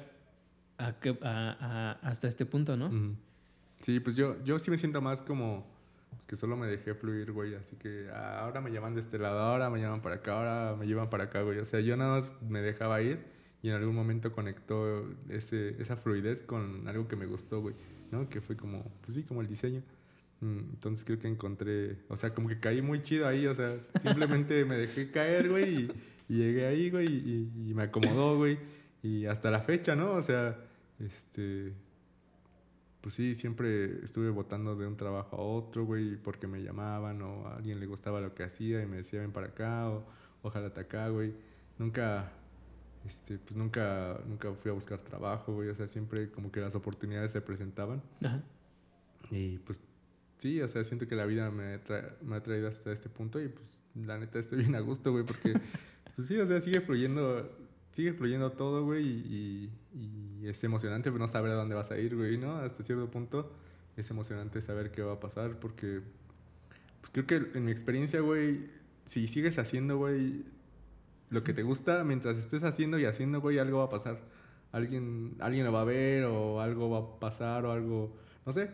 a 0.78 0.86
a- 0.86 1.56
a- 1.60 1.92
hasta 2.08 2.26
este 2.26 2.46
punto, 2.46 2.74
¿no? 2.74 2.88
Sí, 3.84 4.00
pues 4.00 4.16
yo, 4.16 4.42
yo 4.44 4.58
sí 4.58 4.70
me 4.70 4.78
siento 4.78 5.02
más 5.02 5.20
como 5.20 5.66
pues, 6.08 6.24
que 6.26 6.36
solo 6.36 6.56
me 6.56 6.66
dejé 6.66 6.94
fluir, 6.94 7.32
güey. 7.32 7.54
Así 7.54 7.76
que 7.76 8.08
ah, 8.14 8.40
ahora 8.44 8.62
me 8.62 8.70
llaman 8.72 8.94
de 8.94 9.02
este 9.02 9.18
lado, 9.18 9.40
ahora 9.40 9.68
me 9.68 9.78
llaman 9.78 10.00
para 10.00 10.14
acá, 10.16 10.32
ahora 10.38 10.74
me 10.74 10.86
llevan 10.86 11.10
para 11.10 11.24
acá, 11.24 11.42
güey. 11.42 11.58
O 11.58 11.66
sea, 11.66 11.80
yo 11.80 11.98
nada 11.98 12.18
más 12.20 12.32
me 12.48 12.62
dejaba 12.62 13.02
ir 13.02 13.18
y 13.62 13.68
en 13.68 13.74
algún 13.74 13.94
momento 13.94 14.32
conectó 14.32 15.06
ese, 15.28 15.76
esa 15.82 15.96
fluidez 15.98 16.40
con 16.42 16.88
algo 16.88 17.08
que 17.08 17.16
me 17.16 17.26
gustó, 17.26 17.60
güey. 17.60 17.74
¿No? 18.10 18.26
Que 18.30 18.40
fue 18.40 18.56
como, 18.56 18.90
pues 19.04 19.16
sí, 19.16 19.22
como 19.22 19.42
el 19.42 19.48
diseño. 19.48 19.82
Mm, 20.40 20.58
Entonces 20.72 21.04
creo 21.04 21.18
que 21.18 21.28
encontré, 21.28 21.98
o 22.08 22.16
sea, 22.16 22.32
como 22.32 22.48
que 22.48 22.58
caí 22.58 22.80
muy 22.80 23.02
chido 23.02 23.28
ahí, 23.28 23.46
o 23.46 23.54
sea, 23.54 23.76
simplemente 24.00 24.64
me 24.64 24.76
dejé 24.76 25.10
caer, 25.10 25.50
güey, 25.50 25.74
y, 25.82 25.90
y 26.30 26.36
llegué 26.38 26.66
ahí, 26.66 26.90
güey, 26.90 27.06
y, 27.08 27.52
y 27.70 27.74
me 27.74 27.82
acomodó, 27.84 28.36
güey, 28.36 28.58
y 29.02 29.26
hasta 29.26 29.50
la 29.50 29.60
fecha, 29.60 29.96
¿no? 29.96 30.12
O 30.12 30.22
sea, 30.22 30.56
este, 31.00 31.72
pues 33.00 33.14
sí, 33.14 33.34
siempre 33.34 34.04
estuve 34.04 34.30
votando 34.30 34.76
de 34.76 34.86
un 34.86 34.96
trabajo 34.96 35.36
a 35.36 35.40
otro, 35.40 35.84
güey, 35.84 36.16
porque 36.16 36.46
me 36.46 36.62
llamaban 36.62 37.20
o 37.22 37.46
a 37.46 37.56
alguien 37.56 37.80
le 37.80 37.86
gustaba 37.86 38.20
lo 38.20 38.34
que 38.34 38.44
hacía 38.44 38.82
y 38.82 38.86
me 38.86 38.96
decía 38.98 39.20
ven 39.20 39.32
para 39.32 39.48
acá 39.48 39.88
o 39.90 40.04
ojalá 40.42 40.72
te 40.72 40.80
acá, 40.80 41.08
güey. 41.08 41.32
Nunca, 41.78 42.30
este, 43.06 43.38
pues 43.38 43.56
nunca, 43.56 44.20
nunca 44.28 44.52
fui 44.52 44.70
a 44.70 44.74
buscar 44.74 45.00
trabajo, 45.00 45.54
güey. 45.54 45.70
O 45.70 45.74
sea, 45.74 45.86
siempre 45.86 46.30
como 46.30 46.52
que 46.52 46.60
las 46.60 46.74
oportunidades 46.74 47.32
se 47.32 47.40
presentaban. 47.40 48.02
Ajá. 48.22 48.42
Y 49.30 49.58
pues 49.58 49.80
sí, 50.38 50.60
o 50.60 50.68
sea, 50.68 50.84
siento 50.84 51.08
que 51.08 51.14
la 51.16 51.24
vida 51.24 51.50
me, 51.50 51.82
tra- 51.82 52.12
me 52.20 52.36
ha 52.36 52.42
traído 52.42 52.68
hasta 52.68 52.92
este 52.92 53.08
punto 53.08 53.40
y 53.40 53.48
pues 53.48 53.66
la 53.94 54.18
neta 54.18 54.38
estoy 54.38 54.58
bien 54.58 54.74
a 54.74 54.80
gusto, 54.80 55.10
güey, 55.10 55.24
porque 55.24 55.54
pues 56.16 56.28
sí, 56.28 56.38
o 56.38 56.46
sea, 56.46 56.60
sigue 56.60 56.80
fluyendo, 56.80 57.50
sigue 57.92 58.12
fluyendo 58.12 58.52
todo, 58.52 58.84
güey, 58.84 59.04
y, 59.06 59.70
es 60.44 60.62
emocionante 60.64 61.10
no 61.10 61.28
saber 61.28 61.52
a 61.52 61.54
dónde 61.54 61.74
vas 61.74 61.90
a 61.90 61.98
ir, 61.98 62.16
güey, 62.16 62.38
¿no? 62.38 62.56
Hasta 62.56 62.82
cierto 62.82 63.10
punto 63.10 63.52
es 63.96 64.10
emocionante 64.10 64.62
saber 64.62 64.90
qué 64.90 65.02
va 65.02 65.14
a 65.14 65.20
pasar 65.20 65.58
porque 65.60 66.00
pues 67.00 67.10
creo 67.12 67.26
que 67.26 67.58
en 67.58 67.64
mi 67.64 67.72
experiencia, 67.72 68.20
güey, 68.20 68.70
si 69.06 69.28
sigues 69.28 69.58
haciendo, 69.58 69.98
güey, 69.98 70.44
lo 71.30 71.42
que 71.44 71.52
te 71.54 71.62
gusta, 71.62 72.04
mientras 72.04 72.36
estés 72.36 72.62
haciendo 72.64 72.98
y 72.98 73.04
haciendo, 73.04 73.40
güey, 73.40 73.58
algo 73.58 73.78
va 73.78 73.84
a 73.84 73.90
pasar. 73.90 74.20
Alguien, 74.72 75.36
alguien 75.40 75.64
lo 75.66 75.72
va 75.72 75.82
a 75.82 75.84
ver 75.84 76.24
o 76.24 76.60
algo 76.60 76.90
va 76.90 76.98
a 76.98 77.20
pasar 77.20 77.64
o 77.66 77.72
algo, 77.72 78.16
no 78.46 78.52
sé, 78.52 78.70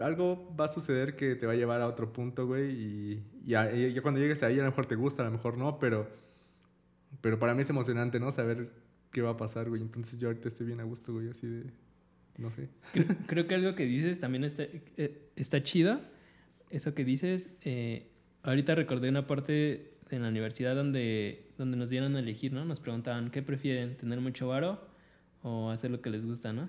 algo 0.00 0.54
va 0.58 0.66
a 0.66 0.68
suceder 0.68 1.16
que 1.16 1.34
te 1.36 1.46
va 1.46 1.52
a 1.52 1.56
llevar 1.56 1.80
a 1.80 1.88
otro 1.88 2.12
punto, 2.12 2.46
güey, 2.46 2.70
y, 2.70 3.24
y, 3.46 3.54
a- 3.54 3.74
y 3.74 3.98
cuando 4.00 4.20
llegues 4.20 4.42
ahí 4.42 4.54
a 4.58 4.62
lo 4.64 4.70
mejor 4.70 4.86
te 4.86 4.94
gusta, 4.96 5.22
a 5.22 5.26
lo 5.26 5.32
mejor 5.32 5.56
no, 5.56 5.78
pero, 5.78 6.08
pero 7.22 7.38
para 7.38 7.54
mí 7.54 7.62
es 7.62 7.70
emocionante, 7.70 8.20
¿no? 8.20 8.30
Saber 8.30 8.70
qué 9.10 9.22
va 9.22 9.30
a 9.30 9.36
pasar, 9.38 9.70
güey. 9.70 9.80
Entonces 9.80 10.18
yo 10.18 10.28
ahorita 10.28 10.48
estoy 10.48 10.66
bien 10.66 10.80
a 10.80 10.84
gusto, 10.84 11.14
güey, 11.14 11.30
así 11.30 11.46
de, 11.46 11.64
no 12.36 12.50
sé. 12.50 12.68
Creo, 12.92 13.06
creo 13.26 13.46
que 13.46 13.54
algo 13.54 13.74
que 13.74 13.86
dices 13.86 14.20
también 14.20 14.44
está, 14.44 14.64
eh, 14.64 15.30
está 15.36 15.62
chido. 15.62 16.00
Eso 16.68 16.94
que 16.94 17.04
dices, 17.04 17.50
eh, 17.62 18.10
ahorita 18.42 18.74
recordé 18.74 19.08
una 19.08 19.26
parte 19.26 19.92
en 20.10 20.22
la 20.22 20.28
universidad 20.28 20.74
donde, 20.74 21.46
donde 21.56 21.76
nos 21.76 21.90
dieron 21.90 22.16
a 22.16 22.18
elegir, 22.18 22.52
¿no? 22.52 22.64
Nos 22.64 22.80
preguntaban, 22.80 23.30
¿qué 23.30 23.42
prefieren? 23.42 23.96
¿Tener 23.96 24.20
mucho 24.20 24.48
varo 24.48 24.80
o 25.42 25.70
hacer 25.70 25.90
lo 25.90 26.00
que 26.00 26.10
les 26.10 26.24
gusta, 26.24 26.52
¿no? 26.52 26.68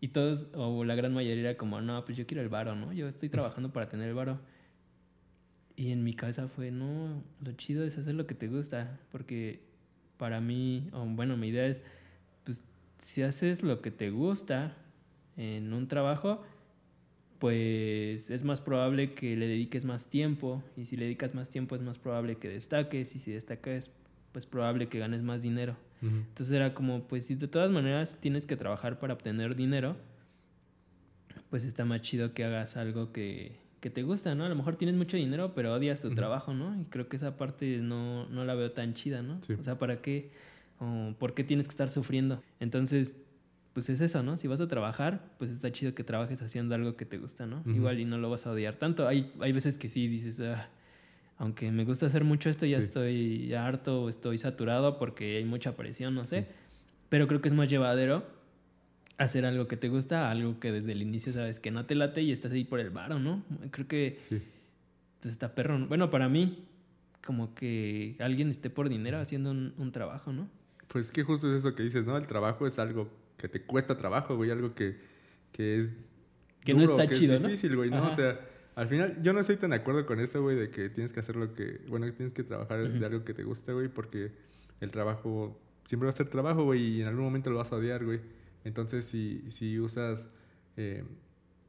Y 0.00 0.08
todos, 0.08 0.48
o 0.54 0.84
la 0.84 0.94
gran 0.94 1.12
mayoría 1.12 1.50
era 1.50 1.56
como, 1.56 1.80
no, 1.80 2.04
pues 2.04 2.16
yo 2.16 2.26
quiero 2.26 2.42
el 2.42 2.48
varo, 2.48 2.74
¿no? 2.74 2.92
Yo 2.92 3.08
estoy 3.08 3.28
trabajando 3.28 3.72
para 3.72 3.88
tener 3.88 4.08
el 4.08 4.14
varo. 4.14 4.38
Y 5.76 5.90
en 5.90 6.04
mi 6.04 6.14
cabeza 6.14 6.46
fue, 6.46 6.70
no, 6.70 7.24
lo 7.42 7.52
chido 7.52 7.84
es 7.84 7.98
hacer 7.98 8.14
lo 8.14 8.26
que 8.26 8.34
te 8.34 8.46
gusta, 8.46 9.00
porque 9.10 9.73
para 10.16 10.40
mí, 10.40 10.88
o 10.92 11.04
bueno, 11.04 11.36
mi 11.36 11.48
idea 11.48 11.66
es, 11.66 11.82
pues 12.44 12.62
si 12.98 13.22
haces 13.22 13.62
lo 13.62 13.80
que 13.80 13.90
te 13.90 14.10
gusta 14.10 14.76
en 15.36 15.72
un 15.72 15.88
trabajo, 15.88 16.42
pues 17.38 18.30
es 18.30 18.44
más 18.44 18.60
probable 18.60 19.14
que 19.14 19.36
le 19.36 19.46
dediques 19.46 19.84
más 19.84 20.06
tiempo, 20.06 20.62
y 20.76 20.86
si 20.86 20.96
le 20.96 21.04
dedicas 21.04 21.34
más 21.34 21.50
tiempo 21.50 21.74
es 21.74 21.82
más 21.82 21.98
probable 21.98 22.36
que 22.36 22.48
destaques, 22.48 23.14
y 23.14 23.18
si 23.18 23.32
destacas, 23.32 23.90
pues 24.32 24.46
probable 24.46 24.88
que 24.88 24.98
ganes 24.98 25.22
más 25.22 25.42
dinero. 25.42 25.76
Entonces 26.02 26.52
era 26.52 26.74
como, 26.74 27.04
pues 27.08 27.24
si 27.24 27.34
de 27.34 27.48
todas 27.48 27.70
maneras 27.70 28.18
tienes 28.20 28.46
que 28.46 28.56
trabajar 28.56 28.98
para 28.98 29.14
obtener 29.14 29.56
dinero, 29.56 29.96
pues 31.48 31.64
está 31.64 31.86
más 31.86 32.02
chido 32.02 32.34
que 32.34 32.44
hagas 32.44 32.76
algo 32.76 33.10
que, 33.10 33.56
que 33.84 33.90
te 33.90 34.02
gusta, 34.02 34.34
¿no? 34.34 34.46
A 34.46 34.48
lo 34.48 34.54
mejor 34.54 34.76
tienes 34.76 34.96
mucho 34.96 35.18
dinero, 35.18 35.52
pero 35.54 35.74
odias 35.74 36.00
tu 36.00 36.08
trabajo, 36.14 36.54
¿no? 36.54 36.80
Y 36.80 36.86
creo 36.86 37.06
que 37.06 37.16
esa 37.16 37.36
parte 37.36 37.80
no, 37.82 38.26
no 38.30 38.46
la 38.46 38.54
veo 38.54 38.72
tan 38.72 38.94
chida, 38.94 39.20
¿no? 39.20 39.42
Sí. 39.46 39.52
O 39.52 39.62
sea, 39.62 39.78
¿para 39.78 40.00
qué? 40.00 40.30
O, 40.80 41.12
¿Por 41.18 41.34
qué 41.34 41.44
tienes 41.44 41.68
que 41.68 41.72
estar 41.72 41.90
sufriendo? 41.90 42.42
Entonces, 42.60 43.14
pues 43.74 43.90
es 43.90 44.00
eso, 44.00 44.22
¿no? 44.22 44.38
Si 44.38 44.48
vas 44.48 44.62
a 44.62 44.68
trabajar, 44.68 45.34
pues 45.36 45.50
está 45.50 45.70
chido 45.70 45.94
que 45.94 46.02
trabajes 46.02 46.40
haciendo 46.40 46.74
algo 46.74 46.96
que 46.96 47.04
te 47.04 47.18
gusta, 47.18 47.44
¿no? 47.46 47.62
Igual 47.66 48.00
y 48.00 48.06
no 48.06 48.16
lo 48.16 48.30
vas 48.30 48.46
a 48.46 48.52
odiar 48.52 48.76
tanto. 48.76 49.06
Hay, 49.06 49.30
hay 49.38 49.52
veces 49.52 49.76
que 49.76 49.90
sí 49.90 50.08
dices, 50.08 50.40
"Ah, 50.40 50.70
aunque 51.36 51.70
me 51.70 51.84
gusta 51.84 52.06
hacer 52.06 52.24
mucho 52.24 52.48
esto, 52.48 52.64
ya 52.64 52.78
Sí. 52.78 52.84
estoy 52.84 53.48
ya 53.48 53.66
harto 53.66 54.04
o 54.04 54.08
estoy 54.08 54.38
saturado 54.38 54.98
porque 54.98 55.36
hay 55.36 55.44
mucha 55.44 55.76
presión, 55.76 56.14
no 56.14 56.24
sé. 56.24 56.46
Pero 57.10 57.26
creo 57.28 57.42
que 57.42 57.48
es 57.48 57.54
más 57.54 57.68
llevadero 57.68 58.24
hacer 59.18 59.44
algo 59.46 59.68
que 59.68 59.76
te 59.76 59.88
gusta, 59.88 60.30
algo 60.30 60.58
que 60.58 60.72
desde 60.72 60.92
el 60.92 61.02
inicio 61.02 61.32
sabes 61.32 61.60
que 61.60 61.70
no 61.70 61.86
te 61.86 61.94
late 61.94 62.22
y 62.22 62.32
estás 62.32 62.52
ahí 62.52 62.64
por 62.64 62.80
el 62.80 62.90
varo, 62.90 63.18
¿no? 63.18 63.44
Creo 63.70 63.86
que 63.86 64.18
Sí. 64.28 64.42
pues, 65.20 65.32
está 65.32 65.54
perro. 65.54 65.78
¿no? 65.78 65.86
Bueno, 65.86 66.10
para 66.10 66.28
mí, 66.28 66.64
como 67.24 67.54
que 67.54 68.16
alguien 68.18 68.50
esté 68.50 68.70
por 68.70 68.88
dinero 68.88 69.18
haciendo 69.18 69.50
un, 69.50 69.72
un 69.78 69.92
trabajo, 69.92 70.32
¿no? 70.32 70.48
Pues 70.88 71.10
que 71.10 71.22
justo 71.22 71.48
es 71.50 71.60
eso 71.60 71.74
que 71.74 71.82
dices, 71.82 72.06
¿no? 72.06 72.16
El 72.16 72.26
trabajo 72.26 72.66
es 72.66 72.78
algo 72.78 73.08
que 73.36 73.48
te 73.48 73.62
cuesta 73.62 73.96
trabajo, 73.96 74.36
güey, 74.36 74.50
algo 74.50 74.74
que, 74.74 74.96
que 75.52 75.78
es 75.78 75.88
Que 76.64 76.74
no 76.74 76.82
está 76.82 77.06
que 77.06 77.14
chido, 77.14 77.34
es 77.36 77.40
¿no? 77.40 77.48
difícil, 77.48 77.76
güey, 77.76 77.90
¿no? 77.90 77.98
Ajá. 77.98 78.08
O 78.08 78.16
sea, 78.16 78.40
al 78.74 78.88
final 78.88 79.22
yo 79.22 79.32
no 79.32 79.40
estoy 79.40 79.56
tan 79.56 79.70
de 79.70 79.76
acuerdo 79.76 80.04
con 80.06 80.18
eso, 80.20 80.42
güey, 80.42 80.56
de 80.56 80.70
que 80.70 80.88
tienes 80.90 81.12
que 81.12 81.20
hacer 81.20 81.36
lo 81.36 81.54
que, 81.54 81.80
bueno, 81.88 82.06
que 82.06 82.12
tienes 82.12 82.34
que 82.34 82.42
trabajar 82.42 82.88
de 82.88 83.06
algo 83.06 83.24
que 83.24 83.32
te 83.34 83.44
gusta, 83.44 83.72
güey, 83.72 83.88
porque 83.88 84.32
el 84.80 84.90
trabajo 84.90 85.60
siempre 85.86 86.06
va 86.06 86.10
a 86.10 86.14
ser 86.14 86.28
trabajo, 86.28 86.64
güey, 86.64 86.80
y 86.98 87.02
en 87.02 87.08
algún 87.08 87.24
momento 87.24 87.50
lo 87.50 87.58
vas 87.58 87.72
a 87.72 87.76
odiar, 87.76 88.04
güey. 88.04 88.20
Entonces, 88.64 89.04
si, 89.04 89.50
si 89.50 89.78
usas 89.78 90.26
eh, 90.76 91.04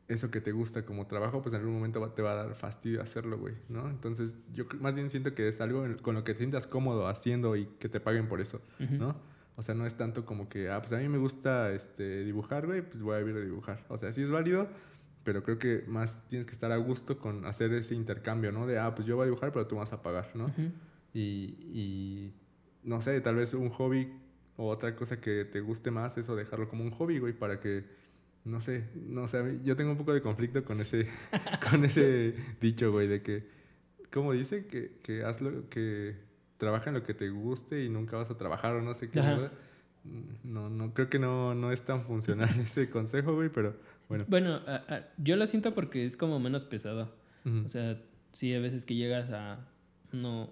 eso 0.08 0.30
que 0.32 0.40
te 0.42 0.52
gusta 0.52 0.86
como 0.86 1.08
trabajo, 1.08 1.42
pues 1.42 1.54
en 1.54 1.60
algún 1.62 1.76
momento 1.76 2.00
va- 2.00 2.14
te 2.16 2.22
va 2.22 2.32
a 2.32 2.36
dar 2.36 2.56
fastidio 2.56 3.02
hacerlo, 3.02 3.38
güey, 3.38 3.56
¿no? 3.70 3.90
Entonces, 3.90 4.38
yo 4.54 4.66
más 4.80 4.96
bien 4.96 5.10
siento 5.10 5.34
que 5.34 5.48
es 5.48 5.60
algo 5.62 5.84
con 6.02 6.16
lo 6.16 6.24
que 6.24 6.34
te 6.34 6.40
sientas 6.40 6.68
cómodo 6.68 7.08
haciendo 7.08 7.56
y 7.56 7.66
que 7.80 7.90
te 7.90 8.00
paguen 8.00 8.28
por 8.28 8.40
eso. 8.42 8.62
¿no? 9.00 9.16
O 9.58 9.64
sea, 9.64 9.74
no 9.74 9.86
es 9.86 9.96
tanto 9.96 10.26
como 10.26 10.50
que, 10.50 10.70
ah, 10.70 10.82
pues 10.82 10.92
a 10.94 10.98
mí 10.98 11.08
me 11.08 11.18
gusta 11.18 11.72
este, 11.72 12.24
dibujar, 12.24 12.66
güey, 12.66 12.82
pues 12.82 13.02
voy 13.02 13.16
a 13.16 13.20
vivir 13.20 13.36
de 13.36 13.46
dibujar. 13.46 13.86
O 13.90 13.98
sea, 13.98 14.12
sí 14.12 14.22
es 14.22 14.30
válido, 14.30 14.68
pero 15.24 15.44
creo 15.44 15.58
que 15.58 15.84
más 15.88 16.18
tienes 16.28 16.46
que 16.46 16.52
estar 16.54 16.72
a 16.72 16.78
gusto 16.78 17.18
con 17.18 17.46
hacer 17.46 17.74
ese 17.74 17.96
intercambio, 17.96 18.52
¿no? 18.52 18.68
De, 18.68 18.78
ah, 18.80 18.94
pues 18.94 19.08
yo 19.08 19.16
voy 19.16 19.24
a 19.24 19.26
dibujar, 19.26 19.52
pero 19.54 19.66
tú 19.66 19.78
vas 19.78 19.92
a 19.94 20.02
pagar, 20.04 20.30
¿no? 20.36 20.48
Y, 21.14 21.56
y, 21.74 22.34
no 22.84 23.02
sé, 23.02 23.20
tal 23.22 23.36
vez 23.36 23.54
un 23.54 23.70
hobby 23.70 24.12
o 24.58 24.70
otra 24.70 24.96
cosa 24.96 25.20
que 25.20 25.46
te 25.46 25.60
guste 25.62 25.92
más, 25.92 26.18
eso 26.18 26.36
dejarlo 26.36 26.70
como 26.70 26.84
un 26.84 26.92
hobby, 26.92 27.20
güey, 27.20 27.34
para 27.34 27.60
que, 27.60 27.84
no 28.46 28.62
sé, 28.62 28.86
no 28.96 29.28
sé, 29.28 29.60
yo 29.64 29.76
tengo 29.76 29.92
un 29.92 29.98
poco 29.98 30.14
de 30.14 30.22
conflicto 30.22 30.64
con 30.64 30.80
ese, 30.82 31.08
con 31.70 31.84
ese 31.86 32.36
dicho, 32.62 32.92
güey, 32.92 33.08
de 33.08 33.22
que, 33.22 33.48
¿cómo 34.12 34.32
dice? 34.34 34.66
Que, 34.68 34.98
que 35.04 35.24
hazlo, 35.24 35.70
que 35.70 36.16
trabaja 36.58 36.90
en 36.90 36.94
lo 36.96 37.04
que 37.04 37.14
te 37.14 37.30
guste 37.30 37.84
y 37.84 37.90
nunca 37.90 38.16
vas 38.18 38.30
a 38.30 38.38
trabajar 38.38 38.76
o 38.76 38.82
no 38.82 38.94
sé 38.94 39.10
qué. 39.10 39.20
Ajá. 39.20 39.32
¿verdad? 39.32 39.52
No, 40.44 40.70
no, 40.70 40.94
creo 40.94 41.10
que 41.10 41.18
no, 41.20 41.56
no 41.56 41.72
es 41.72 41.82
tan 41.82 42.04
funcional 42.04 42.50
ese 42.62 42.90
consejo, 42.90 43.34
güey, 43.34 43.50
pero 43.50 43.76
bueno. 44.08 44.24
Bueno, 44.28 44.62
a- 44.68 44.84
a- 44.88 45.08
yo 45.18 45.36
lo 45.36 45.48
siento 45.48 45.74
porque 45.74 46.06
es 46.06 46.16
como 46.16 46.40
menos 46.40 46.64
pesado. 46.64 47.12
O 47.66 47.70
sea, 47.70 48.02
sí, 48.34 48.54
a 48.56 48.60
veces 48.60 48.86
que 48.86 48.96
llegas 48.96 49.30
a 49.32 49.68
no 50.12 50.50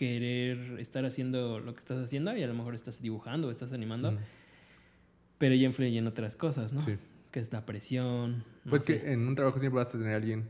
querer 0.00 0.80
estar 0.80 1.04
haciendo 1.04 1.60
lo 1.60 1.74
que 1.74 1.78
estás 1.80 1.98
haciendo 2.02 2.34
y 2.34 2.42
a 2.42 2.46
lo 2.46 2.54
mejor 2.54 2.74
estás 2.74 3.02
dibujando 3.02 3.48
o 3.48 3.50
estás 3.50 3.70
animando, 3.74 4.08
Ujú. 4.08 4.18
pero 5.36 5.54
ya 5.54 5.66
influye 5.66 5.98
en 5.98 6.06
otras 6.06 6.36
cosas, 6.36 6.72
¿no? 6.72 6.80
Sí. 6.80 6.96
Que 7.30 7.40
es 7.40 7.52
la 7.52 7.66
presión. 7.66 8.38
no 8.64 8.70
Pues 8.70 8.84
sé. 8.84 8.98
que 9.02 9.12
en 9.12 9.28
un 9.28 9.34
trabajo 9.34 9.58
siempre 9.58 9.76
vas 9.76 9.88
a 9.94 9.98
tener 9.98 10.14
a 10.14 10.16
alguien 10.16 10.48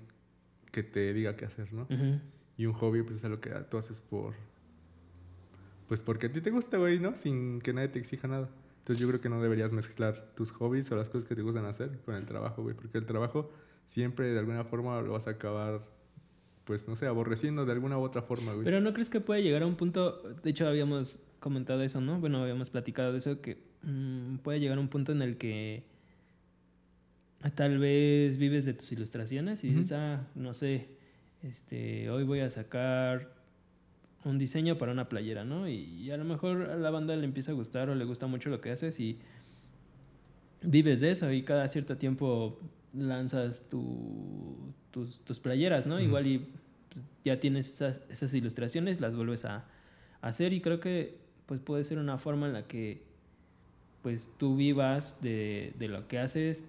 que 0.70 0.84
te 0.84 1.12
diga 1.12 1.34
qué 1.36 1.46
hacer, 1.46 1.72
¿no? 1.72 1.82
Ujú. 1.82 2.20
Y 2.58 2.66
un 2.66 2.74
hobby, 2.74 3.02
pues 3.02 3.16
es 3.16 3.24
algo 3.24 3.40
que 3.40 3.50
tú 3.68 3.76
haces 3.78 4.00
por. 4.00 4.34
Pues 5.88 6.00
porque 6.02 6.26
a 6.26 6.32
ti 6.32 6.40
te 6.40 6.50
gusta, 6.52 6.76
güey, 6.78 7.00
¿no? 7.00 7.16
Sin 7.16 7.60
que 7.60 7.72
nadie 7.72 7.88
te 7.88 7.98
exija 7.98 8.28
nada. 8.28 8.48
Entonces 8.78 9.00
yo 9.02 9.08
creo 9.08 9.20
que 9.20 9.28
no 9.28 9.42
deberías 9.42 9.72
mezclar 9.72 10.32
tus 10.36 10.52
hobbies 10.52 10.90
o 10.92 10.96
las 10.96 11.08
cosas 11.08 11.26
que 11.28 11.34
te 11.34 11.42
gustan 11.42 11.64
hacer 11.64 11.98
con 12.04 12.14
el 12.14 12.24
trabajo, 12.24 12.62
güey. 12.62 12.76
Porque 12.76 12.98
el 12.98 13.04
trabajo 13.06 13.50
siempre 13.88 14.32
de 14.32 14.38
alguna 14.38 14.62
forma 14.62 15.00
lo 15.02 15.12
vas 15.12 15.26
a 15.26 15.30
acabar, 15.32 15.80
pues 16.70 16.86
no 16.86 16.94
sé, 16.94 17.08
aborreciendo 17.08 17.66
de 17.66 17.72
alguna 17.72 17.98
u 17.98 18.02
otra 18.02 18.22
forma, 18.22 18.52
güey. 18.52 18.64
Pero 18.64 18.80
no 18.80 18.92
crees 18.92 19.10
que 19.10 19.18
puede 19.18 19.42
llegar 19.42 19.64
a 19.64 19.66
un 19.66 19.74
punto, 19.74 20.22
de 20.22 20.50
hecho 20.50 20.68
habíamos 20.68 21.20
comentado 21.40 21.82
eso, 21.82 22.00
¿no? 22.00 22.20
Bueno, 22.20 22.40
habíamos 22.40 22.70
platicado 22.70 23.10
de 23.10 23.18
eso, 23.18 23.40
que 23.40 23.58
mm, 23.82 24.36
puede 24.36 24.60
llegar 24.60 24.78
a 24.78 24.80
un 24.80 24.86
punto 24.86 25.10
en 25.10 25.20
el 25.20 25.36
que 25.36 25.82
tal 27.56 27.80
vez 27.80 28.38
vives 28.38 28.66
de 28.66 28.74
tus 28.74 28.92
ilustraciones 28.92 29.64
y 29.64 29.70
dices, 29.70 29.90
ah, 29.90 30.28
no 30.36 30.54
sé, 30.54 30.86
este, 31.42 32.08
hoy 32.08 32.22
voy 32.22 32.38
a 32.38 32.50
sacar 32.50 33.34
un 34.24 34.38
diseño 34.38 34.78
para 34.78 34.92
una 34.92 35.08
playera, 35.08 35.42
¿no? 35.42 35.68
Y, 35.68 35.74
y 35.74 36.12
a 36.12 36.16
lo 36.18 36.24
mejor 36.24 36.70
a 36.70 36.76
la 36.76 36.90
banda 36.90 37.16
le 37.16 37.24
empieza 37.24 37.50
a 37.50 37.54
gustar 37.54 37.90
o 37.90 37.96
le 37.96 38.04
gusta 38.04 38.28
mucho 38.28 38.48
lo 38.48 38.60
que 38.60 38.70
haces 38.70 39.00
y 39.00 39.18
vives 40.62 41.00
de 41.00 41.10
eso 41.10 41.32
y 41.32 41.42
cada 41.42 41.66
cierto 41.66 41.96
tiempo 41.96 42.60
lanzas 42.94 43.62
tu- 43.68 44.72
tus, 44.90 45.20
tus 45.20 45.38
playeras, 45.40 45.86
¿no? 45.86 46.00
Igual 46.00 46.26
y 46.26 46.38
pues, 46.92 47.04
ya 47.24 47.38
tienes 47.40 47.68
esas, 47.74 48.00
esas 48.10 48.34
ilustraciones, 48.34 49.00
las 49.00 49.14
vuelves 49.14 49.44
a, 49.44 49.56
a 50.20 50.28
hacer 50.28 50.52
y 50.52 50.60
creo 50.60 50.80
que 50.80 51.18
pues 51.46 51.60
puede 51.60 51.84
ser 51.84 51.98
una 51.98 52.18
forma 52.18 52.46
en 52.46 52.52
la 52.52 52.66
que 52.66 53.02
pues 54.02 54.28
tú 54.38 54.56
vivas 54.56 55.16
de, 55.20 55.74
de 55.78 55.88
lo 55.88 56.08
que 56.08 56.18
haces. 56.18 56.64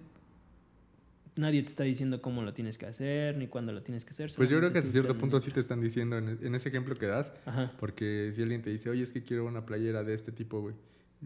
Nadie 1.34 1.62
te 1.62 1.70
está 1.70 1.84
diciendo 1.84 2.20
cómo 2.20 2.42
lo 2.42 2.52
tienes 2.52 2.76
que 2.76 2.84
hacer, 2.84 3.38
ni 3.38 3.46
cuándo 3.46 3.72
lo 3.72 3.82
tienes 3.82 4.04
que 4.04 4.10
hacer. 4.10 4.30
Pues 4.36 4.50
yo 4.50 4.58
creo 4.58 4.70
que 4.70 4.80
hasta 4.80 4.92
cierto 4.92 5.16
punto 5.16 5.40
sí 5.40 5.50
te 5.50 5.60
están 5.60 5.80
diciendo 5.80 6.18
en, 6.18 6.38
en 6.42 6.54
ese 6.54 6.68
ejemplo 6.68 6.94
que 6.94 7.06
das, 7.06 7.32
Ajá. 7.46 7.72
Porque 7.80 8.30
si 8.34 8.42
alguien 8.42 8.60
te 8.60 8.68
dice, 8.68 8.90
oye, 8.90 9.02
es 9.02 9.10
que 9.10 9.22
quiero 9.22 9.46
una 9.46 9.64
playera 9.64 10.04
de 10.04 10.12
este 10.12 10.30
tipo, 10.30 10.60
güey. 10.60 10.74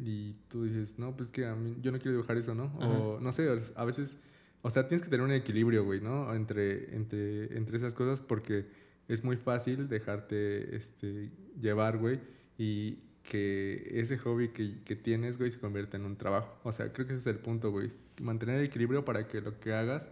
Y 0.01 0.35
tú 0.49 0.63
dices, 0.65 0.97
no, 0.99 1.17
pues 1.17 1.31
que 1.33 1.45
a 1.47 1.57
mí, 1.57 1.75
yo 1.83 1.91
no 1.91 1.99
quiero 1.99 2.13
dibujar 2.13 2.37
eso, 2.37 2.55
¿no? 2.55 2.67
O 2.79 3.19
no 3.21 3.33
sé, 3.33 3.49
a 3.75 3.85
veces, 3.85 4.15
o 4.63 4.71
sea, 4.71 4.89
tienes 4.89 5.03
que 5.03 5.11
tener 5.11 5.25
un 5.25 5.33
equilibrio, 5.33 5.85
güey, 5.85 6.01
¿no? 6.01 6.35
Entre, 6.35 6.95
entre, 6.95 7.57
entre 7.57 7.79
esas 7.79 7.93
cosas 7.93 8.21
porque 8.21 8.67
es 9.09 9.25
muy 9.25 9.37
fácil 9.37 9.89
dejarte 9.89 10.77
este, 10.77 11.31
llevar, 11.61 11.99
güey. 11.99 12.21
Y 12.59 12.99
que 13.23 13.89
ese 13.93 14.19
hobby 14.19 14.49
que, 14.49 14.83
que 14.85 14.97
tienes, 14.97 15.39
güey, 15.39 15.51
se 15.51 15.59
convierta 15.59 15.97
en 15.97 16.05
un 16.05 16.17
trabajo. 16.17 16.59
O 16.63 16.73
sea, 16.73 16.93
creo 16.93 17.07
que 17.07 17.15
ese 17.15 17.21
es 17.21 17.27
el 17.27 17.39
punto, 17.39 17.71
güey. 17.71 17.93
Mantener 18.21 18.59
el 18.59 18.67
equilibrio 18.67 19.05
para 19.05 19.29
que 19.29 19.41
lo 19.41 19.59
que 19.61 19.75
hagas, 19.75 20.09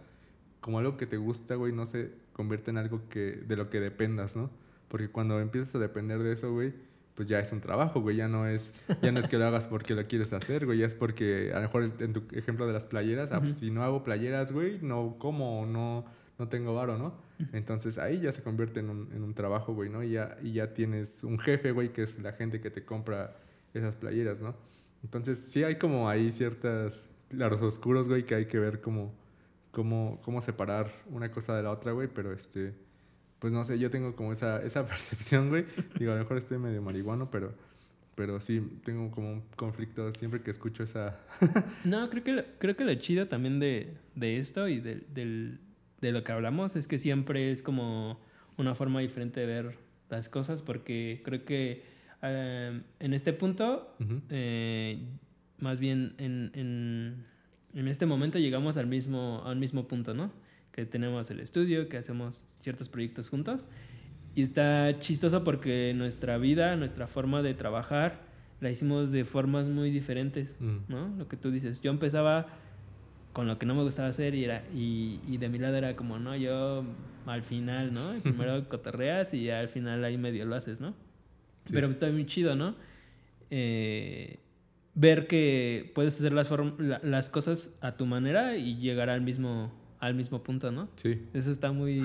como 0.61 0.79
algo 0.79 0.97
que 0.97 1.07
te 1.07 1.17
gusta, 1.17 1.55
güey, 1.55 1.73
no 1.73 1.85
se 1.85 2.11
convierta 2.33 2.71
en 2.71 2.77
algo 2.77 3.07
que, 3.09 3.43
de 3.47 3.55
lo 3.55 3.69
que 3.69 3.79
dependas, 3.79 4.35
¿no? 4.35 4.49
Porque 4.87 5.09
cuando 5.09 5.39
empiezas 5.39 5.73
a 5.75 5.79
depender 5.79 6.19
de 6.19 6.33
eso, 6.33 6.51
güey, 6.53 6.73
pues 7.15 7.29
ya 7.29 7.39
es 7.39 7.51
un 7.51 7.61
trabajo, 7.61 8.01
güey, 8.01 8.17
ya 8.17 8.27
no 8.27 8.47
es, 8.47 8.73
ya 9.01 9.11
no 9.11 9.19
es 9.19 9.27
que 9.27 9.37
lo 9.37 9.45
hagas 9.45 9.67
porque 9.67 9.95
lo 9.95 10.05
quieres 10.05 10.33
hacer, 10.33 10.65
güey, 10.65 10.79
ya 10.79 10.85
es 10.85 10.93
porque, 10.93 11.51
a 11.53 11.55
lo 11.55 11.61
mejor 11.63 11.91
en 11.99 12.13
tu 12.13 12.23
ejemplo 12.35 12.67
de 12.67 12.73
las 12.73 12.85
playeras, 12.85 13.31
ah, 13.31 13.39
pues 13.39 13.53
si 13.55 13.71
no 13.71 13.83
hago 13.83 14.03
playeras, 14.03 14.51
güey, 14.51 14.79
no 14.81 15.15
como, 15.17 15.65
no, 15.65 16.05
no 16.37 16.47
tengo 16.49 16.75
varo, 16.75 16.97
¿no? 16.97 17.15
Entonces 17.53 17.97
ahí 17.97 18.19
ya 18.19 18.33
se 18.33 18.43
convierte 18.43 18.81
en 18.81 18.89
un, 18.89 19.09
en 19.13 19.23
un 19.23 19.33
trabajo, 19.33 19.73
güey, 19.73 19.89
¿no? 19.89 20.03
Y 20.03 20.11
ya, 20.11 20.37
y 20.43 20.53
ya 20.53 20.73
tienes 20.73 21.23
un 21.23 21.39
jefe, 21.39 21.71
güey, 21.71 21.93
que 21.93 22.03
es 22.03 22.19
la 22.19 22.33
gente 22.33 22.59
que 22.59 22.69
te 22.69 22.83
compra 22.83 23.37
esas 23.73 23.95
playeras, 23.95 24.41
¿no? 24.41 24.55
Entonces 25.03 25.39
sí 25.39 25.63
hay 25.63 25.75
como 25.75 26.09
ahí 26.09 26.31
ciertas, 26.31 27.05
claros 27.29 27.61
oscuros, 27.61 28.07
güey, 28.07 28.25
que 28.25 28.35
hay 28.35 28.45
que 28.45 28.59
ver 28.59 28.81
cómo, 28.81 29.13
cómo, 29.71 30.19
cómo 30.23 30.41
separar 30.41 30.91
una 31.09 31.31
cosa 31.31 31.55
de 31.55 31.63
la 31.63 31.71
otra, 31.71 31.91
güey, 31.91 32.07
pero 32.07 32.33
este 32.33 32.73
pues 33.39 33.53
no 33.53 33.63
sé, 33.65 33.77
yo 33.79 33.89
tengo 33.89 34.15
como 34.15 34.33
esa, 34.33 34.61
esa 34.63 34.85
percepción, 34.87 35.49
güey. 35.49 35.65
Digo, 35.97 36.11
a 36.11 36.15
lo 36.15 36.21
mejor 36.21 36.37
estoy 36.37 36.57
medio 36.57 36.81
marihuano, 36.81 37.29
pero, 37.29 37.53
pero 38.15 38.39
sí, 38.39 38.61
tengo 38.83 39.11
como 39.11 39.31
un 39.31 39.41
conflicto 39.55 40.11
siempre 40.11 40.41
que 40.41 40.51
escucho 40.51 40.83
esa... 40.83 41.19
no, 41.83 42.09
creo 42.09 42.23
que, 42.23 42.31
lo, 42.31 42.43
creo 42.59 42.75
que 42.75 42.85
lo 42.85 42.95
chido 42.95 43.27
también 43.27 43.59
de, 43.59 43.93
de 44.15 44.37
esto 44.37 44.67
y 44.67 44.79
de, 44.79 45.03
del, 45.13 45.59
de 46.01 46.11
lo 46.11 46.23
que 46.23 46.31
hablamos 46.31 46.75
es 46.75 46.87
que 46.87 46.97
siempre 46.97 47.51
es 47.51 47.61
como 47.61 48.19
una 48.57 48.75
forma 48.75 49.01
diferente 49.01 49.41
de 49.41 49.45
ver 49.45 49.77
las 50.09 50.29
cosas, 50.29 50.61
porque 50.61 51.21
creo 51.25 51.45
que 51.45 51.83
eh, 52.21 52.81
en 52.99 53.13
este 53.13 53.33
punto, 53.33 53.95
eh, 54.29 54.99
más 55.59 55.79
bien 55.79 56.15
en, 56.17 56.51
en, 56.53 57.25
en 57.73 57.87
este 57.87 58.05
momento 58.05 58.39
llegamos 58.39 58.77
al 58.77 58.87
mismo, 58.87 59.43
al 59.45 59.57
mismo 59.57 59.87
punto, 59.87 60.13
¿no? 60.13 60.31
Que 60.75 60.85
tenemos 60.85 61.31
el 61.31 61.39
estudio, 61.39 61.87
que 61.87 61.95
hacemos 61.95 62.43
ciertos 62.59 62.89
proyectos 62.89 63.29
juntos. 63.29 63.65
Y 64.35 64.41
está 64.41 64.99
chistoso 64.99 65.45
porque 65.45 65.93
nuestra 65.95 66.37
vida, 66.37 66.75
nuestra 66.75 67.07
forma 67.07 67.41
de 67.41 67.53
trabajar, 67.53 68.19
la 68.59 68.71
hicimos 68.71 69.09
de 69.13 69.23
formas 69.23 69.67
muy 69.67 69.89
diferentes, 69.89 70.57
mm. 70.59 70.77
¿no? 70.89 71.15
Lo 71.17 71.29
que 71.29 71.37
tú 71.37 71.49
dices. 71.49 71.79
Yo 71.79 71.91
empezaba 71.91 72.47
con 73.31 73.47
lo 73.47 73.57
que 73.57 73.65
no 73.65 73.73
me 73.73 73.83
gustaba 73.83 74.09
hacer 74.09 74.35
y, 74.35 74.43
era, 74.43 74.65
y, 74.73 75.21
y 75.25 75.37
de 75.37 75.47
mi 75.47 75.59
lado 75.59 75.77
era 75.77 75.95
como, 75.95 76.19
no, 76.19 76.35
yo 76.35 76.83
al 77.25 77.43
final, 77.43 77.93
¿no? 77.93 78.11
Primero 78.21 78.67
cotorreas 78.67 79.33
y 79.33 79.49
al 79.49 79.69
final 79.69 80.03
ahí 80.03 80.17
medio 80.17 80.45
lo 80.45 80.55
haces, 80.55 80.81
¿no? 80.81 80.93
Pero 81.71 81.89
está 81.89 82.11
muy 82.11 82.25
chido, 82.25 82.53
¿no? 82.57 82.75
Eh, 83.49 84.39
ver 84.93 85.27
que 85.27 85.93
puedes 85.95 86.15
hacer 86.15 86.33
las, 86.33 86.51
las 87.01 87.29
cosas 87.29 87.73
a 87.79 87.95
tu 87.95 88.05
manera 88.05 88.57
y 88.57 88.75
llegar 88.75 89.09
al 89.09 89.21
mismo 89.21 89.71
al 89.99 90.15
mismo 90.15 90.43
punto, 90.43 90.71
¿no? 90.71 90.89
Sí. 90.95 91.27
Eso 91.33 91.51
está 91.51 91.71
muy... 91.71 92.03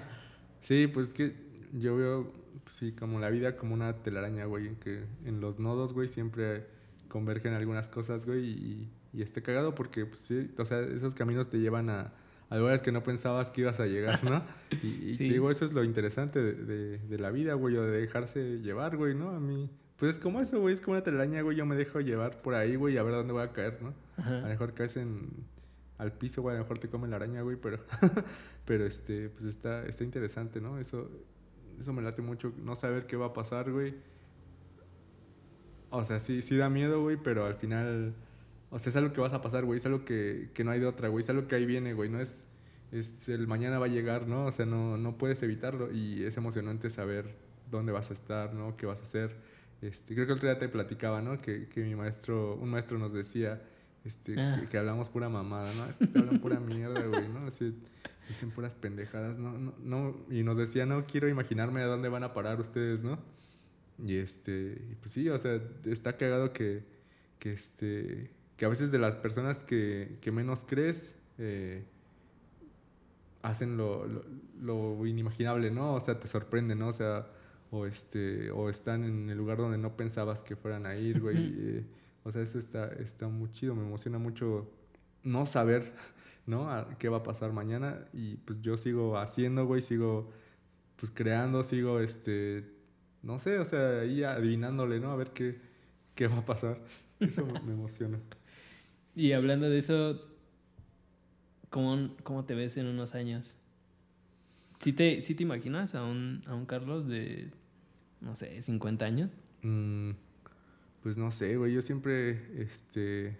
sí, 0.60 0.86
pues 0.86 1.12
que 1.12 1.34
yo 1.72 1.96
veo, 1.96 2.32
pues 2.64 2.76
sí, 2.76 2.92
como 2.92 3.18
la 3.20 3.30
vida 3.30 3.56
como 3.56 3.74
una 3.74 3.94
telaraña, 4.02 4.44
güey, 4.44 4.68
en 4.68 4.76
que 4.76 5.04
en 5.24 5.40
los 5.40 5.58
nodos, 5.58 5.92
güey, 5.92 6.08
siempre 6.08 6.66
convergen 7.08 7.54
algunas 7.54 7.88
cosas, 7.88 8.26
güey, 8.26 8.44
y, 8.44 8.90
y 9.12 9.22
esté 9.22 9.42
cagado 9.42 9.74
porque, 9.74 10.06
pues 10.06 10.20
sí, 10.20 10.50
o 10.58 10.64
sea, 10.64 10.80
esos 10.80 11.14
caminos 11.14 11.48
te 11.48 11.58
llevan 11.58 11.90
a, 11.90 12.12
a 12.52 12.58
lugares 12.58 12.82
que 12.82 12.92
no 12.92 13.02
pensabas 13.02 13.50
que 13.50 13.62
ibas 13.62 13.80
a 13.80 13.86
llegar, 13.86 14.22
¿no? 14.24 14.42
Y, 14.82 15.16
te 15.16 15.24
digo, 15.24 15.50
eso 15.50 15.64
es 15.64 15.72
lo 15.72 15.84
interesante 15.84 16.42
de, 16.42 16.98
de, 16.98 17.18
la 17.18 17.30
vida, 17.30 17.54
güey, 17.54 17.76
o 17.76 17.82
de 17.82 18.00
dejarse 18.00 18.60
llevar, 18.60 18.96
güey, 18.96 19.14
¿no? 19.14 19.30
A 19.30 19.40
mí, 19.40 19.70
pues 19.96 20.12
es 20.12 20.18
como 20.18 20.40
eso, 20.40 20.60
güey, 20.60 20.74
es 20.74 20.80
como 20.80 20.94
una 20.94 21.04
telaraña, 21.04 21.40
güey, 21.42 21.56
yo 21.56 21.64
me 21.64 21.76
dejo 21.76 22.00
llevar 22.00 22.42
por 22.42 22.54
ahí, 22.54 22.76
güey, 22.76 22.98
a 22.98 23.02
ver 23.02 23.14
dónde 23.14 23.32
voy 23.32 23.42
a 23.42 23.52
caer, 23.52 23.78
¿no? 23.80 23.94
A 24.22 24.30
lo 24.30 24.48
mejor 24.48 24.74
caes 24.74 24.96
en 24.96 25.30
al 26.02 26.12
piso, 26.12 26.42
güey, 26.42 26.56
a 26.56 26.58
lo 26.58 26.64
mejor 26.64 26.78
te 26.78 26.88
come 26.88 27.08
la 27.08 27.16
araña, 27.16 27.42
güey, 27.42 27.56
pero, 27.56 27.78
pero 28.66 28.84
este, 28.84 29.28
pues 29.30 29.44
está, 29.46 29.86
está 29.86 30.02
interesante, 30.04 30.60
¿no? 30.60 30.78
Eso, 30.78 31.08
eso 31.80 31.92
me 31.92 32.02
late 32.02 32.22
mucho, 32.22 32.52
no 32.58 32.76
saber 32.76 33.06
qué 33.06 33.16
va 33.16 33.26
a 33.26 33.32
pasar, 33.32 33.70
güey. 33.70 33.94
O 35.90 36.02
sea, 36.04 36.18
sí, 36.18 36.42
sí 36.42 36.56
da 36.56 36.68
miedo, 36.68 37.02
güey, 37.02 37.16
pero 37.16 37.46
al 37.46 37.54
final, 37.54 38.14
o 38.70 38.78
sea, 38.78 38.90
es 38.90 38.96
algo 38.96 39.12
que 39.12 39.20
vas 39.20 39.32
a 39.32 39.42
pasar, 39.42 39.64
güey, 39.64 39.78
es 39.78 39.86
algo 39.86 40.04
que, 40.04 40.50
que 40.54 40.64
no 40.64 40.72
hay 40.72 40.80
de 40.80 40.86
otra, 40.86 41.08
güey, 41.08 41.22
es 41.22 41.30
algo 41.30 41.46
que 41.46 41.54
ahí 41.54 41.66
viene, 41.66 41.94
güey, 41.94 42.10
no 42.10 42.20
es, 42.20 42.44
es 42.90 43.28
el 43.28 43.46
mañana 43.46 43.78
va 43.78 43.86
a 43.86 43.90
llegar, 43.90 44.26
¿no? 44.26 44.46
O 44.46 44.50
sea, 44.50 44.66
no, 44.66 44.96
no 44.96 45.16
puedes 45.18 45.42
evitarlo 45.42 45.92
y 45.92 46.24
es 46.24 46.36
emocionante 46.36 46.90
saber 46.90 47.36
dónde 47.70 47.92
vas 47.92 48.10
a 48.10 48.14
estar, 48.14 48.54
¿no? 48.54 48.76
¿Qué 48.76 48.86
vas 48.86 48.98
a 49.00 49.02
hacer? 49.02 49.36
Este, 49.80 50.14
creo 50.14 50.26
que 50.26 50.32
el 50.32 50.38
otro 50.38 50.48
día 50.48 50.58
te 50.58 50.68
platicaba, 50.68 51.22
¿no? 51.22 51.40
Que, 51.40 51.68
que 51.68 51.82
mi 51.82 51.94
maestro, 51.94 52.54
un 52.56 52.70
maestro 52.70 52.98
nos 52.98 53.12
decía, 53.12 53.60
este, 54.04 54.38
ah. 54.40 54.62
que, 54.70 54.78
hablamos 54.78 55.08
pura 55.08 55.28
mamada, 55.28 55.72
¿no? 55.74 55.86
Este, 55.86 56.18
hablan 56.18 56.40
pura 56.40 56.58
mierda, 56.60 57.06
güey, 57.06 57.28
¿no? 57.28 57.46
Así, 57.46 57.74
dicen 58.28 58.50
puras 58.50 58.74
pendejadas, 58.74 59.38
¿no? 59.38 59.56
No, 59.58 59.74
no, 59.78 60.16
Y 60.30 60.42
nos 60.42 60.56
decía, 60.56 60.86
no 60.86 61.06
quiero 61.06 61.28
imaginarme 61.28 61.82
a 61.82 61.86
dónde 61.86 62.08
van 62.08 62.24
a 62.24 62.32
parar 62.32 62.60
ustedes, 62.60 63.04
¿no? 63.04 63.18
Y 64.04 64.16
este, 64.16 64.96
pues 65.00 65.12
sí, 65.12 65.28
o 65.28 65.38
sea, 65.38 65.60
está 65.84 66.16
cagado 66.16 66.52
que, 66.52 66.84
que 67.38 67.52
este, 67.52 68.30
que 68.56 68.64
a 68.64 68.68
veces 68.68 68.90
de 68.90 68.98
las 68.98 69.16
personas 69.16 69.58
que, 69.58 70.18
que 70.20 70.32
menos 70.32 70.64
crees, 70.66 71.14
eh, 71.38 71.84
hacen 73.42 73.76
lo, 73.76 74.06
lo, 74.06 74.24
lo, 74.60 75.06
inimaginable, 75.06 75.70
¿no? 75.70 75.94
O 75.94 76.00
sea, 76.00 76.18
te 76.18 76.28
sorprende, 76.28 76.74
¿no? 76.74 76.88
O 76.88 76.92
sea, 76.92 77.26
o 77.70 77.86
este, 77.86 78.50
o 78.50 78.68
están 78.68 79.04
en 79.04 79.30
el 79.30 79.38
lugar 79.38 79.58
donde 79.58 79.78
no 79.78 79.96
pensabas 79.96 80.42
que 80.42 80.56
fueran 80.56 80.86
a 80.86 80.96
ir, 80.96 81.20
güey. 81.20 81.84
O 82.24 82.32
sea, 82.32 82.42
eso 82.42 82.58
está, 82.58 82.88
está 82.94 83.28
muy 83.28 83.50
chido, 83.52 83.74
me 83.74 83.82
emociona 83.82 84.18
mucho 84.18 84.70
no 85.22 85.46
saber, 85.46 85.92
¿no? 86.46 86.68
qué 86.98 87.08
va 87.08 87.18
a 87.18 87.22
pasar 87.22 87.52
mañana 87.52 88.06
y 88.12 88.36
pues 88.36 88.60
yo 88.62 88.76
sigo 88.76 89.18
haciendo, 89.18 89.66
güey, 89.66 89.82
sigo 89.82 90.30
pues 90.96 91.10
creando, 91.12 91.64
sigo, 91.64 91.98
este, 91.98 92.64
no 93.22 93.38
sé, 93.38 93.58
o 93.58 93.64
sea, 93.64 94.00
ahí 94.00 94.22
adivinándole, 94.22 95.00
¿no? 95.00 95.10
A 95.10 95.16
ver 95.16 95.30
qué, 95.30 95.58
qué 96.14 96.28
va 96.28 96.38
a 96.38 96.44
pasar. 96.44 96.80
Eso 97.20 97.44
me 97.44 97.72
emociona. 97.72 98.20
Y 99.14 99.32
hablando 99.32 99.68
de 99.68 99.78
eso, 99.78 100.20
¿cómo, 101.70 102.10
cómo 102.22 102.44
te 102.44 102.54
ves 102.54 102.76
en 102.76 102.86
unos 102.86 103.14
años? 103.14 103.56
¿Sí 104.78 104.92
te, 104.92 105.20
te 105.20 105.42
imaginas 105.42 105.94
a 105.94 106.02
un, 106.02 106.40
a 106.46 106.54
un 106.54 106.66
Carlos 106.66 107.06
de, 107.06 107.50
no 108.20 108.34
sé, 108.36 108.62
50 108.62 109.04
años? 109.04 109.30
Mm. 109.62 110.10
Pues 111.02 111.16
no 111.16 111.32
sé, 111.32 111.56
güey. 111.56 111.72
Yo 111.72 111.82
siempre 111.82 112.62
este, 112.62 113.36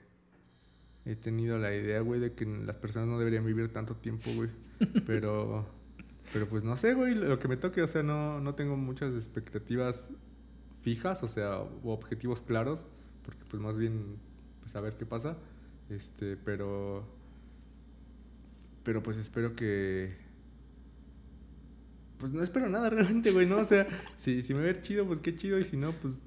he 1.04 1.14
tenido 1.16 1.58
la 1.58 1.74
idea, 1.74 2.00
güey, 2.00 2.20
de 2.20 2.32
que 2.32 2.44
las 2.44 2.76
personas 2.76 3.08
no 3.08 3.18
deberían 3.18 3.46
vivir 3.46 3.72
tanto 3.72 3.96
tiempo, 3.96 4.30
güey. 4.34 4.50
Pero, 5.06 5.64
pero 6.32 6.48
pues 6.48 6.64
no 6.64 6.76
sé, 6.76 6.94
güey. 6.94 7.14
Lo 7.14 7.38
que 7.38 7.46
me 7.46 7.56
toque, 7.56 7.82
o 7.82 7.86
sea, 7.86 8.02
no, 8.02 8.40
no 8.40 8.56
tengo 8.56 8.76
muchas 8.76 9.14
expectativas 9.14 10.10
fijas, 10.80 11.22
o 11.22 11.28
sea, 11.28 11.60
o 11.60 11.92
objetivos 11.92 12.42
claros. 12.42 12.84
Porque 13.24 13.44
pues 13.48 13.62
más 13.62 13.78
bien, 13.78 14.16
pues 14.60 14.74
a 14.74 14.80
ver 14.80 14.94
qué 14.96 15.06
pasa. 15.06 15.36
Este, 15.88 16.36
pero... 16.36 17.06
Pero 18.82 19.04
pues 19.04 19.18
espero 19.18 19.54
que... 19.54 20.16
Pues 22.18 22.32
no 22.32 22.42
espero 22.42 22.68
nada 22.68 22.90
realmente, 22.90 23.30
güey, 23.30 23.46
¿no? 23.46 23.58
O 23.58 23.64
sea, 23.64 23.86
si, 24.16 24.42
si 24.42 24.52
me 24.52 24.62
ve 24.62 24.80
chido, 24.80 25.06
pues 25.06 25.20
qué 25.20 25.36
chido. 25.36 25.60
Y 25.60 25.64
si 25.64 25.76
no, 25.76 25.92
pues 25.92 26.22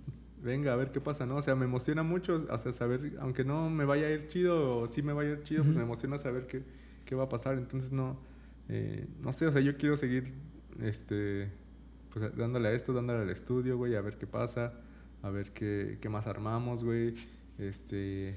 venga, 0.46 0.72
a 0.72 0.76
ver 0.76 0.92
qué 0.92 1.02
pasa, 1.02 1.26
¿no? 1.26 1.38
O 1.38 1.42
sea, 1.42 1.56
me 1.56 1.66
emociona 1.66 2.04
mucho, 2.04 2.46
o 2.50 2.58
sea, 2.58 2.72
saber, 2.72 3.14
aunque 3.20 3.44
no 3.44 3.70
me 3.70 3.84
vaya 3.84 4.08
a 4.08 4.12
ir 4.12 4.28
chido 4.28 4.78
o 4.78 4.88
sí 4.88 5.02
me 5.02 5.12
vaya 5.12 5.32
a 5.32 5.34
ir 5.34 5.44
chido, 5.44 5.64
pues 5.64 5.76
me 5.76 5.82
emociona 5.84 6.20
saber 6.20 6.46
qué, 6.46 6.62
qué, 7.04 7.16
va 7.16 7.24
a 7.24 7.30
pasar. 7.30 7.58
Entonces, 7.58 7.92
no, 7.92 8.18
eh, 8.70 9.08
no 9.22 9.34
sé, 9.34 9.48
o 9.48 9.52
sea, 9.52 9.62
yo 9.62 9.76
quiero 9.76 9.98
seguir, 9.98 10.34
este, 10.82 11.52
pues 12.14 12.38
dándole 12.38 12.70
a 12.70 12.74
esto, 12.74 12.94
dándole 12.94 13.24
al 13.24 13.30
estudio, 13.32 13.76
güey, 13.78 13.96
a 13.96 14.02
ver 14.02 14.18
qué 14.18 14.28
pasa, 14.28 14.74
a 15.24 15.30
ver 15.32 15.52
qué, 15.52 15.98
qué 16.00 16.10
más 16.10 16.28
armamos, 16.28 16.84
güey. 16.84 17.16
Este, 17.58 18.36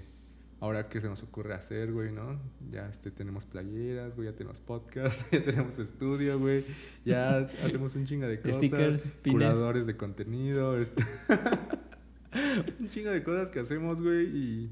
ahora 0.60 0.88
qué 0.88 1.00
se 1.00 1.08
nos 1.08 1.22
ocurre 1.22 1.52
hacer, 1.52 1.92
güey, 1.92 2.10
¿no? 2.10 2.40
Ya 2.70 2.88
este, 2.88 3.10
tenemos 3.10 3.44
playeras, 3.44 4.16
güey, 4.16 4.30
ya 4.30 4.34
tenemos 4.34 4.60
podcast, 4.60 5.22
ya 5.32 5.44
tenemos 5.44 5.78
estudio, 5.78 6.38
güey, 6.38 6.64
ya 7.04 7.48
hacemos 7.64 7.94
un 7.96 8.06
chinga 8.06 8.26
de 8.26 8.40
cosas. 8.40 8.56
Stickers, 8.56 9.04
curadores 9.22 9.86
de 9.86 9.96
contenido, 9.96 10.78
este... 10.78 11.04
un 12.80 12.88
chingo 12.88 13.10
de 13.10 13.22
cosas 13.22 13.50
que 13.50 13.60
hacemos, 13.60 14.00
güey, 14.02 14.26
y 14.26 14.70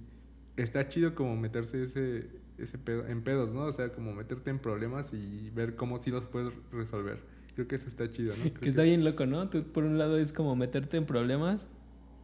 está 0.57 0.89
chido 0.89 1.14
como 1.14 1.37
meterse 1.37 1.84
ese, 1.84 2.26
ese 2.59 2.78
pedo, 2.78 3.07
en 3.07 3.22
pedos, 3.22 3.53
¿no? 3.53 3.62
O 3.62 3.72
sea, 3.72 3.91
como 3.91 4.14
meterte 4.14 4.51
en 4.51 4.59
problemas 4.59 5.12
y 5.12 5.51
ver 5.51 5.76
cómo 5.76 5.99
sí 5.99 6.11
los 6.11 6.24
puedes 6.24 6.53
resolver. 6.72 7.18
Creo 7.55 7.68
que 7.68 7.76
eso 7.76 7.89
está 7.89 8.11
chido, 8.11 8.34
¿no? 8.37 8.53
que 8.61 8.68
está 8.68 8.82
bien 8.82 9.05
loco, 9.05 9.26
¿no? 9.26 9.49
Tú, 9.49 9.64
por 9.64 9.84
un 9.84 9.99
lado, 9.99 10.18
es 10.18 10.32
como 10.32 10.57
meterte 10.57 10.97
en 10.97 11.07
problemas 11.07 11.68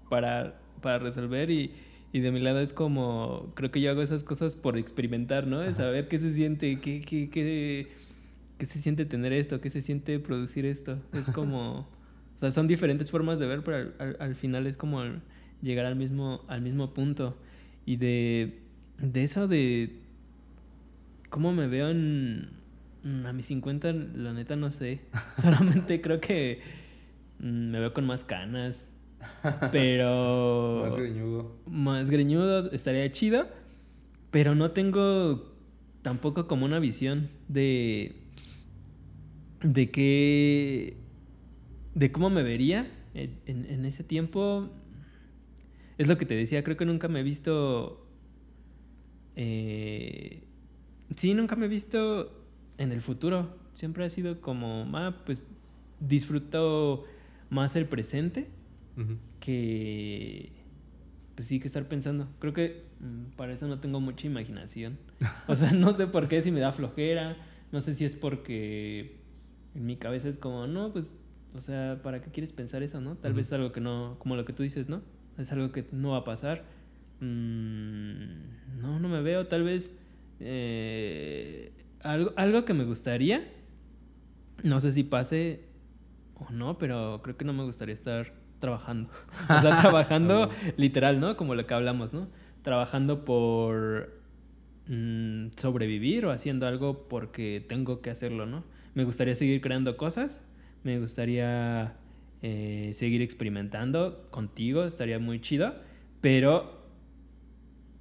para, 0.08 0.60
para 0.80 0.98
resolver 0.98 1.50
y, 1.50 1.72
y 2.12 2.20
de 2.20 2.30
mi 2.30 2.40
lado 2.40 2.60
es 2.60 2.72
como, 2.72 3.52
creo 3.54 3.70
que 3.70 3.80
yo 3.80 3.90
hago 3.90 4.02
esas 4.02 4.24
cosas 4.24 4.56
por 4.56 4.76
experimentar, 4.76 5.46
¿no? 5.46 5.60
De 5.60 5.72
saber 5.74 6.08
qué 6.08 6.18
se 6.18 6.32
siente, 6.32 6.78
qué, 6.80 7.00
qué, 7.00 7.30
qué, 7.30 7.88
qué 8.58 8.66
se 8.66 8.78
siente 8.78 9.04
tener 9.04 9.32
esto, 9.32 9.60
qué 9.60 9.70
se 9.70 9.80
siente 9.80 10.18
producir 10.18 10.66
esto. 10.66 10.98
Es 11.12 11.30
como... 11.30 11.88
O 12.34 12.44
sea, 12.44 12.50
son 12.50 12.66
diferentes 12.66 13.08
formas 13.08 13.38
de 13.38 13.46
ver, 13.46 13.62
pero 13.62 13.92
al, 14.00 14.16
al, 14.18 14.34
final 14.34 14.66
es 14.66 14.76
como 14.76 15.00
llegar 15.62 15.86
al 15.86 15.96
mismo, 15.96 16.42
al 16.48 16.60
mismo 16.60 16.92
punto. 16.92 17.36
Y 17.86 17.96
de, 17.96 18.60
de 18.98 19.24
eso 19.24 19.48
de 19.48 20.00
cómo 21.30 21.52
me 21.52 21.66
veo 21.66 21.88
en, 21.88 22.50
a 23.24 23.32
mis 23.32 23.46
50, 23.46 23.92
la 23.92 24.32
neta 24.32 24.56
no 24.56 24.70
sé. 24.70 25.00
Solamente 25.40 26.00
creo 26.00 26.20
que 26.20 26.60
mm, 27.38 27.70
me 27.70 27.80
veo 27.80 27.94
con 27.94 28.06
más 28.06 28.24
canas. 28.24 28.86
Pero... 29.70 30.82
más 30.84 30.96
greñudo. 30.96 31.56
Más 31.66 32.10
greñudo, 32.10 32.70
estaría 32.72 33.10
chido. 33.12 33.48
Pero 34.30 34.54
no 34.54 34.72
tengo 34.72 35.52
tampoco 36.02 36.46
como 36.46 36.66
una 36.66 36.78
visión 36.78 37.30
de... 37.48 38.16
De 39.62 39.90
qué... 39.90 40.96
De 41.94 42.10
cómo 42.10 42.30
me 42.30 42.42
vería 42.42 42.90
en, 43.14 43.38
en 43.46 43.84
ese 43.84 44.02
tiempo. 44.02 44.70
Es 45.98 46.08
lo 46.08 46.18
que 46.18 46.26
te 46.26 46.34
decía, 46.34 46.64
creo 46.64 46.76
que 46.76 46.86
nunca 46.86 47.08
me 47.08 47.20
he 47.20 47.22
visto... 47.22 48.06
Eh, 49.36 50.42
sí, 51.16 51.34
nunca 51.34 51.56
me 51.56 51.66
he 51.66 51.68
visto 51.68 52.44
en 52.78 52.92
el 52.92 53.00
futuro. 53.00 53.56
Siempre 53.74 54.04
ha 54.04 54.10
sido 54.10 54.40
como, 54.40 54.86
ah, 54.94 55.16
pues 55.24 55.46
disfruto 56.00 57.04
más 57.50 57.76
el 57.76 57.86
presente 57.86 58.48
que, 59.40 60.52
pues 61.34 61.48
sí, 61.48 61.60
que 61.60 61.66
estar 61.66 61.88
pensando. 61.88 62.28
Creo 62.38 62.52
que 62.52 62.84
mm, 63.00 63.36
para 63.36 63.52
eso 63.52 63.66
no 63.66 63.80
tengo 63.80 64.00
mucha 64.00 64.26
imaginación. 64.26 64.98
O 65.48 65.56
sea, 65.56 65.72
no 65.72 65.92
sé 65.92 66.06
por 66.06 66.28
qué, 66.28 66.40
si 66.42 66.50
me 66.50 66.60
da 66.60 66.72
flojera, 66.72 67.36
no 67.72 67.80
sé 67.80 67.94
si 67.94 68.04
es 68.04 68.16
porque 68.16 69.16
en 69.74 69.86
mi 69.86 69.96
cabeza 69.96 70.28
es 70.28 70.38
como, 70.38 70.66
no, 70.66 70.92
pues, 70.92 71.14
o 71.54 71.60
sea, 71.60 72.00
¿para 72.02 72.20
qué 72.20 72.30
quieres 72.30 72.52
pensar 72.52 72.82
eso, 72.82 73.00
no? 73.00 73.16
Tal 73.16 73.32
vez 73.34 73.46
es 73.46 73.52
algo 73.52 73.72
que 73.72 73.80
no, 73.80 74.16
como 74.18 74.36
lo 74.36 74.44
que 74.44 74.52
tú 74.52 74.62
dices, 74.62 74.88
¿no? 74.88 75.02
Es 75.38 75.52
algo 75.52 75.72
que 75.72 75.86
no 75.92 76.10
va 76.12 76.18
a 76.18 76.24
pasar. 76.24 76.64
Mm, 77.20 78.80
no, 78.80 78.98
no 79.00 79.08
me 79.08 79.22
veo, 79.22 79.46
tal 79.46 79.62
vez... 79.62 79.96
Eh, 80.40 81.72
algo, 82.00 82.32
algo 82.36 82.64
que 82.64 82.74
me 82.74 82.84
gustaría, 82.84 83.48
no 84.62 84.80
sé 84.80 84.92
si 84.92 85.04
pase 85.04 85.60
o 86.34 86.50
no, 86.50 86.78
pero 86.78 87.20
creo 87.22 87.36
que 87.36 87.44
no 87.44 87.52
me 87.52 87.64
gustaría 87.64 87.94
estar 87.94 88.32
trabajando. 88.58 89.10
o 89.44 89.60
sea, 89.60 89.80
trabajando 89.80 90.50
literal, 90.76 91.20
¿no? 91.20 91.36
Como 91.36 91.54
lo 91.54 91.66
que 91.66 91.74
hablamos, 91.74 92.12
¿no? 92.12 92.28
Trabajando 92.62 93.24
por 93.24 94.20
mm, 94.88 95.48
sobrevivir 95.56 96.26
o 96.26 96.30
haciendo 96.30 96.66
algo 96.66 97.08
porque 97.08 97.64
tengo 97.68 98.00
que 98.00 98.10
hacerlo, 98.10 98.46
¿no? 98.46 98.64
Me 98.94 99.04
gustaría 99.04 99.34
seguir 99.34 99.60
creando 99.60 99.96
cosas, 99.96 100.40
me 100.84 100.98
gustaría 100.98 101.94
eh, 102.42 102.90
seguir 102.94 103.22
experimentando 103.22 104.26
contigo, 104.30 104.84
estaría 104.84 105.18
muy 105.18 105.40
chido, 105.40 105.74
pero 106.20 106.82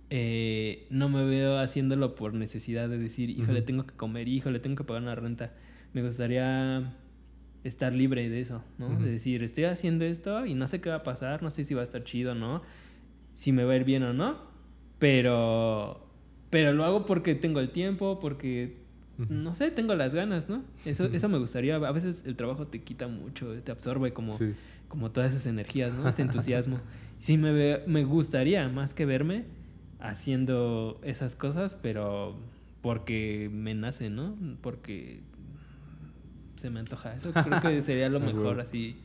eh, 0.10 0.88
no 0.89 1.08
me 1.08 1.24
veo 1.24 1.58
haciéndolo 1.58 2.16
por 2.16 2.34
necesidad 2.34 2.89
de 2.89 2.98
decir, 2.98 3.30
híjole, 3.30 3.62
tengo 3.62 3.86
que 3.86 3.96
comer, 3.96 4.28
híjole, 4.28 4.60
tengo 4.60 4.76
que 4.76 4.84
pagar 4.84 5.04
una 5.04 5.16
renta. 5.16 5.54
Me 5.94 6.04
gustaría 6.04 6.94
estar 7.64 7.94
libre 7.94 8.30
de 8.30 8.42
eso, 8.42 8.64
¿no? 8.78 8.89
De 9.00 9.12
decir, 9.12 9.44
estoy 9.44 9.66
haciendo 9.66 10.04
esto 10.04 10.46
y 10.46 10.54
no 10.54 10.68
sé 10.68 10.82
qué 10.82 10.89
va 10.89 10.98
a 10.98 11.04
pasar, 11.04 11.44
no 11.44 11.50
sé 11.50 11.64
si 11.64 11.74
va 11.74 11.82
a 11.82 11.84
estar 11.84 12.04
chido 12.04 12.32
o 12.32 12.36
no, 12.36 12.62
si 13.36 13.52
me 13.52 13.64
va 13.64 13.74
a 13.74 13.76
ir 13.76 13.86
bien 13.86 14.04
o 14.04 14.14
no, 14.14 14.38
pero, 15.00 16.08
pero 16.50 16.74
lo 16.74 16.84
hago 16.84 17.06
porque 17.06 17.36
tengo 17.36 17.60
el 17.60 17.70
tiempo, 17.70 18.20
porque, 18.20 18.81
no 19.30 19.54
sé, 19.54 19.72
tengo 19.72 19.96
las 19.96 20.14
ganas, 20.14 20.50
¿no? 20.50 20.64
Eso, 20.86 21.06
eso 21.06 21.30
me 21.30 21.38
gustaría. 21.38 21.76
A 21.76 21.92
veces 21.92 22.24
el 22.26 22.36
trabajo 22.36 22.68
te 22.68 22.82
quita 22.82 23.08
mucho, 23.08 23.54
te 23.62 23.72
absorbe 23.72 24.14
como, 24.14 24.38
como 24.88 25.12
todas 25.12 25.34
esas 25.34 25.46
energías, 25.46 25.94
¿no? 25.94 26.08
Ese 26.08 26.22
entusiasmo. 26.22 26.80
Sí 27.20 27.38
me, 27.38 27.80
me 27.88 28.04
gustaría, 28.04 28.68
más 28.70 28.94
que 28.94 29.06
verme, 29.06 29.46
haciendo 30.00 31.00
esas 31.04 31.36
cosas, 31.36 31.78
pero 31.82 32.36
porque 32.82 33.50
me 33.54 33.76
nace, 33.76 34.10
¿no? 34.10 34.36
Porque 34.62 35.22
se 36.56 36.70
me 36.70 36.80
antoja. 36.80 37.16
Eso 37.16 37.32
creo 37.32 37.62
que 37.62 37.82
sería 37.82 38.10
lo 38.10 38.20
mejor, 38.20 38.60
así. 38.60 38.98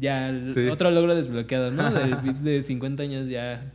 Ya, 0.00 0.32
otro 0.70 0.90
logro 0.90 1.14
desbloqueado, 1.14 1.70
¿no? 1.72 1.90
De 1.90 2.14
Vips 2.22 2.42
de 2.42 2.62
50 2.62 3.02
años 3.02 3.28
ya 3.28 3.72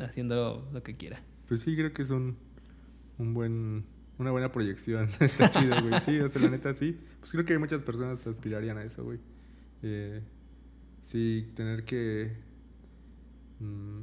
haciendo 0.00 0.68
lo 0.72 0.82
que 0.82 0.96
quiera. 0.96 1.20
Pues 1.46 1.60
sí, 1.60 1.76
creo 1.76 1.92
que 1.92 2.02
es 2.02 2.10
un, 2.10 2.36
un 3.18 3.34
buen, 3.34 3.84
una 4.18 4.30
buena 4.30 4.52
proyección. 4.52 5.10
Está 5.20 5.50
chido, 5.50 5.76
güey. 5.80 6.00
Sí, 6.00 6.18
o 6.20 6.28
sea, 6.28 6.42
la 6.42 6.50
neta 6.50 6.74
sí. 6.74 6.98
Pues 7.20 7.32
creo 7.32 7.44
que 7.44 7.58
muchas 7.58 7.82
personas 7.82 8.26
aspirarían 8.26 8.78
a 8.78 8.84
eso, 8.84 9.04
güey. 9.04 9.18
Eh, 9.82 10.20
sí, 11.02 11.50
tener 11.54 11.84
que... 11.84 12.32
Mm, 13.60 14.02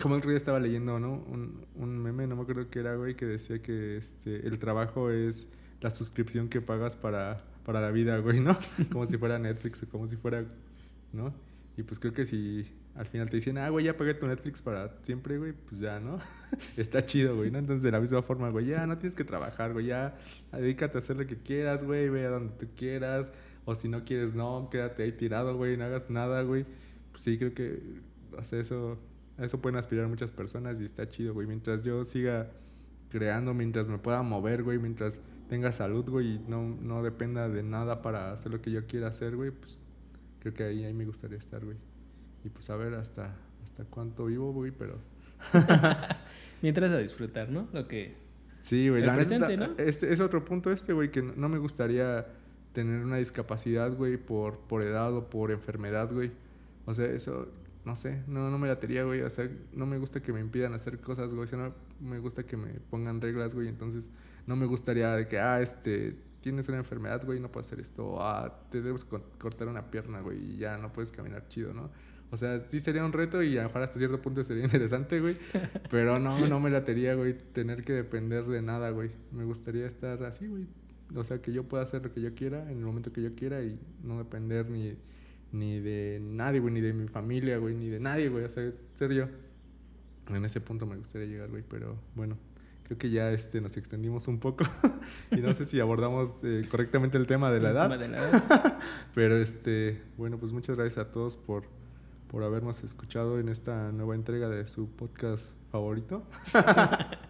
como 0.00 0.14
el 0.14 0.18
otro 0.18 0.30
día 0.30 0.38
estaba 0.38 0.60
leyendo, 0.60 1.00
¿no? 1.00 1.14
Un, 1.14 1.64
un 1.74 1.98
meme, 1.98 2.26
no 2.26 2.36
me 2.36 2.42
acuerdo 2.42 2.70
qué 2.70 2.80
era, 2.80 2.94
güey, 2.94 3.16
que 3.16 3.26
decía 3.26 3.60
que 3.60 3.96
este, 3.96 4.46
el 4.46 4.58
trabajo 4.58 5.10
es 5.10 5.46
la 5.80 5.90
suscripción 5.90 6.48
que 6.48 6.60
pagas 6.60 6.96
para, 6.96 7.44
para 7.64 7.80
la 7.80 7.90
vida, 7.90 8.18
güey, 8.18 8.40
¿no? 8.40 8.56
Como 8.92 9.06
si 9.06 9.18
fuera 9.18 9.38
Netflix 9.38 9.82
o 9.82 9.88
como 9.88 10.08
si 10.08 10.16
fuera, 10.16 10.44
¿no? 11.12 11.34
Y 11.76 11.82
pues 11.82 11.98
creo 11.98 12.12
que 12.12 12.26
si 12.26 12.66
al 12.98 13.06
final 13.06 13.30
te 13.30 13.36
dicen, 13.36 13.56
ah, 13.58 13.68
güey, 13.68 13.84
ya 13.84 13.96
pagué 13.96 14.12
tu 14.12 14.26
Netflix 14.26 14.60
para 14.60 14.90
siempre, 15.04 15.38
güey, 15.38 15.52
pues 15.52 15.80
ya, 15.80 16.00
¿no? 16.00 16.18
Está 16.76 17.06
chido, 17.06 17.36
güey, 17.36 17.50
¿no? 17.50 17.58
Entonces, 17.58 17.84
de 17.84 17.92
la 17.92 18.00
misma 18.00 18.22
forma, 18.22 18.50
güey, 18.50 18.66
ya 18.66 18.86
no 18.88 18.98
tienes 18.98 19.16
que 19.16 19.22
trabajar, 19.22 19.72
güey, 19.72 19.86
ya 19.86 20.16
dedícate 20.50 20.98
a 20.98 21.00
hacer 21.00 21.16
lo 21.16 21.24
que 21.24 21.36
quieras, 21.36 21.84
güey, 21.84 22.08
ve 22.08 22.26
a 22.26 22.30
donde 22.30 22.54
tú 22.58 22.66
quieras, 22.76 23.30
o 23.64 23.76
si 23.76 23.88
no 23.88 24.04
quieres, 24.04 24.34
no, 24.34 24.68
quédate 24.68 25.04
ahí 25.04 25.12
tirado, 25.12 25.56
güey, 25.56 25.76
no 25.76 25.84
hagas 25.84 26.10
nada, 26.10 26.42
güey. 26.42 26.66
Pues 27.12 27.22
sí, 27.22 27.38
creo 27.38 27.54
que, 27.54 27.80
hace 28.36 28.58
eso 28.58 28.98
a 29.38 29.44
eso 29.44 29.60
pueden 29.60 29.76
aspirar 29.76 30.08
muchas 30.08 30.32
personas 30.32 30.80
y 30.80 30.84
está 30.84 31.08
chido, 31.08 31.34
güey. 31.34 31.46
Mientras 31.46 31.84
yo 31.84 32.04
siga 32.04 32.50
creando, 33.10 33.54
mientras 33.54 33.88
me 33.88 33.98
pueda 33.98 34.22
mover, 34.22 34.64
güey, 34.64 34.78
mientras 34.78 35.20
tenga 35.48 35.70
salud, 35.70 36.08
güey, 36.08 36.34
y 36.34 36.38
no, 36.48 36.76
no 36.82 37.04
dependa 37.04 37.48
de 37.48 37.62
nada 37.62 38.02
para 38.02 38.32
hacer 38.32 38.50
lo 38.50 38.60
que 38.60 38.72
yo 38.72 38.86
quiera 38.86 39.06
hacer, 39.06 39.36
güey, 39.36 39.52
pues 39.52 39.78
creo 40.40 40.52
que 40.52 40.64
ahí, 40.64 40.84
ahí 40.84 40.94
me 40.94 41.04
gustaría 41.04 41.38
estar, 41.38 41.64
güey. 41.64 41.76
Y 42.44 42.48
pues 42.48 42.68
a 42.70 42.76
ver 42.76 42.94
hasta, 42.94 43.34
hasta 43.64 43.84
cuánto 43.84 44.26
vivo, 44.26 44.52
güey, 44.52 44.70
pero... 44.70 44.98
mientras 46.62 46.90
a 46.90 46.98
disfrutar, 46.98 47.48
¿no? 47.48 47.68
Lo 47.72 47.86
que... 47.86 48.16
Sí, 48.60 48.88
güey, 48.88 49.04
la 49.04 49.14
presente, 49.14 49.56
¿no? 49.56 49.74
es 49.78 50.20
otro 50.20 50.44
punto 50.44 50.72
este, 50.72 50.92
güey, 50.92 51.10
que 51.10 51.22
no 51.22 51.48
me 51.48 51.58
gustaría 51.58 52.26
tener 52.72 53.04
una 53.04 53.16
discapacidad, 53.16 53.92
güey, 53.96 54.16
por, 54.16 54.58
por 54.58 54.82
edad 54.82 55.14
o 55.14 55.30
por 55.30 55.50
enfermedad, 55.50 56.12
güey. 56.12 56.32
O 56.86 56.94
sea, 56.94 57.06
eso 57.06 57.48
no 57.84 57.96
sé, 57.96 58.22
no, 58.26 58.50
no 58.50 58.58
me 58.58 58.68
latería, 58.68 59.04
güey. 59.04 59.22
O 59.22 59.30
sea, 59.30 59.48
no 59.72 59.86
me 59.86 59.98
gusta 59.98 60.20
que 60.20 60.32
me 60.32 60.40
impidan 60.40 60.74
hacer 60.74 61.00
cosas, 61.00 61.30
güey. 61.30 61.44
O 61.44 61.46
sea, 61.46 61.58
no 61.58 61.72
me 62.00 62.18
gusta 62.18 62.44
que 62.44 62.56
me 62.56 62.68
pongan 62.90 63.20
reglas, 63.20 63.54
güey. 63.54 63.68
Entonces, 63.68 64.08
no 64.46 64.56
me 64.56 64.66
gustaría 64.66 65.10
de 65.16 65.26
que, 65.26 65.38
ah, 65.38 65.60
este, 65.60 66.16
tienes 66.40 66.68
una 66.68 66.78
enfermedad, 66.78 67.24
güey, 67.24 67.40
no 67.40 67.50
puedes 67.50 67.66
hacer 67.66 67.80
esto. 67.80 68.18
ah, 68.20 68.62
te 68.70 68.82
debes 68.82 69.04
cortar 69.04 69.68
una 69.68 69.90
pierna, 69.90 70.20
güey, 70.20 70.38
y 70.38 70.58
ya 70.58 70.76
no 70.76 70.92
puedes 70.92 71.10
caminar 71.10 71.48
chido, 71.48 71.72
¿no? 71.72 71.90
O 72.30 72.36
sea, 72.36 72.62
sí 72.68 72.80
sería 72.80 73.04
un 73.04 73.12
reto 73.12 73.42
y 73.42 73.56
a 73.56 73.62
lo 73.62 73.68
mejor 73.68 73.82
hasta 73.82 73.98
cierto 73.98 74.20
punto 74.20 74.44
sería 74.44 74.64
interesante, 74.64 75.20
güey. 75.20 75.36
Pero 75.90 76.18
no, 76.18 76.46
no 76.46 76.60
me 76.60 76.70
latería, 76.70 77.14
güey, 77.14 77.36
tener 77.52 77.84
que 77.84 77.92
depender 77.92 78.44
de 78.44 78.62
nada, 78.62 78.90
güey. 78.90 79.10
Me 79.32 79.44
gustaría 79.44 79.86
estar 79.86 80.22
así, 80.24 80.46
güey. 80.46 80.66
O 81.14 81.24
sea, 81.24 81.40
que 81.40 81.52
yo 81.52 81.64
pueda 81.64 81.84
hacer 81.84 82.02
lo 82.02 82.12
que 82.12 82.20
yo 82.20 82.34
quiera 82.34 82.70
en 82.70 82.78
el 82.78 82.84
momento 82.84 83.12
que 83.12 83.22
yo 83.22 83.34
quiera 83.34 83.62
y 83.62 83.78
no 84.02 84.18
depender 84.18 84.68
ni 84.68 84.94
ni 85.52 85.80
de 85.80 86.20
nadie, 86.22 86.60
güey, 86.60 86.74
ni 86.74 86.80
de 86.80 86.92
mi 86.92 87.08
familia, 87.08 87.58
güey, 87.58 87.74
ni 87.74 87.88
de 87.88 88.00
nadie, 88.00 88.28
güey. 88.28 88.44
O 88.44 88.48
sea, 88.48 88.70
ser 88.98 89.12
yo. 89.12 89.26
En 90.28 90.44
ese 90.44 90.60
punto 90.60 90.86
me 90.86 90.96
gustaría 90.96 91.26
llegar, 91.26 91.48
güey, 91.48 91.64
pero 91.66 91.96
bueno, 92.14 92.36
creo 92.84 92.98
que 92.98 93.10
ya 93.10 93.30
este, 93.32 93.62
nos 93.62 93.76
extendimos 93.78 94.28
un 94.28 94.40
poco 94.40 94.64
y 95.30 95.36
no 95.36 95.54
sé 95.54 95.64
si 95.64 95.80
abordamos 95.80 96.30
eh, 96.42 96.66
correctamente 96.70 97.16
el 97.16 97.26
tema 97.26 97.50
de 97.50 97.60
la 97.60 97.70
edad. 97.70 97.90
De 97.98 98.08
la 98.08 98.18
edad. 98.18 98.78
pero 99.14 99.36
este, 99.38 100.02
bueno, 100.18 100.38
pues 100.38 100.52
muchas 100.52 100.76
gracias 100.76 100.98
a 100.98 101.10
todos 101.10 101.38
por, 101.38 101.64
por 102.28 102.44
habernos 102.44 102.84
escuchado 102.84 103.40
en 103.40 103.48
esta 103.48 103.90
nueva 103.92 104.14
entrega 104.14 104.48
de 104.48 104.66
su 104.66 104.88
podcast 104.88 105.52
favorito. 105.70 106.24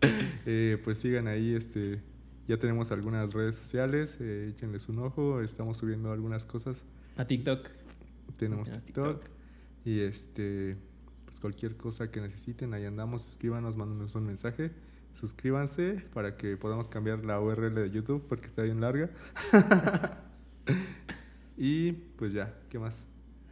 eh, 0.46 0.80
pues 0.84 0.98
sigan 0.98 1.26
ahí, 1.26 1.54
este, 1.54 2.02
ya 2.46 2.58
tenemos 2.58 2.92
algunas 2.92 3.32
redes 3.32 3.56
sociales, 3.56 4.16
eh, 4.20 4.52
échenles 4.54 4.88
un 4.88 5.00
ojo, 5.00 5.40
estamos 5.40 5.78
subiendo 5.78 6.12
algunas 6.12 6.44
cosas 6.44 6.84
a 7.16 7.26
TikTok. 7.26 7.68
Tenemos 8.38 8.70
TikTok. 8.70 9.22
Y 9.84 10.00
este, 10.00 10.76
pues 11.24 11.38
cualquier 11.40 11.76
cosa 11.76 12.10
que 12.10 12.20
necesiten, 12.20 12.74
ahí 12.74 12.84
andamos. 12.84 13.28
Escríbanos, 13.28 13.76
mándanos 13.76 14.14
un 14.14 14.26
mensaje. 14.26 14.70
Suscríbanse 15.14 16.04
para 16.12 16.36
que 16.36 16.56
podamos 16.56 16.88
cambiar 16.88 17.24
la 17.24 17.40
URL 17.40 17.74
de 17.74 17.90
YouTube 17.90 18.22
porque 18.28 18.46
está 18.46 18.62
bien 18.62 18.80
larga. 18.80 19.10
y 21.56 21.92
pues 21.92 22.32
ya, 22.32 22.54
¿qué 22.68 22.78
más? 22.78 23.02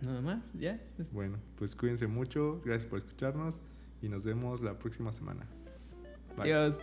Nada 0.04 0.20
más, 0.20 0.52
ya. 0.54 0.80
Bueno, 1.12 1.38
pues 1.56 1.74
cuídense 1.74 2.06
mucho. 2.06 2.60
Gracias 2.64 2.88
por 2.88 2.98
escucharnos 2.98 3.58
y 4.02 4.08
nos 4.08 4.24
vemos 4.24 4.60
la 4.60 4.78
próxima 4.78 5.12
semana. 5.12 5.46
Bye. 6.36 6.52
Adiós. 6.52 6.80